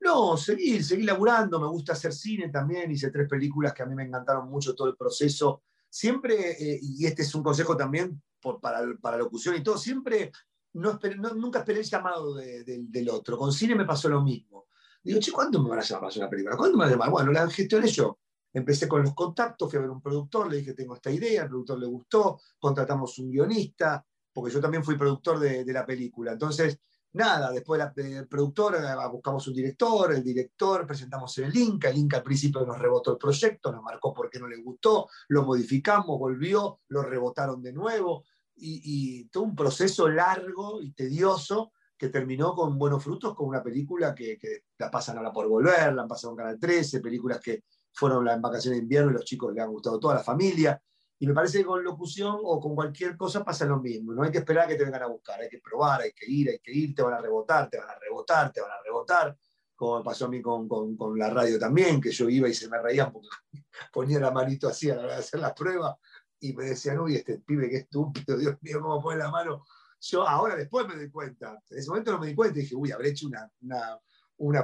No, 0.00 0.36
seguir, 0.36 0.82
seguir 0.82 1.04
laburando, 1.04 1.60
me 1.60 1.68
gusta 1.68 1.92
hacer 1.92 2.12
cine 2.12 2.48
también, 2.48 2.90
hice 2.90 3.10
tres 3.10 3.28
películas 3.28 3.74
que 3.74 3.82
a 3.82 3.86
mí 3.86 3.94
me 3.94 4.04
encantaron 4.04 4.48
mucho 4.48 4.74
todo 4.74 4.88
el 4.88 4.96
proceso 4.96 5.62
siempre, 5.90 6.52
eh, 6.52 6.78
y 6.80 7.04
este 7.04 7.22
es 7.22 7.34
un 7.34 7.42
consejo 7.42 7.76
también 7.76 8.22
para, 8.62 8.80
para 9.00 9.18
locución 9.18 9.56
y 9.56 9.62
todo, 9.62 9.76
siempre, 9.76 10.30
no, 10.74 10.98
nunca 11.34 11.58
esperé 11.58 11.80
el 11.80 11.84
llamado 11.84 12.34
del 12.34 13.10
otro. 13.10 13.36
Con 13.36 13.52
cine 13.52 13.74
me 13.74 13.84
pasó 13.84 14.08
lo 14.08 14.22
mismo. 14.22 14.68
Digo, 15.02 15.18
che, 15.18 15.32
¿cuándo 15.32 15.62
me 15.62 15.68
van 15.68 15.80
a 15.80 15.82
llamar 15.82 16.00
para 16.00 16.08
hacer 16.10 16.22
una 16.22 16.30
película? 16.30 16.56
¿Cuándo 16.56 16.78
me 16.78 16.84
van 16.84 16.88
a 16.88 16.92
llamar? 16.92 17.10
Bueno, 17.10 17.32
la 17.32 17.50
gestioné 17.50 17.88
yo. 17.88 18.18
Empecé 18.52 18.88
con 18.88 19.02
los 19.02 19.14
contactos, 19.14 19.70
fui 19.70 19.78
a 19.78 19.82
ver 19.82 19.90
un 19.90 20.02
productor, 20.02 20.50
le 20.50 20.58
dije, 20.58 20.74
tengo 20.74 20.94
esta 20.94 21.10
idea, 21.10 21.42
al 21.42 21.48
productor 21.48 21.78
le 21.78 21.86
gustó, 21.86 22.40
contratamos 22.58 23.18
un 23.18 23.30
guionista, 23.30 24.04
porque 24.32 24.52
yo 24.52 24.60
también 24.60 24.84
fui 24.84 24.96
productor 24.96 25.38
de, 25.38 25.64
de 25.64 25.72
la 25.72 25.86
película. 25.86 26.32
Entonces, 26.32 26.78
nada, 27.12 27.50
después 27.50 27.80
el 27.96 28.28
productor, 28.28 28.76
eh, 28.76 29.08
buscamos 29.10 29.46
un 29.48 29.54
director, 29.54 30.12
el 30.12 30.22
director, 30.22 30.86
presentamos 30.86 31.36
el 31.38 31.56
Inca, 31.56 31.90
el 31.90 31.98
Inca 31.98 32.18
al 32.18 32.22
principio 32.22 32.64
nos 32.64 32.78
rebotó 32.78 33.12
el 33.12 33.18
proyecto, 33.18 33.72
nos 33.72 33.82
marcó 33.82 34.12
porque 34.12 34.38
no 34.38 34.46
le 34.46 34.62
gustó, 34.62 35.08
lo 35.28 35.44
modificamos, 35.44 36.18
volvió, 36.18 36.80
lo 36.88 37.02
rebotaron 37.02 37.62
de 37.62 37.72
nuevo, 37.72 38.24
y, 38.62 39.24
todo 39.28 39.44
un 39.44 39.56
proceso 39.56 40.06
largo 40.08 40.82
y 40.82 40.92
tedioso 40.92 41.72
que 41.96 42.10
terminó 42.10 42.54
con 42.54 42.78
buenos 42.78 43.02
frutos, 43.02 43.34
con 43.34 43.48
una 43.48 43.62
película 43.62 44.14
que, 44.14 44.38
la 44.78 44.90
pasan 44.90 45.16
ahora 45.16 45.32
por 45.32 45.48
volver, 45.48 45.94
la 45.94 46.02
han 46.02 46.08
pasado 46.08 46.32
en 46.32 46.36
Canal 46.36 46.60
13, 46.60 47.00
películas 47.00 47.40
que 47.40 47.64
fueron 47.92 48.28
en 48.28 48.40
vacaciones 48.40 48.78
de 48.78 48.82
invierno 48.82 49.10
y 49.10 49.14
los 49.14 49.24
chicos 49.24 49.52
le 49.52 49.60
han 49.60 49.70
gustado 49.70 49.98
toda 49.98 50.14
la 50.14 50.22
familia, 50.22 50.80
y 51.22 51.26
me 51.26 51.34
parece 51.34 51.58
que 51.58 51.66
con 51.66 51.84
locución 51.84 52.38
o 52.42 52.58
con 52.58 52.74
cualquier 52.74 53.14
cosa 53.14 53.44
pasa 53.44 53.66
lo 53.66 53.78
mismo. 53.78 54.14
No 54.14 54.22
hay 54.22 54.30
que 54.30 54.38
esperar 54.38 54.66
que 54.66 54.74
te 54.74 54.84
vengan 54.84 55.02
a 55.02 55.06
buscar, 55.06 55.38
hay 55.38 55.50
que 55.50 55.58
probar, 55.58 56.00
hay 56.00 56.12
que 56.12 56.24
ir, 56.26 56.48
hay 56.48 56.58
que 56.60 56.72
ir, 56.72 56.94
te 56.94 57.02
van 57.02 57.12
a 57.12 57.20
rebotar, 57.20 57.68
te 57.68 57.78
van 57.78 57.90
a 57.90 57.98
rebotar, 57.98 58.50
te 58.50 58.62
van 58.62 58.70
a 58.70 58.82
rebotar. 58.82 59.36
Como 59.76 59.98
me 59.98 60.04
pasó 60.04 60.24
a 60.24 60.28
mí 60.28 60.40
con, 60.40 60.66
con, 60.66 60.96
con 60.96 61.18
la 61.18 61.28
radio 61.28 61.58
también, 61.58 62.00
que 62.00 62.10
yo 62.10 62.26
iba 62.26 62.48
y 62.48 62.54
se 62.54 62.70
me 62.70 62.80
reían 62.80 63.12
porque 63.12 63.28
ponía 63.92 64.18
la 64.18 64.30
manito 64.30 64.66
así 64.66 64.90
a 64.90 64.96
la 64.96 65.02
hora 65.02 65.12
de 65.12 65.20
hacer 65.20 65.40
la 65.40 65.54
prueba 65.54 65.98
y 66.40 66.54
me 66.54 66.64
decían, 66.64 66.98
uy, 66.98 67.16
este 67.16 67.38
pibe 67.38 67.68
que 67.68 67.76
estúpido, 67.76 68.38
Dios 68.38 68.56
mío, 68.62 68.80
cómo 68.80 69.02
pone 69.02 69.18
la 69.18 69.30
mano. 69.30 69.66
yo 70.00 70.26
ahora 70.26 70.56
después 70.56 70.88
me 70.88 70.96
doy 70.96 71.10
cuenta. 71.10 71.62
En 71.68 71.78
ese 71.78 71.88
momento 71.90 72.12
no 72.12 72.18
me 72.18 72.28
di 72.28 72.34
cuenta 72.34 72.58
dije, 72.58 72.74
uy, 72.74 72.92
habré 72.92 73.10
hecho 73.10 73.26
una, 73.26 74.00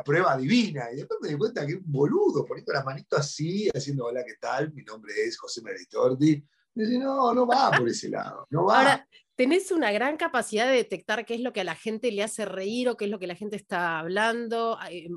prueba 0.03 0.37
divina. 0.37 0.91
Y 0.93 0.97
después 0.97 1.21
me 1.21 1.29
di 1.29 1.37
cuenta 1.37 1.67
que 1.67 1.75
un 1.75 1.85
boludo, 1.85 2.45
poniendo 2.45 2.73
las 2.73 2.85
manitos 2.85 3.19
así, 3.19 3.69
haciendo, 3.69 4.07
hola, 4.07 4.25
¿qué 4.25 4.35
tal? 4.41 4.73
Mi 4.73 4.83
nombre 4.83 5.13
es 5.15 5.39
José 5.39 5.63
Meritordi. 5.63 6.31
Y 6.75 6.81
dice, 6.81 6.99
no, 6.99 7.33
no 7.33 7.47
va 7.47 7.71
por 7.71 7.89
ese 7.89 8.09
lado, 8.09 8.47
no 8.51 8.65
va 8.65 9.07
tenés 9.37 9.71
una 9.71 9.93
gran 9.93 10.17
capacidad 10.17 10.67
de 10.67 10.73
detectar 10.73 11.27
qué 11.27 11.35
es 11.35 11.41
lo 11.41 11.53
que 11.53 11.61
a 11.61 11.65
la 11.65 11.75
gente 11.75 12.11
le 12.11 12.23
hace 12.23 12.47
reír 12.47 12.89
o 12.89 12.97
qué 12.97 13.05
es 13.05 13.11
lo 13.11 13.19
que 13.19 13.27
la 13.27 13.35
gente 13.35 13.57
está 13.57 13.99
hablando. 13.99 14.79
Eh, 14.91 15.09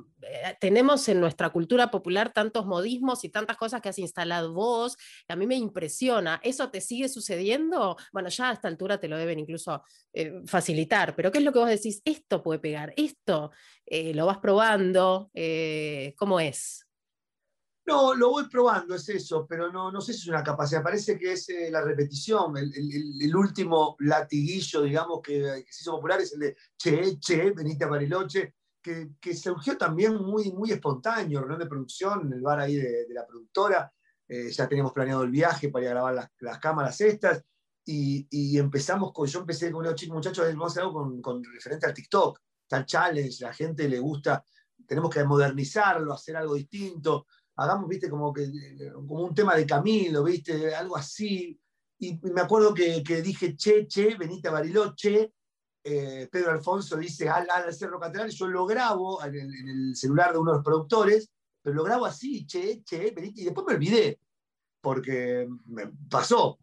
tenemos 0.60 1.08
en 1.08 1.21
nuestra 1.21 1.49
cultura 1.49 1.89
popular 1.89 2.34
tantos 2.34 2.65
modismos 2.65 3.23
y 3.23 3.29
tantas 3.29 3.55
cosas 3.55 3.82
que 3.82 3.89
has 3.89 3.97
instalado 3.97 4.53
vos, 4.53 4.97
a 5.29 5.36
mí 5.36 5.47
me 5.47 5.55
impresiona. 5.55 6.39
¿Eso 6.43 6.69
te 6.69 6.82
sigue 6.82 7.08
sucediendo? 7.08 7.95
Bueno, 8.12 8.27
ya 8.29 8.49
a 8.49 8.53
esta 8.53 8.67
altura 8.67 8.99
te 8.99 9.08
lo 9.08 9.17
deben 9.17 9.39
incluso 9.39 9.84
eh, 10.13 10.41
facilitar, 10.45 11.15
pero 11.15 11.32
¿qué 11.32 11.38
es 11.38 11.43
lo 11.45 11.53
que 11.53 11.60
vos 11.60 11.69
decís? 11.69 12.01
Esto 12.03 12.43
puede 12.43 12.60
pegar, 12.60 12.93
esto 12.97 13.51
eh, 13.86 14.13
lo 14.13 14.25
vas 14.25 14.39
probando, 14.39 15.32
¿cómo 16.17 16.39
es? 16.41 16.88
No, 17.89 18.13
lo 18.13 18.30
voy 18.30 18.47
probando, 18.47 18.93
es 18.93 19.10
eso, 19.10 19.47
pero 19.49 19.71
no, 19.71 19.91
no 19.91 19.99
sé 19.99 20.13
si 20.13 20.19
es 20.19 20.28
una 20.28 20.43
capacidad, 20.43 20.84
parece 20.84 21.17
que 21.17 21.32
es 21.32 21.49
eh, 21.49 21.71
la 21.71 21.82
repetición, 21.82 22.56
el, 22.56 23.36
último 23.36 23.95
latiguillo, 24.02 24.84
digamos, 24.84 25.21
que, 25.23 25.41
se 25.67 25.82
hizo 25.82 25.93
popular 25.93 26.21
es 26.21 26.34
el 26.34 26.39
de 26.39 26.56
Che, 26.78 27.19
Che, 27.19 27.49
Benita 27.49 27.88
Bariloche, 27.88 28.54
que, 28.80 29.13
que 29.19 29.36
surgió 29.36 29.75
también 29.75 30.17
muy, 30.17 30.52
muy 30.52 30.71
espontáneo, 30.71 31.39
reunión 31.39 31.62
de 31.62 31.65
producción 31.65 32.28
en 32.28 32.34
el 32.34 32.41
bar 32.41 32.60
ahí 32.60 32.75
de, 32.75 33.08
la 33.10 33.25
productora, 33.25 33.91
eh, 34.28 34.52
ya 34.52 34.67
teníamos 34.67 34.93
planeado 34.93 35.23
el 35.23 35.32
viaje 35.32 35.69
para 35.69 35.86
ir 35.86 35.89
a 35.89 35.93
grabar 35.93 36.30
las, 36.41 36.60
cámaras 36.60 37.02
estas, 37.02 37.43
y, 37.84 38.56
empezamos 38.56 39.12
con, 39.12 39.25
yo 39.25 39.39
empecé 39.39 39.71
con 39.71 39.84
los 39.84 39.95
chicos 39.95 40.15
muchachos, 40.15 40.45
vamos 40.45 40.65
a 40.65 40.71
hacer 40.73 40.84
algo 40.84 40.93
con, 40.93 41.19
con 41.23 41.43
referente 41.43 41.88
al 41.88 41.93
TikTok, 41.95 42.39
tal 42.67 42.86
challenge, 42.86 43.43
la 43.43 43.52
gente 43.52 43.89
le 43.89 43.97
gusta, 43.97 44.45
tenemos 44.86 45.10
que 45.10 45.23
modernizarlo, 45.23 46.13
hacer 46.13 46.38
algo 46.38 46.54
distinto, 46.54 47.25
hagamos, 47.60 47.89
viste, 47.89 48.10
como, 48.10 48.34
que, 48.34 48.50
como 48.93 49.24
un 49.24 49.36
tema 49.36 49.56
de 49.56 49.65
Camilo, 49.65 50.24
viste, 50.24 50.74
algo 50.74 50.95
así. 50.95 51.60
Y 52.00 52.17
me 52.22 52.41
acuerdo 52.41 52.74
que, 52.74 53.02
dije, 53.22 53.56
che, 53.56 53.86
che, 53.86 54.15
Benita 54.15 54.50
Bariloche, 54.50 55.34
eh, 55.84 56.30
Pedro 56.32 56.52
Alfonso 56.52 56.95
dice, 56.95 57.28
al, 57.28 57.48
al 57.50 57.74
Cerro 57.74 58.00
Catedral, 58.00 58.30
yo 58.30 58.48
lo 58.48 58.65
grabo 58.65 59.24
en 59.24 59.36
el, 59.36 59.95
celular 59.95 60.32
de 60.32 60.39
uno 60.39 60.52
de 60.52 60.58
los 60.58 60.65
productores, 60.65 61.30
pero 61.62 61.76
lo 61.76 61.84
grabo 61.84 62.06
así, 62.06 62.45
che, 62.45 62.82
che, 62.84 63.12
Benita, 63.12 63.41
y 63.41 63.43
después 63.45 63.67
me 63.67 63.74
olvidé, 63.74 64.19
porque 64.82 65.48
me 65.65 65.91
pasó. 66.10 66.58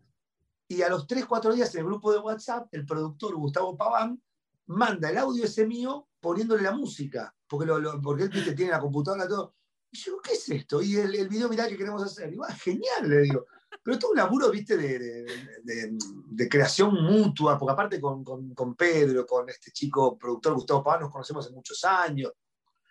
Y 0.68 0.82
a 0.82 0.88
los 0.88 1.06
3, 1.06 1.26
4 1.26 1.52
días 1.52 1.74
en 1.74 1.82
el 1.82 1.86
grupo 1.86 2.10
de 2.12 2.18
WhatsApp, 2.18 2.68
el 2.72 2.86
productor 2.86 3.36
Gustavo 3.36 3.76
Paván 3.76 4.20
manda 4.66 5.10
el 5.10 5.18
audio 5.18 5.44
ese 5.44 5.66
mío 5.66 6.08
poniéndole 6.20 6.62
la 6.62 6.72
música, 6.72 7.34
porque, 7.46 7.66
lo, 7.66 8.00
porque 8.00 8.24
él 8.24 8.30
¿viste? 8.30 8.54
tiene 8.54 8.72
la 8.72 8.80
computadora 8.80 9.28
todo. 9.28 9.54
Yo, 9.92 10.20
¿qué 10.22 10.32
es 10.32 10.48
esto? 10.48 10.82
Y 10.82 10.96
el, 10.96 11.28
video, 11.28 11.48
mirá, 11.48 11.68
que 11.68 11.76
queremos 11.76 12.02
hacer. 12.02 12.32
Y 12.32 12.38
ah, 12.46 12.54
genial, 12.54 13.08
le 13.08 13.20
digo. 13.22 13.46
Pero 13.82 13.98
todo 13.98 14.10
un 14.10 14.16
laburo, 14.16 14.50
viste, 14.50 14.76
de, 14.76 16.48
creación 16.48 16.94
mutua, 16.94 17.58
porque 17.58 17.72
aparte 17.72 18.00
con, 18.00 18.24
con, 18.24 18.74
Pedro, 18.74 19.26
con 19.26 19.48
este 19.48 19.70
chico 19.70 20.18
productor 20.18 20.54
Gustavo 20.54 20.82
Paz, 20.82 21.00
nos 21.00 21.12
conocemos 21.12 21.46
hace 21.46 21.54
muchos 21.54 21.84
años, 21.84 22.32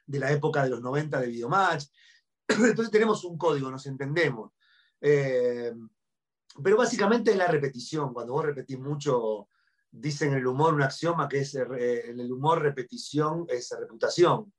de 0.05 0.19
la 0.19 0.31
época 0.31 0.63
de 0.63 0.69
los 0.69 0.81
90 0.81 1.19
de 1.19 1.27
Videomatch. 1.27 1.86
Entonces 2.47 2.91
tenemos 2.91 3.23
un 3.25 3.38
código, 3.38 3.69
nos 3.69 3.86
entendemos. 3.88 4.51
Eh, 5.01 5.73
pero 6.63 6.77
básicamente 6.77 7.31
es 7.31 7.38
la 7.38 7.47
repetición. 7.47 8.13
Cuando 8.13 8.34
vos 8.34 8.45
repetís 8.45 8.79
mucho, 8.79 9.49
dicen 9.91 10.31
en 10.31 10.39
el 10.39 10.47
humor 10.47 10.73
un 10.73 10.84
axioma 10.84 11.27
que 11.27 11.39
es 11.39 11.55
eh, 11.55 12.10
en 12.10 12.19
el 12.19 12.31
humor 12.31 12.62
repetición 12.62 13.45
es 13.49 13.73
reputación. 13.77 14.53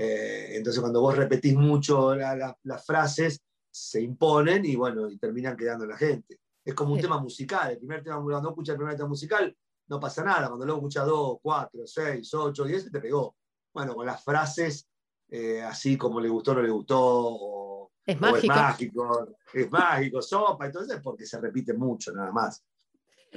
Eh, 0.00 0.56
entonces 0.56 0.80
cuando 0.80 1.00
vos 1.00 1.16
repetís 1.16 1.56
mucho 1.56 2.14
las 2.14 2.86
frases, 2.86 3.40
se 3.68 4.00
imponen 4.00 4.64
y 4.64 4.76
bueno, 4.76 5.10
y 5.10 5.18
terminan 5.18 5.56
quedando 5.56 5.84
en 5.84 5.90
la 5.90 5.96
gente. 5.96 6.38
Es 6.64 6.72
como 6.72 6.94
un 6.94 7.00
tema 7.00 7.18
musical. 7.18 7.72
El 7.72 7.78
primer 7.78 8.04
tema, 8.04 8.22
cuando 8.22 8.50
escuchas 8.50 8.74
el 8.74 8.78
primer 8.78 8.96
tema 8.96 9.08
musical, 9.08 9.56
no 9.88 9.98
pasa 9.98 10.22
nada. 10.22 10.46
Cuando 10.46 10.64
luego 10.64 10.80
escuchas 10.80 11.04
dos, 11.04 11.38
cuatro, 11.42 11.84
seis, 11.84 12.32
ocho, 12.32 12.64
diez, 12.64 12.90
te 12.92 13.00
pegó. 13.00 13.34
Bueno, 13.74 13.96
con 13.96 14.06
las 14.06 14.22
frases, 14.22 14.88
eh, 15.30 15.62
así 15.62 15.96
como 15.96 16.20
le 16.20 16.28
gustó, 16.28 16.54
no 16.54 16.62
le 16.62 16.70
gustó, 16.70 17.90
es, 18.06 18.20
mágico. 18.20 18.38
es 18.38 18.46
mágico, 18.46 19.28
es 19.52 19.70
mágico, 19.70 20.22
sopa, 20.22 20.66
entonces 20.66 21.00
porque 21.02 21.26
se 21.26 21.40
repite 21.40 21.72
mucho, 21.72 22.12
nada 22.12 22.30
más. 22.30 22.64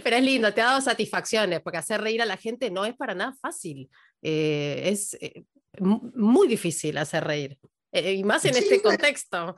Pero 0.04 0.16
es 0.16 0.24
lindo, 0.24 0.54
te 0.54 0.62
ha 0.62 0.66
dado 0.66 0.82
satisfacciones, 0.82 1.60
porque 1.62 1.80
hacer 1.80 2.02
reír 2.02 2.22
a 2.22 2.26
la 2.26 2.38
gente 2.38 2.70
no 2.70 2.86
es 2.86 2.96
para 2.96 3.16
nada 3.16 3.34
fácil. 3.42 3.90
Eh, 4.22 4.84
es, 4.86 5.18
muy 5.80 6.48
difícil 6.48 6.98
hacer 6.98 7.24
reír, 7.24 7.60
eh, 7.92 8.14
y 8.14 8.24
más 8.24 8.46
en 8.46 8.58
este 8.58 8.82
contexto. 8.82 9.56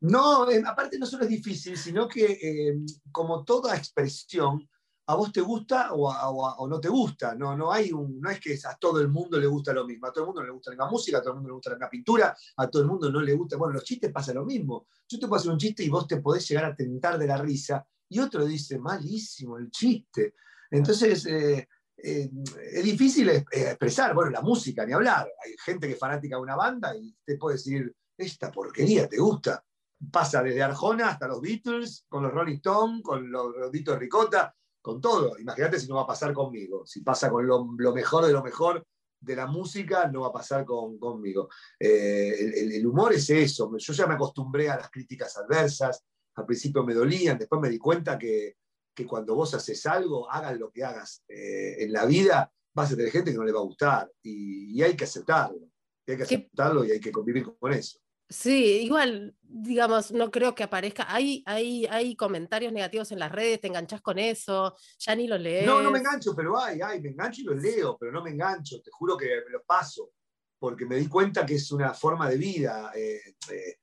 No, 0.00 0.50
eh, 0.50 0.62
aparte 0.66 0.98
no 0.98 1.06
solo 1.06 1.24
es 1.24 1.30
difícil, 1.30 1.76
sino 1.76 2.08
que 2.08 2.24
eh, 2.24 2.78
como 3.12 3.44
toda 3.44 3.76
expresión, 3.76 4.68
a 5.06 5.14
vos 5.14 5.32
te 5.32 5.40
gusta 5.40 5.90
o, 5.92 6.68
no 6.68 6.80
te 6.80 6.88
gusta. 6.88 7.34
No, 7.34 7.56
no, 7.56 7.72
hay 7.72 7.92
un, 7.92 8.20
no 8.20 8.30
es 8.30 8.38
que 8.38 8.56
a 8.64 8.76
todo 8.76 9.00
el 9.00 9.08
mundo 9.08 9.40
le 9.40 9.46
gusta 9.46 9.72
lo 9.72 9.84
mismo. 9.84 10.06
A 10.06 10.12
todo 10.12 10.24
el 10.24 10.26
mundo 10.28 10.42
le 10.42 10.50
gusta 10.50 10.72
la 10.74 10.86
música, 10.86 11.18
a 11.18 11.20
todo 11.20 11.30
el 11.30 11.36
mundo 11.36 11.48
le 11.48 11.54
gusta 11.54 11.76
la 11.78 11.90
pintura, 11.90 12.36
a 12.56 12.68
todo 12.68 12.82
el 12.82 12.88
mundo 12.88 13.10
no 13.10 13.20
le 13.20 13.32
gusta. 13.34 13.56
Bueno, 13.56 13.74
los 13.74 13.84
chistes 13.84 14.12
pasa 14.12 14.32
lo 14.32 14.44
mismo. 14.44 14.86
Yo 15.08 15.18
te 15.18 15.26
puedo 15.26 15.40
hacer 15.40 15.50
un 15.50 15.58
chiste 15.58 15.82
y 15.82 15.88
vos 15.88 16.06
te 16.06 16.18
podés 16.18 16.48
llegar 16.48 16.64
a 16.64 16.76
tentar 16.76 17.18
de 17.18 17.26
la 17.26 17.36
risa 17.38 17.84
y 18.08 18.20
otro 18.20 18.44
dice, 18.44 18.78
malísimo 18.78 19.58
el 19.58 19.70
chiste. 19.70 20.34
Entonces, 20.70 21.26
eh, 21.26 21.68
es 22.02 22.84
difícil 22.84 23.28
expresar, 23.28 24.14
bueno, 24.14 24.30
la 24.30 24.40
música, 24.40 24.84
ni 24.84 24.92
hablar. 24.92 25.30
Hay 25.44 25.54
gente 25.64 25.86
que 25.86 25.94
es 25.94 25.98
fanática 25.98 26.36
de 26.36 26.42
una 26.42 26.56
banda 26.56 26.94
y 26.96 27.14
te 27.24 27.36
puede 27.36 27.56
decir, 27.56 27.94
esta 28.16 28.50
porquería, 28.50 29.08
¿te 29.08 29.18
gusta? 29.18 29.64
Pasa 30.10 30.42
desde 30.42 30.62
Arjona 30.62 31.10
hasta 31.10 31.28
los 31.28 31.40
Beatles, 31.40 32.04
con 32.08 32.22
los 32.22 32.32
Rolling 32.32 32.56
Stones, 32.56 33.02
con 33.02 33.30
los 33.30 33.54
Roditos 33.54 33.98
Ricota, 33.98 34.54
con 34.80 35.00
todo. 35.00 35.38
Imagínate 35.38 35.78
si 35.78 35.88
no 35.88 35.96
va 35.96 36.02
a 36.02 36.06
pasar 36.06 36.32
conmigo. 36.32 36.86
Si 36.86 37.00
pasa 37.02 37.30
con 37.30 37.46
lo, 37.46 37.64
mejor 37.92 38.26
de 38.26 38.32
lo 38.32 38.42
mejor 38.42 38.86
de 39.20 39.36
la 39.36 39.46
música, 39.46 40.08
no 40.08 40.22
va 40.22 40.28
a 40.28 40.32
pasar 40.32 40.64
con, 40.64 40.98
conmigo. 40.98 41.48
Eh, 41.78 42.76
el, 42.76 42.86
humor 42.86 43.12
es 43.12 43.28
eso. 43.30 43.70
Yo 43.76 43.92
ya 43.92 44.06
me 44.06 44.14
acostumbré 44.14 44.70
a 44.70 44.76
las 44.76 44.90
críticas 44.90 45.36
adversas. 45.36 46.02
Al 46.34 46.46
principio 46.46 46.84
me 46.84 46.94
dolían, 46.94 47.38
después 47.38 47.60
me 47.60 47.68
di 47.68 47.78
cuenta 47.78 48.18
que, 48.18 48.56
que 48.94 49.06
cuando 49.06 49.34
vos 49.34 49.54
haces 49.54 49.84
algo, 49.86 50.30
hagas 50.30 50.58
lo 50.58 50.70
que 50.70 50.84
hagas 50.84 51.24
eh, 51.28 51.84
en 51.84 51.92
la 51.92 52.04
vida, 52.06 52.52
vas 52.74 52.92
a 52.92 52.96
tener 52.96 53.10
gente 53.10 53.32
que 53.32 53.38
no 53.38 53.44
le 53.44 53.52
va 53.52 53.60
a 53.60 53.64
gustar 53.64 54.10
y, 54.22 54.80
hay 54.82 54.96
que 54.96 55.04
aceptarlo. 55.04 55.68
hay 56.06 56.16
que 56.16 56.22
aceptarlo 56.22 56.84
y 56.84 56.92
hay 56.92 57.00
que 57.00 57.12
convivir 57.12 57.44
con 57.58 57.72
eso. 57.72 58.00
Sí, 58.30 58.82
igual, 58.82 59.34
digamos, 59.42 60.12
no 60.12 60.30
creo 60.30 60.54
que 60.54 60.62
aparezca. 60.62 61.12
Hay, 61.12 61.42
hay, 61.46 61.84
hay 61.86 62.14
comentarios 62.14 62.72
negativos 62.72 63.10
en 63.10 63.18
las 63.18 63.32
redes, 63.32 63.60
te 63.60 63.66
enganchas 63.66 64.00
con 64.00 64.20
eso, 64.20 64.76
ya 65.00 65.16
ni 65.16 65.26
lo 65.26 65.36
lees. 65.36 65.66
No, 65.66 65.82
no 65.82 65.90
me 65.90 65.98
engancho, 65.98 66.32
pero 66.36 66.56
hay, 66.56 66.80
hay, 66.80 67.00
me 67.00 67.08
engancho 67.08 67.40
y 67.40 67.44
los 67.44 67.60
leo, 67.60 67.96
pero 67.98 68.12
no 68.12 68.22
me 68.22 68.30
engancho, 68.30 68.80
te 68.80 68.90
juro 68.92 69.16
que 69.16 69.26
me 69.26 69.50
lo 69.50 69.64
paso, 69.64 70.12
porque 70.60 70.86
me 70.86 70.94
di 70.94 71.08
cuenta 71.08 71.44
que 71.44 71.54
es 71.54 71.72
una 71.72 71.92
forma 71.92 72.30
de 72.30 72.36
vida. 72.36 72.92
Eh, 72.94 73.20
eh, 73.50 73.78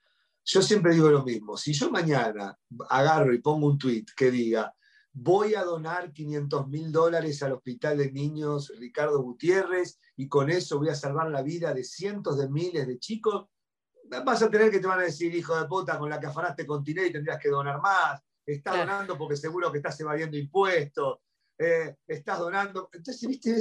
yo 0.46 0.62
siempre 0.62 0.94
digo 0.94 1.10
lo 1.10 1.26
mismo, 1.26 1.58
si 1.58 1.74
yo 1.74 1.92
mañana 1.92 2.58
agarro 2.90 3.34
y 3.34 3.40
pongo 3.40 3.68
un 3.68 3.78
tweet 3.78 4.06
que 4.16 4.32
diga, 4.32 4.74
voy 5.20 5.56
a 5.56 5.64
donar 5.64 6.14
500 6.14 6.68
mil 6.68 6.92
dólares 6.92 7.42
al 7.42 7.54
Hospital 7.54 7.98
de 7.98 8.12
Niños 8.12 8.72
Ricardo 8.78 9.20
Gutiérrez 9.24 10.00
y 10.16 10.28
con 10.28 10.52
eso 10.52 10.78
voy 10.78 10.90
a 10.90 10.96
salvar 10.96 11.32
la 11.32 11.42
vida 11.42 11.74
de 11.74 11.84
cientos 11.84 12.38
de 12.38 12.48
miles 12.48 12.86
de 12.86 13.00
chicos, 13.00 13.48
vas 14.24 14.44
a 14.44 14.50
tener 14.50 14.70
que 14.70 14.80
te 14.80 14.86
van 14.86 15.00
a 15.00 15.04
decir, 15.04 15.34
hijo 15.34 15.60
de 15.60 15.68
puta, 15.68 15.98
con 15.98 16.10
la 16.10 16.20
que 16.20 16.28
afanaste 16.28 16.68
con 16.68 16.84
y 16.86 16.94
tendrías 16.94 17.40
que 17.40 17.50
donar 17.50 17.82
más, 17.82 18.22
estás 18.46 18.78
donando 18.78 19.18
porque 19.18 19.36
seguro 19.36 19.72
que 19.72 19.80
estás 19.80 20.00
evadiendo 20.00 20.38
impuestos, 20.38 21.18
eh, 21.58 21.96
estás 22.08 22.38
donando. 22.38 22.90
Entonces, 22.94 23.28
viste, 23.28 23.56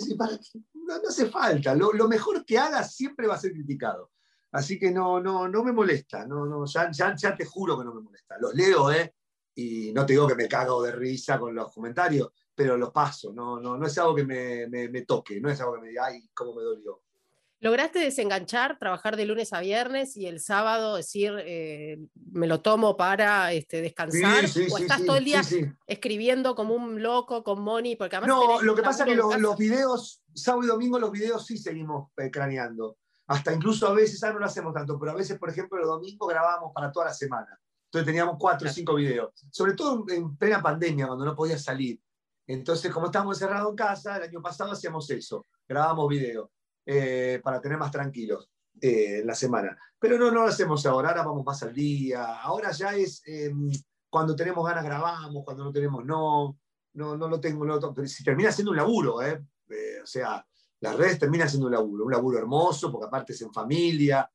no, 0.75 0.95
hace 1.09 1.27
falta, 1.27 1.75
lo, 1.75 2.07
mejor 2.07 2.45
que 2.45 2.59
hagas 2.59 2.95
siempre 2.95 3.27
va 3.27 3.35
a 3.35 3.41
ser 3.41 3.53
criticado. 3.53 4.11
Así 4.53 4.79
que 4.79 4.91
no, 4.91 5.21
no, 5.21 5.49
no 5.49 5.65
me 5.65 5.73
molesta, 5.73 6.27
no, 6.27 6.45
no, 6.45 6.67
ya, 6.67 6.91
ya, 6.91 7.17
ya 7.17 7.35
te 7.35 7.47
juro 7.47 7.79
que 7.79 7.85
no 7.85 7.95
me 7.95 8.03
molesta. 8.03 8.37
Los 8.39 8.55
leo, 8.55 8.93
¿eh? 8.93 9.16
Y 9.57 9.91
no 9.93 10.05
te 10.05 10.13
digo 10.13 10.27
que 10.27 10.35
me 10.35 10.49
cago 10.49 10.83
de 10.83 10.93
risa 10.93 11.39
con 11.39 11.55
los 11.55 11.73
comentarios, 11.73 12.31
pero 12.55 12.77
lo 12.77 12.93
paso, 12.93 13.33
no, 13.33 13.59
no, 13.59 13.77
no 13.77 13.87
es 13.87 13.97
algo 13.99 14.15
que 14.15 14.25
me, 14.25 14.67
me, 14.69 15.03
toque, 15.03 15.41
no 15.41 15.51
es 15.51 15.59
algo 15.61 15.75
que 15.75 15.81
me 15.81 15.89
diga, 15.89 16.07
ay, 16.07 16.29
cómo 16.35 16.55
me 16.55 16.63
dolió. 16.63 17.03
¿Lograste 17.61 17.99
desenganchar, 17.99 18.79
trabajar 18.79 19.17
de 19.17 19.25
lunes 19.25 19.55
a 19.55 19.61
viernes 19.61 20.15
y 20.19 20.27
el 20.27 20.41
sábado 20.41 20.97
decir, 20.97 21.33
eh, 21.39 21.99
me 22.33 22.47
lo 22.47 22.61
tomo 22.61 22.99
para 22.99 23.51
este, 23.53 23.81
descansar? 23.81 24.45
¿O 24.71 24.79
estás 24.79 25.05
todo 25.07 25.17
el 25.17 25.25
día 25.25 25.41
escribiendo 25.87 26.55
como 26.55 26.75
un 26.75 27.03
loco 27.03 27.43
con 27.43 27.63
Moni? 27.63 27.97
Porque 27.97 28.21
no, 28.21 28.61
lo 28.61 28.75
que 28.75 28.83
pasa 28.83 29.05
es 29.05 29.11
que 29.11 29.17
los, 29.17 29.57
videos, 29.57 30.23
sábado 30.35 30.65
y 30.65 30.67
domingo 30.67 30.99
los 30.99 31.11
videos 31.11 31.47
sí 31.47 31.57
seguimos 31.57 32.11
eh, 32.19 32.31
craneando. 32.31 32.99
Hasta 33.27 33.55
incluso 33.55 33.89
a 33.89 33.95
veces, 33.95 34.23
ahora 34.23 34.35
no 34.35 34.41
lo 34.41 34.47
hacemos 34.47 34.75
tanto, 34.75 34.99
pero 35.01 35.13
a 35.13 35.17
veces, 35.17 35.39
por 35.39 35.49
ejemplo, 35.49 35.79
los 35.79 35.89
domingos 35.89 36.29
grabamos 36.29 36.73
para 36.75 36.93
toda 36.93 37.07
la 37.07 37.15
semana. 37.15 37.59
Entonces 37.87 38.07
teníamos 38.07 38.37
cuatro 38.39 38.69
o 38.69 38.73
cinco 38.73 38.95
videos. 38.95 39.33
Sobre 39.51 39.75
todo 39.75 40.05
en 40.09 40.37
plena 40.37 40.63
pandemia, 40.63 41.07
cuando 41.07 41.25
no 41.25 41.35
podía 41.35 41.59
salir. 41.59 42.01
Entonces, 42.47 42.93
como 42.93 43.07
estamos 43.07 43.37
encerrados 43.37 43.71
en 43.71 43.77
casa, 43.77 44.17
el 44.17 44.25
año 44.25 44.41
pasado 44.41 44.73
hacíamos 44.73 45.11
eso, 45.11 45.45
grabamos 45.67 46.09
video 46.09 46.51
eh, 46.85 47.41
para 47.43 47.61
tener 47.61 47.77
más 47.79 47.91
tranquilos 47.91 48.49
eh, 48.81 49.23
la 49.25 49.35
semana. 49.35 49.77
Pero 49.99 50.19
no, 50.19 50.31
no 50.31 50.43
lo 50.43 50.49
hacemos 50.49 50.87
ahora, 50.87 51.09
ahora 51.09 51.25
vamos 51.25 51.45
más 51.45 51.63
al 51.63 51.75
día. 51.75 52.41
Ahora 52.41 52.71
ya 52.71 52.95
es 52.95 53.23
em, 53.27 53.71
cuando 54.09 54.37
tenemos 54.37 54.65
ganas 54.67 54.85
grabamos, 54.85 55.45
cuando 55.45 55.65
no 55.65 55.73
tenemos 55.73 56.05
no. 56.05 56.59
No, 56.95 57.15
no 57.15 57.29
lo 57.29 57.39
tengo, 57.39 57.67
no, 57.67 57.79
pero 57.93 58.09
si 58.09 58.25
termina 58.25 58.51
siendo 58.51 58.71
un 58.71 58.79
laburo, 58.79 59.21
¿eh? 59.21 59.45
o 60.03 60.07
sea, 60.07 60.43
las 60.81 60.97
redes 60.97 61.19
terminan 61.19 61.47
siendo 61.47 61.67
un 61.67 61.75
laburo, 61.75 62.07
un 62.07 62.11
laburo 62.11 62.39
hermoso, 62.39 62.91
porque 62.91 63.07
aparte 63.07 63.35
es 63.35 63.43
en 63.43 63.53
familia, 63.53 64.27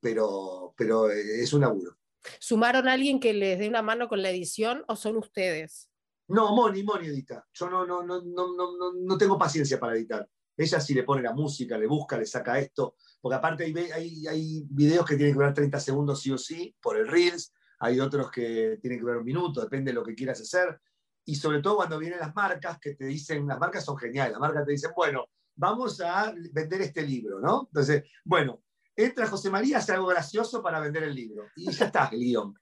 pero, 0.00 0.72
pero 0.74 1.10
es 1.10 1.52
un 1.52 1.60
laburo. 1.60 1.98
¿Sumaron 2.38 2.88
a 2.88 2.92
alguien 2.92 3.20
que 3.20 3.32
les 3.32 3.58
dé 3.58 3.68
una 3.68 3.82
mano 3.82 4.08
con 4.08 4.22
la 4.22 4.30
edición 4.30 4.84
o 4.88 4.96
son 4.96 5.16
ustedes? 5.16 5.90
No, 6.28 6.54
Moni, 6.54 6.82
Moni 6.82 7.08
edita. 7.08 7.46
Yo 7.52 7.68
no, 7.68 7.86
no, 7.86 8.02
no, 8.02 8.22
no, 8.22 8.92
no, 8.94 9.18
tengo 9.18 9.38
paciencia 9.38 9.78
para 9.78 9.94
editar. 9.94 10.28
Ella 10.56 10.80
sí 10.80 10.94
le 10.94 11.02
pone 11.02 11.22
la 11.22 11.34
música, 11.34 11.76
le 11.76 11.86
busca, 11.86 12.16
le 12.16 12.26
saca 12.26 12.58
esto, 12.58 12.96
porque 13.20 13.36
aparte 13.36 13.64
hay, 13.64 13.74
hay, 13.90 14.26
hay 14.26 14.62
videos 14.70 15.04
que 15.04 15.16
tienen 15.16 15.34
que 15.34 15.38
durar 15.38 15.54
30 15.54 15.80
segundos 15.80 16.20
sí 16.20 16.30
o 16.30 16.38
sí 16.38 16.74
por 16.80 16.96
el 16.96 17.08
Reels, 17.08 17.52
hay 17.80 18.00
otros 18.00 18.30
que 18.30 18.78
tienen 18.80 18.98
que 18.98 19.02
durar 19.02 19.18
un 19.18 19.24
minuto, 19.24 19.60
depende 19.60 19.90
de 19.90 19.96
lo 19.96 20.04
que 20.04 20.14
quieras 20.14 20.40
hacer. 20.40 20.80
Y 21.26 21.34
sobre 21.34 21.60
todo 21.60 21.76
cuando 21.76 21.98
vienen 21.98 22.20
las 22.20 22.34
marcas 22.34 22.78
que 22.78 22.94
te 22.94 23.06
dicen, 23.06 23.46
las 23.46 23.58
marcas 23.58 23.84
son 23.84 23.96
geniales, 23.96 24.32
las 24.32 24.40
marcas 24.40 24.64
te 24.64 24.72
dicen, 24.72 24.92
bueno, 24.94 25.26
vamos 25.56 26.00
a 26.00 26.32
vender 26.52 26.82
este 26.82 27.02
libro, 27.02 27.40
¿no? 27.40 27.66
Entonces, 27.70 28.04
bueno, 28.24 28.62
entra 28.96 29.26
José 29.26 29.50
María, 29.50 29.78
hace 29.78 29.92
algo 29.92 30.06
gracioso 30.06 30.62
para 30.62 30.80
vender 30.80 31.04
el 31.04 31.14
libro. 31.14 31.46
Y 31.56 31.70
ya 31.70 31.86
está, 31.86 32.08
el 32.12 32.20
guion. 32.20 32.54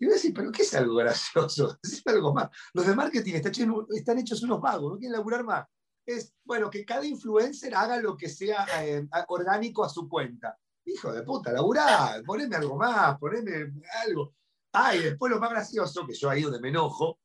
Y 0.00 0.06
voy 0.06 0.14
a 0.14 0.34
¿pero 0.34 0.52
qué 0.52 0.62
es 0.62 0.74
algo 0.74 0.96
gracioso? 0.96 1.78
Es 1.82 2.02
algo 2.06 2.34
más. 2.34 2.50
Los 2.72 2.86
de 2.86 2.94
marketing 2.94 3.34
están 3.34 4.18
hechos, 4.18 4.42
unos 4.42 4.60
vagos, 4.60 4.92
no 4.92 4.98
quieren 4.98 5.12
laburar 5.12 5.44
más. 5.44 5.66
Es, 6.06 6.34
bueno, 6.44 6.68
que 6.68 6.84
cada 6.84 7.06
influencer 7.06 7.74
haga 7.74 7.98
lo 7.98 8.16
que 8.16 8.28
sea 8.28 8.66
eh, 8.82 9.06
orgánico 9.28 9.84
a 9.84 9.88
su 9.88 10.08
cuenta. 10.08 10.58
Hijo 10.86 11.12
de 11.12 11.22
puta, 11.22 11.52
laburá, 11.52 12.20
poneme 12.26 12.56
algo 12.56 12.76
más, 12.76 13.18
poneme 13.18 13.72
algo. 14.06 14.34
Ah, 14.72 14.92
después 14.92 15.32
lo 15.32 15.38
más 15.38 15.50
gracioso, 15.50 16.06
que 16.06 16.14
yo 16.14 16.28
ahí 16.28 16.42
donde 16.42 16.60
me 16.60 16.68
enojo, 16.68 17.20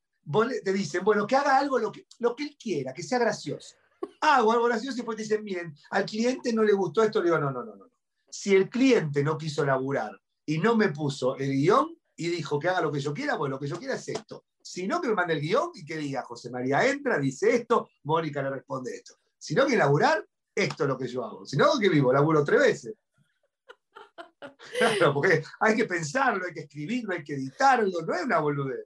te 0.63 0.71
dicen, 0.71 1.03
bueno, 1.03 1.25
que 1.25 1.35
haga 1.35 1.57
algo 1.57 1.79
lo 1.79 1.91
que, 1.91 2.05
lo 2.19 2.35
que 2.35 2.43
él 2.43 2.57
quiera, 2.57 2.93
que 2.93 3.03
sea 3.03 3.19
gracioso. 3.19 3.75
Hago 4.21 4.51
algo 4.51 4.65
gracioso 4.65 4.95
y 4.95 4.97
después 4.97 5.17
te 5.17 5.23
dicen, 5.23 5.43
miren, 5.43 5.75
al 5.89 6.05
cliente 6.05 6.53
no 6.53 6.63
le 6.63 6.73
gustó 6.73 7.03
esto, 7.03 7.19
le 7.19 7.25
digo, 7.25 7.39
no, 7.39 7.51
no, 7.51 7.65
no, 7.65 7.75
no. 7.75 7.91
Si 8.31 8.55
el 8.55 8.69
cliente 8.69 9.23
no 9.23 9.37
quiso 9.37 9.65
laburar 9.65 10.11
y 10.45 10.57
no 10.59 10.75
me 10.75 10.89
puso 10.89 11.35
el 11.37 11.51
guion, 11.51 11.99
y 12.19 12.27
dijo 12.27 12.59
que 12.59 12.67
haga 12.67 12.81
lo 12.81 12.91
que 12.91 12.99
yo 12.99 13.13
quiera, 13.13 13.37
pues 13.37 13.49
lo 13.49 13.57
que 13.57 13.67
yo 13.67 13.77
quiera 13.77 13.95
es 13.95 14.05
esto. 14.09 14.43
Si 14.61 14.85
no, 14.85 14.99
que 14.99 15.07
me 15.07 15.13
mande 15.13 15.35
el 15.35 15.39
guion 15.39 15.71
y 15.73 15.85
que 15.85 15.95
diga, 15.95 16.21
José 16.23 16.49
María 16.49 16.85
entra, 16.85 17.17
dice 17.17 17.55
esto, 17.55 17.87
Mónica 18.03 18.41
le 18.41 18.49
responde 18.49 18.93
esto. 18.93 19.15
Si 19.37 19.55
no, 19.55 19.65
que 19.65 19.77
laburar, 19.77 20.27
esto 20.53 20.83
es 20.83 20.89
lo 20.89 20.97
que 20.97 21.07
yo 21.07 21.23
hago. 21.23 21.45
Si 21.45 21.55
no, 21.55 21.79
que 21.79 21.87
vivo, 21.87 22.11
laburo 22.11 22.43
tres 22.43 22.59
veces. 22.59 22.93
Claro, 24.77 25.13
porque 25.13 25.43
hay 25.59 25.75
que 25.75 25.85
pensarlo, 25.85 26.45
hay 26.45 26.53
que 26.53 26.61
escribirlo, 26.61 27.13
hay 27.13 27.23
que 27.23 27.35
editarlo, 27.35 28.01
no 28.05 28.13
es 28.13 28.23
una 28.23 28.39
boludez. 28.39 28.85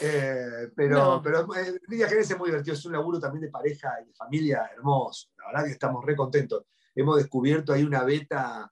Eh, 0.00 0.70
pero, 0.74 1.20
pero 1.22 1.46
eh, 1.54 1.78
Lidia 1.88 2.08
Jerez 2.08 2.30
es 2.30 2.38
muy 2.38 2.48
divertido, 2.48 2.74
es 2.74 2.84
un 2.84 2.92
laburo 2.92 3.20
también 3.20 3.42
de 3.42 3.50
pareja 3.50 3.94
y 4.02 4.08
de 4.08 4.14
familia 4.14 4.70
hermoso. 4.74 5.28
La 5.38 5.46
verdad 5.46 5.64
que 5.64 5.72
estamos 5.72 6.04
re 6.04 6.16
contentos. 6.16 6.64
Hemos 6.94 7.16
descubierto 7.16 7.72
ahí 7.72 7.82
una 7.82 8.02
beta 8.02 8.70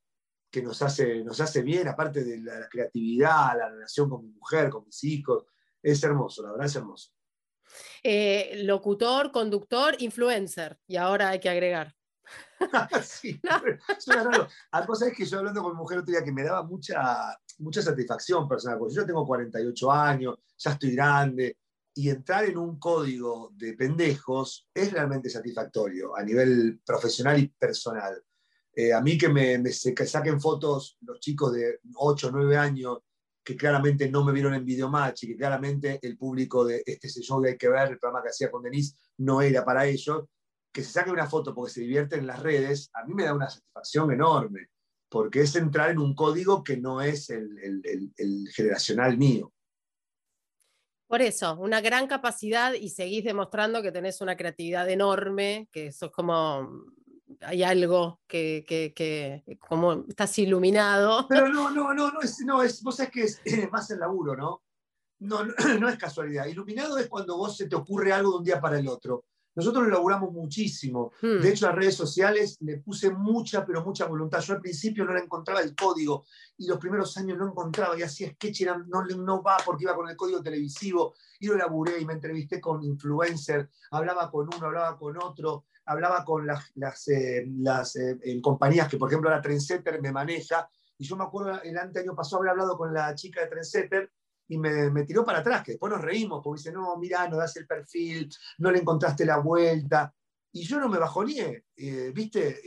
que 0.53 0.63
nos 0.63 0.83
hace, 0.83 1.25
nos 1.25 1.41
hace 1.41 1.63
bien, 1.63 1.89
aparte 1.89 2.23
de 2.23 2.39
la, 2.39 2.69
creatividad, 2.69 3.57
la 3.57 3.71
relación 3.71 4.11
con 4.11 4.23
mi 4.23 4.29
mujer, 4.29 4.69
con 4.69 4.85
mis 4.85 5.03
hijos. 5.05 5.47
Es 5.83 6.03
hermoso, 6.05 6.43
la 6.43 6.51
verdad 6.51 6.67
es 6.67 6.77
hermoso. 6.77 7.11
Eh, 8.03 8.61
locutor, 8.65 9.33
conductor, 9.33 9.97
influencer. 9.99 10.79
Y 10.87 10.97
ahora 10.97 11.31
hay 11.31 11.41
que 11.41 11.49
agregar. 11.49 11.95
sí, 13.03 13.41
suena 13.99 14.25
raro. 14.25 14.49
Algo 14.73 14.95
sabes 14.95 15.17
que 15.17 15.25
yo 15.25 15.39
hablando 15.39 15.63
con 15.63 15.73
mi 15.73 15.79
mujer 15.79 16.01
otro 16.01 16.13
día 16.13 16.23
que 16.23 16.33
me 16.33 16.45
daba 16.45 16.63
mucha, 16.63 17.37
mucha 17.59 17.81
satisfacción 17.81 18.47
personal, 18.47 18.79
porque 18.79 18.95
yo 18.95 19.07
tengo 19.07 19.27
48 19.27 19.91
años, 19.91 20.37
ya 20.59 20.73
estoy 20.73 20.95
grande, 20.95 21.57
y 21.95 22.11
entrar 22.11 22.45
en 22.45 22.59
un 22.59 22.79
código 22.79 23.51
de 23.55 23.73
pendejos 23.73 24.69
es 24.75 24.93
realmente 24.93 25.31
satisfactorio 25.31 26.15
a 26.15 26.23
nivel 26.23 26.81
profesional 26.85 27.39
y 27.39 27.49
personal. 27.49 28.23
Eh, 28.75 28.93
a 28.93 29.01
mí 29.01 29.19
que 29.19 29.29
me, 29.29 29.73
saquen 29.73 30.41
fotos 30.41 30.97
los 31.03 31.21
chicos 31.21 31.53
de 31.53 31.81
8 31.95 32.29
o 32.29 32.31
9 32.31 32.57
años 32.57 32.99
que 33.45 33.57
claramente 33.57 34.09
no 34.09 34.25
me 34.25 34.33
vieron 34.33 34.55
en 34.55 34.65
Videomatch 34.65 35.25
y 35.25 35.27
que 35.29 35.37
claramente 35.37 35.99
el 36.01 36.17
público 36.17 36.65
de 36.65 36.83
este 36.87 37.09
show 37.09 37.41
de 37.41 37.51
Hay 37.51 37.59
que 37.59 37.69
ver, 37.69 37.91
el 37.91 37.99
programa 37.99 38.23
que 38.23 38.31
hacía 38.31 38.51
con 38.51 38.63
Denise, 38.63 38.97
no 39.19 39.43
era 39.43 39.65
para 39.65 39.85
ellos, 39.85 40.27
que 40.73 40.83
se 40.83 40.93
saquen 40.93 41.13
una 41.13 41.27
foto 41.27 41.55
porque 41.55 41.73
se 41.73 41.81
divierten 41.81 42.21
en 42.21 42.29
las 42.29 42.41
redes, 42.41 42.91
a 42.95 43.05
mí 43.05 43.15
me 43.15 43.25
da 43.25 43.35
una 43.35 43.51
satisfacción 43.51 44.13
enorme, 44.13 44.69
porque 45.09 45.41
es 45.41 45.55
entrar 45.57 45.91
en 45.91 45.99
un 45.99 46.15
código 46.15 46.63
que 46.63 46.77
no 46.77 47.03
es 47.03 47.31
el, 47.31 47.83
el 48.17 48.49
generacional 48.55 49.19
mío. 49.19 49.53
Por 51.09 51.21
eso, 51.21 51.59
una 51.59 51.83
gran 51.83 52.07
capacidad 52.07 52.73
y 52.73 52.89
seguís 52.89 53.25
demostrando 53.25 53.83
que 53.83 53.93
tenés 53.93 54.23
una 54.23 54.35
creatividad 54.35 54.89
enorme, 54.89 55.69
que 55.71 55.89
eso 55.89 56.07
es 56.07 56.13
como 56.13 56.87
hay 57.41 57.63
algo 57.63 58.21
que, 58.27 58.65
que, 58.67 59.43
como 59.59 60.05
estás 60.09 60.39
iluminado. 60.39 61.27
Pero 61.29 61.49
no, 61.53 61.71
no, 61.71 61.95
no, 61.95 62.11
no 62.11 62.21
es, 62.21 62.41
no 62.41 62.63
es, 62.63 62.83
vos 62.83 62.97
sabés 62.97 63.13
que 63.13 63.23
es, 63.25 63.41
más 63.73 63.91
el 63.91 64.01
laburo, 64.01 64.37
¿no? 64.37 64.63
No, 65.21 65.45
no, 65.81 65.89
es 65.89 65.99
casualidad. 65.99 66.47
Iluminado 66.47 66.99
es 66.99 67.09
cuando 67.09 67.37
vos 67.37 67.57
se 67.57 67.69
te 67.69 67.77
ocurre 67.77 68.13
algo 68.13 68.33
de 68.33 68.39
un 68.39 68.45
día 68.45 68.61
para 68.61 68.79
el 68.79 68.89
otro. 68.89 69.25
Nosotros 69.55 69.85
lo 69.85 69.91
laburamos 69.91 70.33
muchísimo. 70.33 71.13
Hmm. 71.21 71.41
De 71.41 71.51
hecho, 71.51 71.69
a 71.69 71.73
redes 71.73 71.95
sociales 71.95 72.57
le 72.61 72.79
puse 72.79 73.11
mucha, 73.11 73.65
pero 73.65 73.85
mucha 73.85 74.07
voluntad. 74.07 74.41
Yo 74.41 74.55
al 74.55 74.61
principio 74.61 75.05
no 75.05 75.13
la 75.13 75.21
encontraba 75.21 75.61
el 75.61 75.75
código 75.75 76.25
y 76.57 76.67
los 76.67 76.79
primeros 76.79 77.17
años 77.17 77.39
no 77.39 77.49
encontraba 77.49 77.99
y 77.99 78.03
hacía 78.03 78.31
sketch, 78.31 78.63
no, 78.89 79.05
no 79.05 79.43
va 79.43 79.57
porque 79.65 79.85
iba 79.85 79.95
con 79.95 80.09
el 80.09 80.17
código 80.17 80.43
televisivo 80.43 81.15
y 81.39 81.47
lo 81.47 81.57
laburé 81.57 82.01
y 82.01 82.05
me 82.05 82.15
entrevisté 82.15 82.61
con 82.61 82.83
influencer, 82.83 83.69
hablaba 83.91 84.31
con 84.31 84.49
uno, 84.55 84.67
hablaba 84.67 84.97
con 84.97 85.17
otro 85.23 85.65
hablaba 85.85 86.25
con 86.25 86.47
las, 86.47 86.71
las, 86.77 87.09
eh, 87.09 87.45
las 87.59 87.97
eh, 87.97 88.41
compañías 88.41 88.89
que, 88.89 88.97
por 88.97 89.09
ejemplo, 89.09 89.31
la 89.31 89.41
Trendsetter 89.41 90.01
me 90.01 90.13
maneja, 90.13 90.71
y 90.99 91.05
yo 91.05 91.17
me 91.17 91.25
acuerdo 91.25 91.61
el 91.63 91.77
año 91.77 92.15
pasado 92.15 92.39
haber 92.39 92.51
hablado 92.51 92.77
con 92.77 92.95
la 92.95 93.15
chica 93.15 93.41
de 93.41 93.49
Trendsetter 93.49 94.13
y 94.53 94.59
me, 94.59 94.91
me, 94.91 95.05
tiró 95.05 95.25
para 95.25 95.39
atrás, 95.39 95.63
que 95.63 95.73
después 95.73 95.91
nos 95.91 96.03
reímos, 96.03 96.43
porque 96.43 96.59
dice, 96.59 96.73
no, 96.73 96.97
mira, 96.99 97.27
no 97.29 97.39
das 97.39 97.57
el 97.57 97.67
perfil, 97.67 98.31
no 98.59 98.71
le 98.71 98.81
encontraste 98.81 99.25
la 99.25 99.39
vuelta. 99.39 100.15
Y 100.53 100.65
yo 100.65 100.79
no 100.79 100.91
me 100.91 100.99
bajoneé, 100.99 101.65
eh, 101.75 102.13
¿viste? 102.15 102.61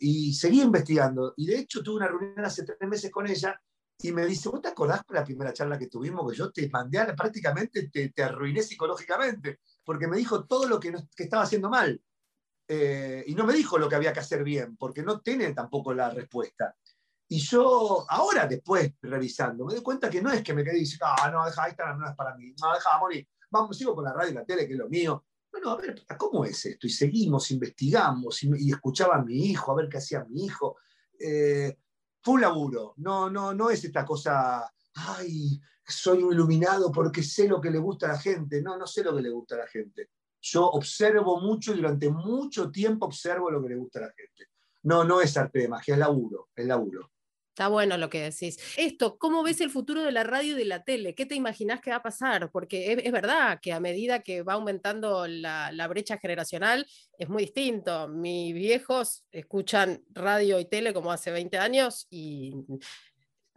y 0.00 0.32
seguí 0.32 0.62
investigando. 0.62 1.34
Y 1.36 1.46
de 1.46 1.58
hecho 1.58 1.82
tuve 1.82 1.96
una 1.96 2.08
reunión 2.08 2.42
hace 2.44 2.64
tres 2.64 2.78
meses 2.88 3.10
con 3.10 3.26
ella 3.26 3.60
y 3.98 4.12
me 4.12 4.24
dice, 4.24 4.48
¿vos 4.48 4.62
te 4.62 4.68
acordás 4.68 5.04
con 5.04 5.16
la 5.16 5.24
primera 5.24 5.52
charla 5.52 5.78
que 5.78 5.88
tuvimos 5.88 6.30
que 6.30 6.38
yo 6.38 6.50
te 6.50 6.68
mandé, 6.70 7.04
prácticamente 7.14 7.88
te, 7.88 8.08
te, 8.08 8.22
arruiné 8.22 8.62
psicológicamente? 8.62 9.60
Porque 9.84 10.06
me 10.06 10.16
dijo 10.16 10.46
todo 10.46 10.66
lo 10.66 10.80
que, 10.80 10.94
que 11.14 11.24
estaba 11.24 11.42
haciendo 11.42 11.68
mal. 11.68 12.00
Eh, 12.68 13.24
y 13.26 13.34
no 13.34 13.44
me 13.44 13.52
dijo 13.52 13.78
lo 13.78 13.88
que 13.88 13.94
había 13.94 14.12
que 14.12 14.20
hacer 14.20 14.42
bien, 14.42 14.76
porque 14.76 15.02
no 15.02 15.20
tiene 15.20 15.52
tampoco 15.52 15.92
la 15.92 16.08
respuesta. 16.10 16.74
Y 17.28 17.38
yo, 17.38 18.04
ahora 18.08 18.46
después, 18.46 18.92
revisando, 19.02 19.64
me 19.64 19.74
doy 19.74 19.82
cuenta 19.82 20.08
que 20.08 20.22
no 20.22 20.30
es 20.30 20.42
que 20.42 20.54
me 20.54 20.62
quedé 20.62 20.76
dice, 20.76 20.98
ah, 21.02 21.30
no, 21.30 21.44
deja, 21.44 21.68
Instagram 21.68 21.98
no 21.98 22.08
es 22.08 22.14
para 22.14 22.36
mí, 22.36 22.54
no, 22.60 22.72
deja, 22.72 22.98
morir, 22.98 23.28
vamos, 23.50 23.76
sigo 23.76 23.94
con 23.94 24.04
la 24.04 24.12
radio 24.12 24.30
y 24.30 24.34
la 24.34 24.44
tele, 24.44 24.66
que 24.66 24.74
es 24.74 24.78
lo 24.78 24.88
mío. 24.88 25.24
Bueno, 25.50 25.70
a 25.70 25.76
ver, 25.76 26.04
¿cómo 26.16 26.44
es 26.44 26.64
esto? 26.66 26.86
Y 26.86 26.90
seguimos, 26.90 27.50
investigamos, 27.50 28.42
y, 28.44 28.70
escuchaba 28.70 29.16
a 29.16 29.22
mi 29.22 29.50
hijo, 29.50 29.72
a 29.72 29.76
ver 29.76 29.88
qué 29.88 29.98
hacía 29.98 30.24
mi 30.24 30.44
hijo. 30.44 30.76
Eh, 31.18 31.76
fue 32.22 32.34
un 32.34 32.40
laburo, 32.42 32.94
no, 32.98 33.28
no, 33.30 33.54
no 33.54 33.70
es 33.70 33.82
esta 33.84 34.04
cosa, 34.04 34.70
ay, 34.94 35.60
soy 35.84 36.22
un 36.22 36.32
iluminado 36.32 36.92
porque 36.92 37.22
sé 37.22 37.48
lo 37.48 37.60
que 37.60 37.70
le 37.70 37.78
gusta 37.78 38.06
a 38.06 38.12
la 38.12 38.18
gente. 38.18 38.62
No, 38.62 38.76
no 38.76 38.86
sé 38.86 39.02
lo 39.02 39.14
que 39.14 39.22
le 39.22 39.30
gusta 39.30 39.54
a 39.54 39.58
la 39.58 39.66
gente 39.66 40.10
yo 40.40 40.64
observo 40.64 41.40
mucho 41.40 41.72
y 41.72 41.76
durante 41.76 42.08
mucho 42.08 42.70
tiempo 42.70 43.06
observo 43.06 43.50
lo 43.50 43.62
que 43.62 43.70
le 43.70 43.76
gusta 43.76 43.98
a 43.98 44.02
la 44.02 44.12
gente. 44.12 44.50
No, 44.84 45.02
no 45.02 45.20
es 45.20 45.36
arte 45.36 45.60
de 45.60 45.68
magia, 45.68 45.94
es 45.94 45.98
laburo, 45.98 46.50
es 46.54 46.66
laburo. 46.66 47.10
Está 47.56 47.68
bueno 47.68 47.96
lo 47.96 48.10
que 48.10 48.20
decís. 48.20 48.58
Esto, 48.76 49.16
¿cómo 49.16 49.42
ves 49.42 49.62
el 49.62 49.70
futuro 49.70 50.02
de 50.02 50.12
la 50.12 50.24
radio 50.24 50.52
y 50.52 50.58
de 50.58 50.66
la 50.66 50.84
tele? 50.84 51.14
¿Qué 51.14 51.24
te 51.24 51.34
imaginas 51.34 51.80
que 51.80 51.88
va 51.88 51.96
a 51.96 52.02
pasar? 52.02 52.50
Porque 52.50 52.92
es, 53.02 53.10
verdad 53.10 53.60
que 53.62 53.72
a 53.72 53.80
medida 53.80 54.20
que 54.20 54.42
va 54.42 54.52
aumentando 54.52 55.26
la, 55.26 55.72
la, 55.72 55.88
brecha 55.88 56.18
generacional, 56.18 56.86
es 57.18 57.30
muy 57.30 57.44
distinto. 57.44 58.08
Mis 58.08 58.52
viejos 58.52 59.24
escuchan 59.32 60.04
radio 60.10 60.60
y 60.60 60.66
tele 60.66 60.92
como 60.92 61.10
hace 61.10 61.30
20 61.30 61.56
años 61.56 62.06
y 62.10 62.52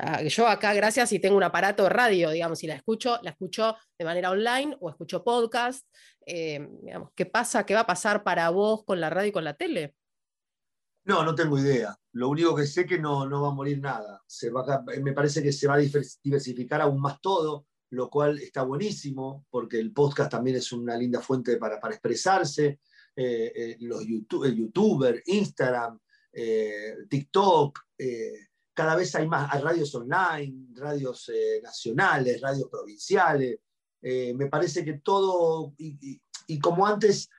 Ah, 0.02 0.24
yo 0.24 0.48
acá, 0.48 0.74
gracias, 0.74 1.12
y 1.12 1.20
tengo 1.20 1.36
un 1.36 1.44
aparato 1.44 1.84
de 1.84 1.90
radio, 1.90 2.30
digamos, 2.30 2.60
si 2.60 2.68
la 2.68 2.76
escucho, 2.76 3.20
la 3.22 3.32
escucho 3.32 3.76
de 3.98 4.06
manera 4.06 4.32
online 4.32 4.78
o 4.80 4.90
escucho 4.90 5.26
podcast. 5.26 5.86
Eh, 6.26 6.66
¿Qué 7.18 7.26
pasa? 7.26 7.66
¿Qué 7.66 7.74
va 7.74 7.82
a 7.82 7.86
pasar 7.86 8.24
para 8.24 8.50
vos 8.50 8.86
con 8.86 9.02
la 9.02 9.10
radio 9.10 9.28
y 9.28 9.34
con 9.34 9.44
la 9.44 9.56
tele? 9.56 9.94
No, 11.10 11.24
no 11.24 11.34
tengo 11.34 11.58
idea. 11.58 12.00
Lo 12.12 12.30
único 12.30 12.56
que 12.56 12.68
sé 12.68 12.82
es 12.82 12.88
que 12.88 13.00
no, 13.00 13.28
no 13.28 13.42
va 13.42 13.48
a 13.48 13.54
morir 13.56 13.80
nada. 13.80 14.24
Me 15.02 15.12
parece 15.12 15.42
que 15.42 15.52
se 15.52 15.68
va 15.68 15.74
a 15.74 15.80
diversificar 15.80 16.82
aún 16.82 17.02
más 17.02 17.20
todo. 17.20 17.66
lo 17.90 18.12
cual 18.12 18.38
está 18.38 18.62
buenísimo, 18.62 19.48
porque 19.50 19.80
el 19.80 19.92
podcast 19.92 20.30
también 20.30 20.58
es 20.58 20.72
una 20.72 20.96
linda 20.96 21.20
fuente 21.20 21.58
para, 21.58 21.80
para 21.80 21.96
expresarse. 21.96 22.80
Eh, 23.16 23.52
eh, 23.56 23.78
los 23.80 24.06
YouTube, 24.06 24.46
el 24.46 24.56
youtuber, 24.56 25.24
Instagram, 25.26 26.00
eh, 26.32 26.94
TikTok, 27.10 27.80
cada 28.72 28.96
vez 28.96 29.16
hay 29.16 29.28
más, 29.28 29.60
radios 29.60 29.96
online, 29.96 30.68
radios 30.76 31.32
nacionales, 31.64 32.40
radios 32.40 32.70
provinciales. 32.70 33.58
me 34.02 34.46
parece 34.46 34.86
que 34.86 35.00
todo, 35.00 35.74
y, 35.76 36.60
como 36.60 36.86
antes, 36.86 37.32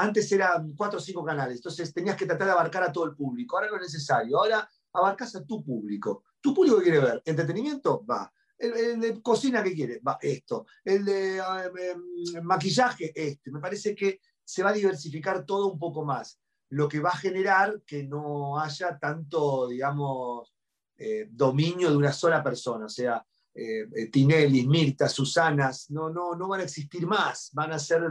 antes 0.00 0.32
eran 0.32 0.72
cuatro 0.74 0.98
o 0.98 1.02
cinco 1.02 1.24
canales, 1.24 1.56
entonces 1.56 1.92
tenías 1.92 2.16
que 2.16 2.24
tratar 2.24 2.46
de 2.46 2.52
abarcar 2.52 2.82
a 2.82 2.92
todo 2.92 3.04
el 3.04 3.14
público. 3.14 3.56
Ahora 3.56 3.70
no 3.70 3.76
es 3.76 3.82
necesario, 3.82 4.38
ahora 4.38 4.68
abarcas 4.92 5.36
a 5.36 5.44
tu 5.44 5.62
público. 5.62 6.24
¿Tu 6.40 6.54
público 6.54 6.80
quiere 6.80 7.00
ver? 7.00 7.22
¿Entretenimiento? 7.24 8.04
Va. 8.04 8.32
El, 8.58 9.00
de 9.00 9.22
cocina 9.22 9.62
que 9.62 9.74
quiere, 9.74 10.00
va, 10.00 10.18
esto. 10.20 10.66
El 10.84 11.04
de 11.04 11.38
em, 11.38 12.42
maquillaje, 12.42 13.12
este. 13.14 13.50
Me 13.50 13.60
parece 13.60 13.94
que 13.94 14.20
se 14.44 14.62
va 14.62 14.70
a 14.70 14.74
diversificar 14.74 15.44
todo 15.44 15.66
un 15.68 15.78
poco 15.78 16.04
más, 16.04 16.40
lo 16.70 16.88
que 16.88 17.00
va 17.00 17.10
a 17.10 17.16
generar 17.16 17.82
que 17.86 18.04
no 18.04 18.58
haya 18.58 18.98
tanto, 18.98 19.68
digamos, 19.68 20.54
eh, 20.96 21.28
dominio 21.30 21.90
de 21.90 21.96
una 21.96 22.12
sola 22.12 22.42
persona, 22.42 22.86
o 22.86 22.88
sea, 22.88 23.24
eh, 23.54 23.86
eh, 23.94 24.06
Tinelli, 24.10 24.66
Mirta, 24.66 25.08
Susanas, 25.08 25.90
no, 25.90 26.08
no, 26.10 26.34
no 26.34 26.48
van 26.48 26.60
a 26.60 26.64
existir 26.64 27.06
más, 27.06 27.50
van 27.52 27.72
a 27.72 27.78
ser, 27.78 28.02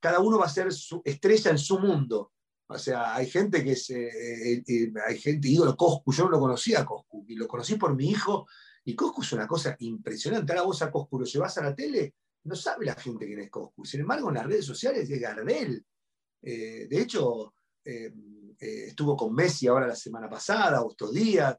cada 0.00 0.20
uno 0.20 0.38
va 0.38 0.46
a 0.46 0.50
ser 0.50 0.72
su 0.72 1.02
estrella 1.04 1.50
en 1.50 1.58
su 1.58 1.78
mundo. 1.78 2.32
O 2.68 2.78
sea, 2.78 3.14
hay 3.14 3.30
gente 3.30 3.64
que 3.64 3.72
es, 3.72 3.90
hay 3.90 5.18
gente, 5.18 5.48
ídolo 5.48 5.76
Coscu, 5.76 6.12
yo 6.12 6.24
no 6.24 6.30
lo 6.30 6.40
conocía 6.40 6.80
a 6.80 6.84
Coscu, 6.84 7.24
y 7.26 7.34
lo 7.34 7.48
conocí 7.48 7.76
por 7.76 7.94
mi 7.96 8.10
hijo, 8.10 8.46
y 8.84 8.94
Coscu 8.94 9.22
es 9.22 9.32
una 9.32 9.46
cosa 9.46 9.74
impresionante. 9.80 10.52
Ahora 10.52 10.64
vos 10.64 10.82
a 10.82 10.90
Coscu 10.90 11.20
lo 11.20 11.24
llevas 11.24 11.56
a 11.56 11.62
la 11.62 11.74
tele 11.74 12.14
no 12.48 12.56
sabe 12.56 12.86
la 12.86 12.94
gente 12.94 13.26
quién 13.26 13.40
es 13.40 13.50
Coscu. 13.50 13.84
Sin 13.84 14.00
embargo, 14.00 14.28
en 14.28 14.36
las 14.36 14.46
redes 14.46 14.64
sociales 14.64 15.08
es 15.08 15.20
Gardel. 15.20 15.84
Eh, 16.42 16.86
de 16.88 17.00
hecho, 17.00 17.54
eh, 17.84 18.12
eh, 18.58 18.84
estuvo 18.88 19.16
con 19.16 19.34
Messi 19.34 19.66
ahora 19.66 19.86
la 19.86 19.96
semana 19.96 20.28
pasada 20.28 20.82
o 20.82 20.90
estos 20.90 21.12
días. 21.12 21.56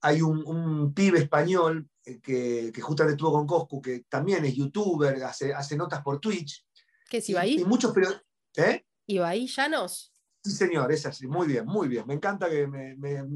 hay 0.00 0.22
un, 0.22 0.92
pibe 0.94 1.18
español 1.20 1.88
que, 2.22 2.72
justamente 2.80 3.16
estuvo 3.16 3.32
con 3.32 3.46
Coscu, 3.46 3.80
que 3.80 4.04
también 4.08 4.44
es 4.44 4.54
youtuber, 4.54 5.22
hace 5.22 5.76
notas 5.76 6.02
por 6.02 6.18
Twitch. 6.18 6.65
¿Qué 7.08 7.18
es 7.18 7.28
Ibai? 7.28 7.60
Y, 7.60 7.64
muchos 7.64 7.92
pero 7.94 8.10
¿eh? 8.56 8.84
¿Ibai 9.06 9.46
Llanos? 9.46 10.12
Sí, 10.42 10.52
señor, 10.52 10.92
es 10.92 11.04
así, 11.06 11.26
muy 11.26 11.48
bien, 11.48 11.66
muy 11.66 11.88
bien. 11.88 12.06
Me 12.06 12.14
encanta 12.14 12.48
que 12.48 12.68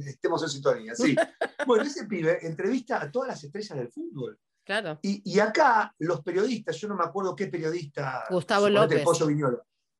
estemos 0.07 0.43
en 0.43 0.49
sintonía. 0.49 0.95
Sí. 0.95 1.17
bueno, 1.67 1.83
ese 1.83 2.07
pibe 2.07 2.39
entrevista 2.47 3.03
a 3.03 3.11
todas 3.11 3.29
las 3.31 3.45
estrellas 3.45 3.79
del 3.79 3.91
fútbol. 3.91 4.39
Y, 5.03 5.39
acá 5.41 5.95
los 5.99 6.23
periodistas, 6.23 6.77
yo 6.77 6.89
no 6.89 6.95
me 6.95 7.05
acuerdo 7.05 7.35
qué 7.35 7.49
periodista. 7.49 8.25
Gustavo 8.31 8.69
López. 8.69 9.05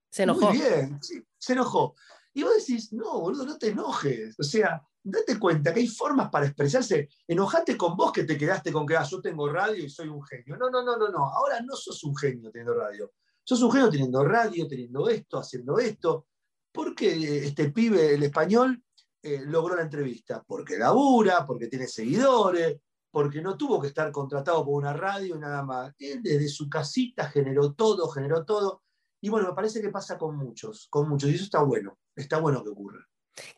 Se 0.09 0.25
enojó. 0.25 0.51
Muy 0.51 0.59
bien, 0.59 1.01
se 1.39 1.53
enojó. 1.53 1.95
Y 2.33 2.43
vos 2.43 2.53
decís, 2.57 2.93
no, 2.93 3.21
boludo, 3.21 3.45
no 3.47 3.59
te 3.59 3.69
enojes. 3.69 4.39
O 4.39 4.43
sea, 4.43 4.81
date 5.03 5.39
cuenta 5.39 5.73
que 5.73 5.81
hay 5.81 5.89
formas 5.89 6.31
para 6.31 6.47
expresarse. 6.47 7.09
Enojate 7.27 7.77
con 7.77 7.97
vos 7.97 8.13
que 8.13 8.25
te 8.25 8.39
quedaste 8.39 8.73
con 8.73 8.87
que 8.87 8.97
ah, 8.97 9.03
yo 9.03 9.21
tengo 9.21 9.49
radio 9.49 9.85
y 9.85 9.91
soy 9.91 10.09
un 10.09 10.23
genio. 10.23 10.57
No, 10.57 10.71
no, 10.71 10.83
no, 10.83 10.97
no, 10.97 11.09
no. 11.09 11.25
Ahora 11.25 11.61
no 11.61 11.75
sos 11.75 12.03
un 12.05 12.17
genio 12.17 12.51
teniendo 12.51 12.75
radio. 12.75 13.13
Sos 13.51 13.63
un 13.63 13.73
genio 13.73 13.91
teniendo 13.91 14.23
radio, 14.23 14.69
teniendo 14.69 15.09
esto, 15.09 15.37
haciendo 15.37 15.77
esto. 15.81 16.29
¿Por 16.71 16.95
qué 16.95 17.49
este 17.49 17.73
pibe, 17.73 18.15
el 18.15 18.23
español, 18.23 18.81
eh, 19.21 19.43
logró 19.45 19.75
la 19.75 19.83
entrevista? 19.83 20.45
Porque 20.47 20.79
labura, 20.79 21.45
porque 21.45 21.67
tiene 21.67 21.89
seguidores, 21.89 22.79
porque 23.11 23.43
no 23.43 23.57
tuvo 23.57 23.81
que 23.81 23.89
estar 23.89 24.13
contratado 24.13 24.65
por 24.65 24.75
una 24.75 24.93
radio 24.93 25.35
y 25.35 25.41
nada 25.41 25.65
más. 25.65 25.93
Él 25.99 26.23
desde 26.23 26.47
su 26.47 26.69
casita 26.69 27.29
generó 27.29 27.73
todo, 27.73 28.09
generó 28.11 28.45
todo. 28.45 28.85
Y 29.21 29.31
bueno, 29.31 29.49
me 29.49 29.55
parece 29.57 29.83
que 29.83 29.89
pasa 29.89 30.17
con 30.17 30.37
muchos, 30.37 30.87
con 30.89 31.09
muchos. 31.09 31.29
Y 31.29 31.35
eso 31.35 31.43
está 31.43 31.61
bueno, 31.65 31.99
está 32.15 32.39
bueno 32.39 32.63
que 32.63 32.71
ocurra. 32.71 33.10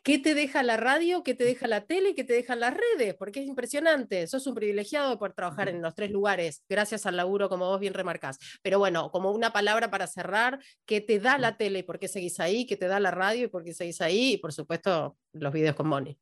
¿Qué 0.03 0.19
te 0.19 0.35
deja 0.35 0.63
la 0.63 0.77
radio? 0.77 1.23
¿Qué 1.23 1.33
te 1.33 1.43
deja 1.43 1.67
la 1.67 1.85
tele? 1.85 2.15
¿Qué 2.15 2.23
te 2.23 2.33
dejan 2.33 2.59
las 2.59 2.73
redes? 2.73 3.15
Porque 3.15 3.41
es 3.41 3.47
impresionante. 3.47 4.27
Sos 4.27 4.47
un 4.47 4.55
privilegiado 4.55 5.17
poder 5.17 5.33
trabajar 5.33 5.69
en 5.69 5.81
los 5.81 5.95
tres 5.95 6.11
lugares, 6.11 6.63
gracias 6.69 7.05
al 7.05 7.17
laburo, 7.17 7.49
como 7.49 7.65
vos 7.65 7.79
bien 7.79 7.93
remarcás. 7.93 8.37
Pero 8.61 8.79
bueno, 8.79 9.11
como 9.11 9.31
una 9.31 9.51
palabra 9.51 9.89
para 9.89 10.07
cerrar, 10.07 10.59
¿qué 10.85 11.01
te 11.01 11.19
da 11.19 11.37
la 11.37 11.57
tele 11.57 11.79
y 11.79 11.83
por 11.83 11.99
qué 11.99 12.07
seguís 12.07 12.39
ahí? 12.39 12.65
¿Qué 12.65 12.77
te 12.77 12.87
da 12.87 12.99
la 12.99 13.11
radio 13.11 13.45
y 13.45 13.47
por 13.47 13.63
qué 13.63 13.73
seguís 13.73 14.01
ahí? 14.01 14.33
Y 14.33 14.37
por 14.37 14.53
supuesto, 14.53 15.17
los 15.33 15.53
videos 15.53 15.75
con 15.75 15.87
Moni. 15.87 16.17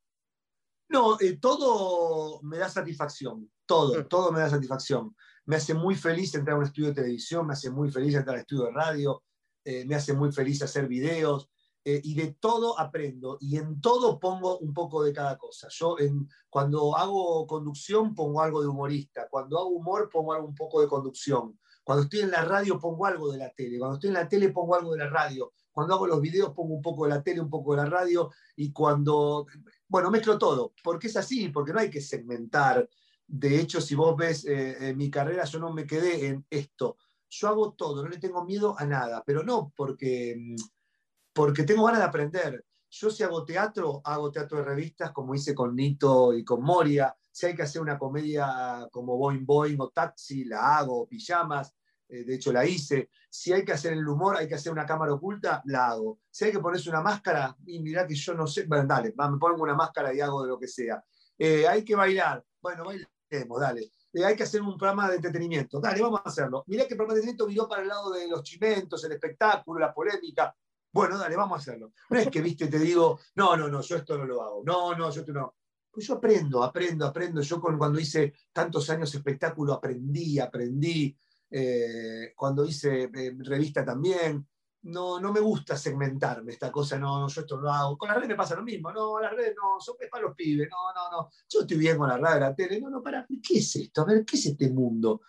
No, 0.90 1.18
eh, 1.22 1.38
todo 1.40 2.42
me 2.44 2.58
da 2.58 2.68
satisfacción, 2.68 3.50
todo, 3.66 4.02
mm. 4.02 4.08
todo 4.10 4.32
me 4.32 4.42
da 4.42 4.50
satisfacción. 4.50 5.16
Me 5.46 5.56
hace 5.56 5.74
muy 5.74 5.96
feliz 5.96 6.36
entrar 6.36 6.56
a 6.56 6.60
un 6.60 6.66
estudio 6.66 6.90
de 6.90 6.96
televisión, 6.96 7.48
me 7.48 7.54
hace 7.54 7.70
muy 7.70 7.90
feliz 7.90 8.14
entrar 8.14 8.36
a 8.36 8.40
un 8.40 8.42
estudio 8.42 8.66
de 8.66 8.72
radio, 8.72 9.24
eh, 9.64 9.86
me 9.86 9.96
hace 9.96 10.14
muy 10.14 10.32
feliz 10.32 10.62
hacer 10.62 10.88
videos, 10.88 11.50
eh, 11.84 12.00
y 12.04 12.14
de 12.14 12.34
todo 12.34 12.80
aprendo 12.80 13.38
y 13.40 13.58
en 13.58 13.82
todo 13.82 14.20
pongo 14.20 14.60
un 14.60 14.74
poco 14.74 15.04
de 15.04 15.14
cada 15.14 15.38
cosa. 15.38 15.68
Yo 15.72 15.98
en, 15.98 16.28
cuando 16.50 16.96
hago 16.96 17.48
conducción 17.48 18.14
pongo 18.14 18.42
algo 18.42 18.62
de 18.62 18.68
humorista, 18.68 19.28
cuando 19.30 19.58
hago 19.58 19.70
humor 19.70 20.10
pongo 20.12 20.34
algo, 20.34 20.48
un 20.48 20.56
poco 20.56 20.82
de 20.82 20.88
conducción, 20.88 21.60
cuando 21.84 22.04
estoy 22.04 22.20
en 22.20 22.32
la 22.32 22.46
radio 22.46 22.80
pongo 22.80 23.08
algo 23.08 23.32
de 23.32 23.40
la 23.40 23.50
tele, 23.52 23.80
cuando 23.80 23.96
estoy 23.96 24.10
en 24.10 24.14
la 24.14 24.30
tele 24.30 24.50
pongo 24.50 24.76
algo 24.76 24.92
de 24.92 25.00
la 25.00 25.10
radio, 25.10 25.54
cuando 25.72 25.96
hago 25.96 26.06
los 26.06 26.22
videos 26.22 26.54
pongo 26.54 26.76
un 26.76 26.82
poco 26.82 27.06
de 27.06 27.10
la 27.10 27.24
tele, 27.24 27.42
un 27.42 27.50
poco 27.50 27.72
de 27.72 27.78
la 27.78 27.90
radio 27.90 28.30
y 28.56 28.72
cuando 28.72 29.48
bueno, 29.88 30.12
mezclo 30.12 30.38
todo, 30.38 30.74
porque 30.84 31.08
es 31.08 31.18
así, 31.18 31.50
porque 31.50 31.74
no 31.74 31.80
hay 31.80 31.90
que 31.90 32.00
segmentar. 32.00 32.88
De 33.28 33.60
hecho, 33.60 33.82
si 33.82 33.94
vos 33.96 34.16
ves 34.16 34.46
eh, 34.48 34.94
mi 34.96 35.10
carrera, 35.10 35.44
yo 35.46 35.60
no 35.60 35.74
me 35.74 35.86
quedé 35.86 36.28
en 36.28 36.46
esto. 36.50 36.96
Yo 37.30 37.48
hago 37.48 37.74
todo, 37.74 38.04
no 38.04 38.10
le 38.10 38.18
tengo 38.18 38.46
miedo 38.46 38.76
a 38.78 38.86
nada, 38.86 39.24
pero 39.26 39.44
no 39.44 39.74
porque, 39.76 40.36
mm, 40.38 40.56
porque 41.34 41.64
tengo 41.64 41.86
ganas 41.86 42.02
de 42.02 42.08
aprender. 42.08 42.66
Yo 42.90 43.10
si 43.10 43.24
hago 43.24 43.46
teatro, 43.46 44.02
hago 44.04 44.32
teatro 44.32 44.58
de 44.58 44.66
revistas, 44.66 45.12
como 45.12 45.34
hice 45.34 45.56
con 45.56 45.76
Nito 45.76 46.34
y 46.34 46.44
con 46.44 46.62
Moria. 46.62 47.16
Si 47.32 47.46
hay 47.46 47.56
que 47.56 47.64
hacer 47.64 47.82
una 47.82 47.98
comedia 47.98 48.88
como 48.92 49.18
Boing 49.18 49.46
Boing 49.46 49.80
o 49.80 49.90
Taxi, 49.90 50.44
la 50.44 50.78
hago, 50.78 51.08
pijamas. 51.08 51.74
Eh, 52.12 52.26
de 52.26 52.36
hecho 52.36 52.52
la 52.52 52.66
hice. 52.66 53.10
Si 53.30 53.54
hay 53.54 53.64
que 53.64 53.72
hacer 53.72 53.94
el 53.94 54.06
humor, 54.06 54.36
hay 54.36 54.48
que 54.48 54.56
hacer 54.56 54.72
una 54.72 54.86
cámara 54.86 55.14
oculta, 55.14 55.62
la 55.66 55.88
hago. 55.88 56.20
Si 56.30 56.44
hay 56.44 56.52
que 56.52 56.60
ponerse 56.60 56.90
una 56.90 57.02
máscara, 57.02 57.56
y 57.66 57.80
mirá 57.80 58.06
que 58.06 58.16
yo 58.16 58.34
no 58.34 58.46
sé, 58.46 58.66
bueno, 58.66 58.86
dale, 58.86 59.14
me 59.18 59.38
pongo 59.40 59.64
una 59.64 59.76
máscara 59.76 60.14
y 60.14 60.20
hago 60.20 60.44
de 60.44 60.50
lo 60.50 60.60
que 60.60 60.68
sea. 60.68 61.02
Eh, 61.38 61.66
hay 61.66 61.86
que 61.86 61.96
bailar, 61.96 62.44
bueno, 62.62 62.84
bailemos, 62.84 63.62
dale. 63.62 63.92
Eh, 64.14 64.26
hay 64.26 64.36
que 64.36 64.44
hacer 64.44 64.62
un 64.62 64.78
programa 64.78 65.10
de 65.10 65.16
entretenimiento, 65.16 65.80
dale, 65.80 66.02
vamos 66.02 66.20
a 66.26 66.30
hacerlo. 66.30 66.66
Mirá 66.68 66.86
que 66.86 66.96
el 66.96 66.98
programa 66.98 67.14
de 67.14 67.22
entretenimiento 67.22 67.48
miró 67.48 67.70
para 67.70 67.82
el 67.82 67.88
lado 67.88 68.12
de 68.12 68.28
los 68.28 68.44
chimentos, 68.44 69.02
el 69.06 69.14
espectáculo, 69.14 69.80
la 69.80 69.94
polémica. 69.94 70.54
Bueno, 70.92 71.18
dale, 71.18 71.36
vamos 71.36 71.58
a 71.58 71.62
hacerlo. 71.62 71.94
No 72.10 72.20
es 72.20 72.28
que, 72.30 72.42
viste, 72.42 72.68
te 72.68 72.80
digo, 72.80 73.20
no, 73.36 73.56
no, 73.56 73.70
no, 73.70 73.82
yo 73.82 73.96
esto 73.96 74.18
no 74.18 74.26
lo 74.26 74.42
hago. 74.42 74.64
No, 74.66 74.96
no, 74.96 75.10
yo 75.10 75.22
esto 75.22 75.32
no. 75.32 75.56
Pues 75.90 76.08
yo 76.08 76.16
aprendo, 76.16 76.64
aprendo, 76.64 77.06
aprendo. 77.06 77.42
Yo 77.42 77.62
cuando 77.62 78.00
hice 78.00 78.34
tantos 78.52 78.90
años 78.90 79.14
espectáculo 79.14 79.74
aprendí, 79.74 80.40
aprendí. 80.40 81.16
Eh, 81.50 82.34
cuando 82.36 82.66
hice 82.66 83.04
eh, 83.04 83.36
revista 83.40 83.84
también. 83.86 84.48
No, 84.84 85.20
no 85.20 85.32
me 85.32 85.40
gusta 85.40 85.78
segmentarme 85.78 86.54
esta 86.54 86.72
cosa, 86.72 86.98
no, 86.98 87.28
yo 87.28 87.42
esto 87.42 87.56
lo 87.58 87.70
hago. 87.72 87.96
Con 88.00 88.08
las 88.08 88.18
redes 88.18 88.30
me 88.30 88.36
pasa 88.36 88.56
lo 88.56 88.64
mismo, 88.64 88.92
no, 88.92 89.20
las 89.20 89.32
redes 89.32 89.54
no, 89.56 89.80
son 89.80 89.96
para 90.10 90.24
los 90.24 90.36
pibes, 90.36 90.68
no, 90.72 90.92
no, 90.96 91.12
no. 91.12 91.30
Yo 91.48 91.60
estoy 91.60 91.78
bien 91.78 92.00
con 92.00 92.10
la 92.10 92.18
radio, 92.18 92.40
la 92.40 92.56
tele, 92.56 92.82
no, 92.82 92.90
no, 92.90 93.04
para, 93.04 93.28
¿qué 93.28 93.60
es 93.60 93.76
esto? 93.76 94.02
A 94.02 94.06
ver, 94.06 94.26
¿qué 94.26 94.38
es 94.38 94.46
este 94.48 94.72
mundo? 94.72 95.22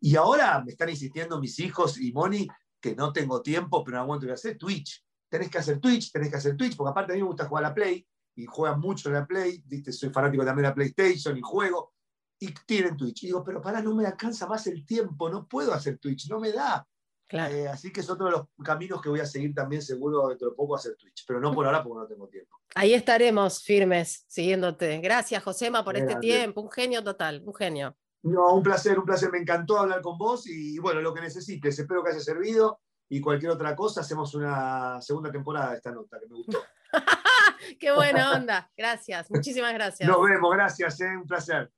Y 0.00 0.14
ahora 0.14 0.62
me 0.62 0.72
están 0.72 0.90
insistiendo 0.90 1.40
mis 1.40 1.58
hijos 1.58 1.98
y 1.98 2.12
Moni 2.12 2.46
que 2.80 2.94
no 2.94 3.10
tengo 3.12 3.40
tiempo, 3.40 3.82
pero 3.82 3.96
no 3.96 4.02
aguanto 4.02 4.26
que 4.26 4.32
hacer 4.32 4.58
Twitch. 4.58 5.04
Tenés 5.28 5.50
que 5.50 5.58
hacer 5.58 5.78
Twitch, 5.78 6.10
tenés 6.10 6.30
que 6.30 6.36
hacer 6.36 6.56
Twitch, 6.56 6.76
porque 6.76 6.90
aparte 6.90 7.12
a 7.12 7.16
mí 7.16 7.22
me 7.22 7.28
gusta 7.28 7.46
jugar 7.46 7.64
a 7.64 7.68
la 7.68 7.74
Play 7.74 8.06
y 8.36 8.46
juega 8.46 8.76
mucho 8.76 9.08
en 9.08 9.14
la 9.16 9.26
Play, 9.26 9.62
¿viste? 9.66 9.92
soy 9.92 10.10
fanático 10.10 10.44
también 10.44 10.62
de 10.64 10.68
la 10.68 10.74
PlayStation 10.74 11.36
y 11.36 11.40
juego 11.42 11.92
y 12.38 12.54
tienen 12.66 12.96
Twitch. 12.96 13.24
Y 13.24 13.26
digo, 13.26 13.42
pero 13.42 13.60
para, 13.60 13.82
no 13.82 13.94
me 13.94 14.06
alcanza 14.06 14.46
más 14.46 14.66
el 14.66 14.86
tiempo, 14.86 15.28
no 15.28 15.46
puedo 15.46 15.72
hacer 15.72 15.98
Twitch, 15.98 16.28
no 16.30 16.38
me 16.38 16.52
da. 16.52 16.86
Eh, 17.30 17.68
así 17.68 17.92
que 17.92 18.00
es 18.00 18.08
otro 18.08 18.26
de 18.26 18.32
los 18.32 18.46
caminos 18.64 19.02
que 19.02 19.10
voy 19.10 19.20
a 19.20 19.26
seguir 19.26 19.54
también, 19.54 19.82
seguro 19.82 20.28
dentro 20.28 20.48
de 20.48 20.56
poco 20.56 20.76
hacer 20.76 20.96
Twitch, 20.96 21.24
pero 21.26 21.40
no 21.40 21.52
por 21.52 21.66
ahora 21.66 21.82
porque 21.82 22.00
no 22.00 22.06
tengo 22.06 22.28
tiempo. 22.28 22.56
Ahí 22.74 22.94
estaremos 22.94 23.62
firmes, 23.62 24.24
siguiéndote. 24.28 24.98
Gracias, 25.00 25.42
Josema, 25.42 25.84
por 25.84 25.96
este 25.96 26.16
tiempo. 26.16 26.62
Un 26.62 26.70
genio 26.70 27.04
total, 27.04 27.42
un 27.44 27.54
genio. 27.54 27.96
No, 28.22 28.54
un 28.54 28.62
placer, 28.62 28.98
un 28.98 29.04
placer. 29.04 29.30
Me 29.30 29.38
encantó 29.38 29.78
hablar 29.78 30.00
con 30.00 30.16
vos 30.16 30.46
y 30.46 30.78
bueno, 30.78 31.02
lo 31.02 31.12
que 31.12 31.20
necesites. 31.20 31.78
Espero 31.78 32.02
que 32.02 32.10
haya 32.10 32.20
servido 32.20 32.80
y 33.08 33.20
cualquier 33.20 33.52
otra 33.52 33.74
cosa, 33.74 34.00
hacemos 34.00 34.34
una 34.34 35.00
segunda 35.00 35.30
temporada 35.30 35.70
de 35.70 35.76
esta 35.76 35.90
nota 35.90 36.18
que 36.20 36.26
me 36.26 36.36
gustó. 36.36 36.58
Qué 37.80 37.92
buena 37.92 38.32
onda. 38.32 38.70
Gracias, 38.76 39.30
muchísimas 39.30 39.72
gracias. 39.74 40.08
Nos 40.08 40.22
vemos, 40.22 40.54
gracias, 40.54 41.00
eh, 41.00 41.16
un 41.16 41.26
placer. 41.26 41.70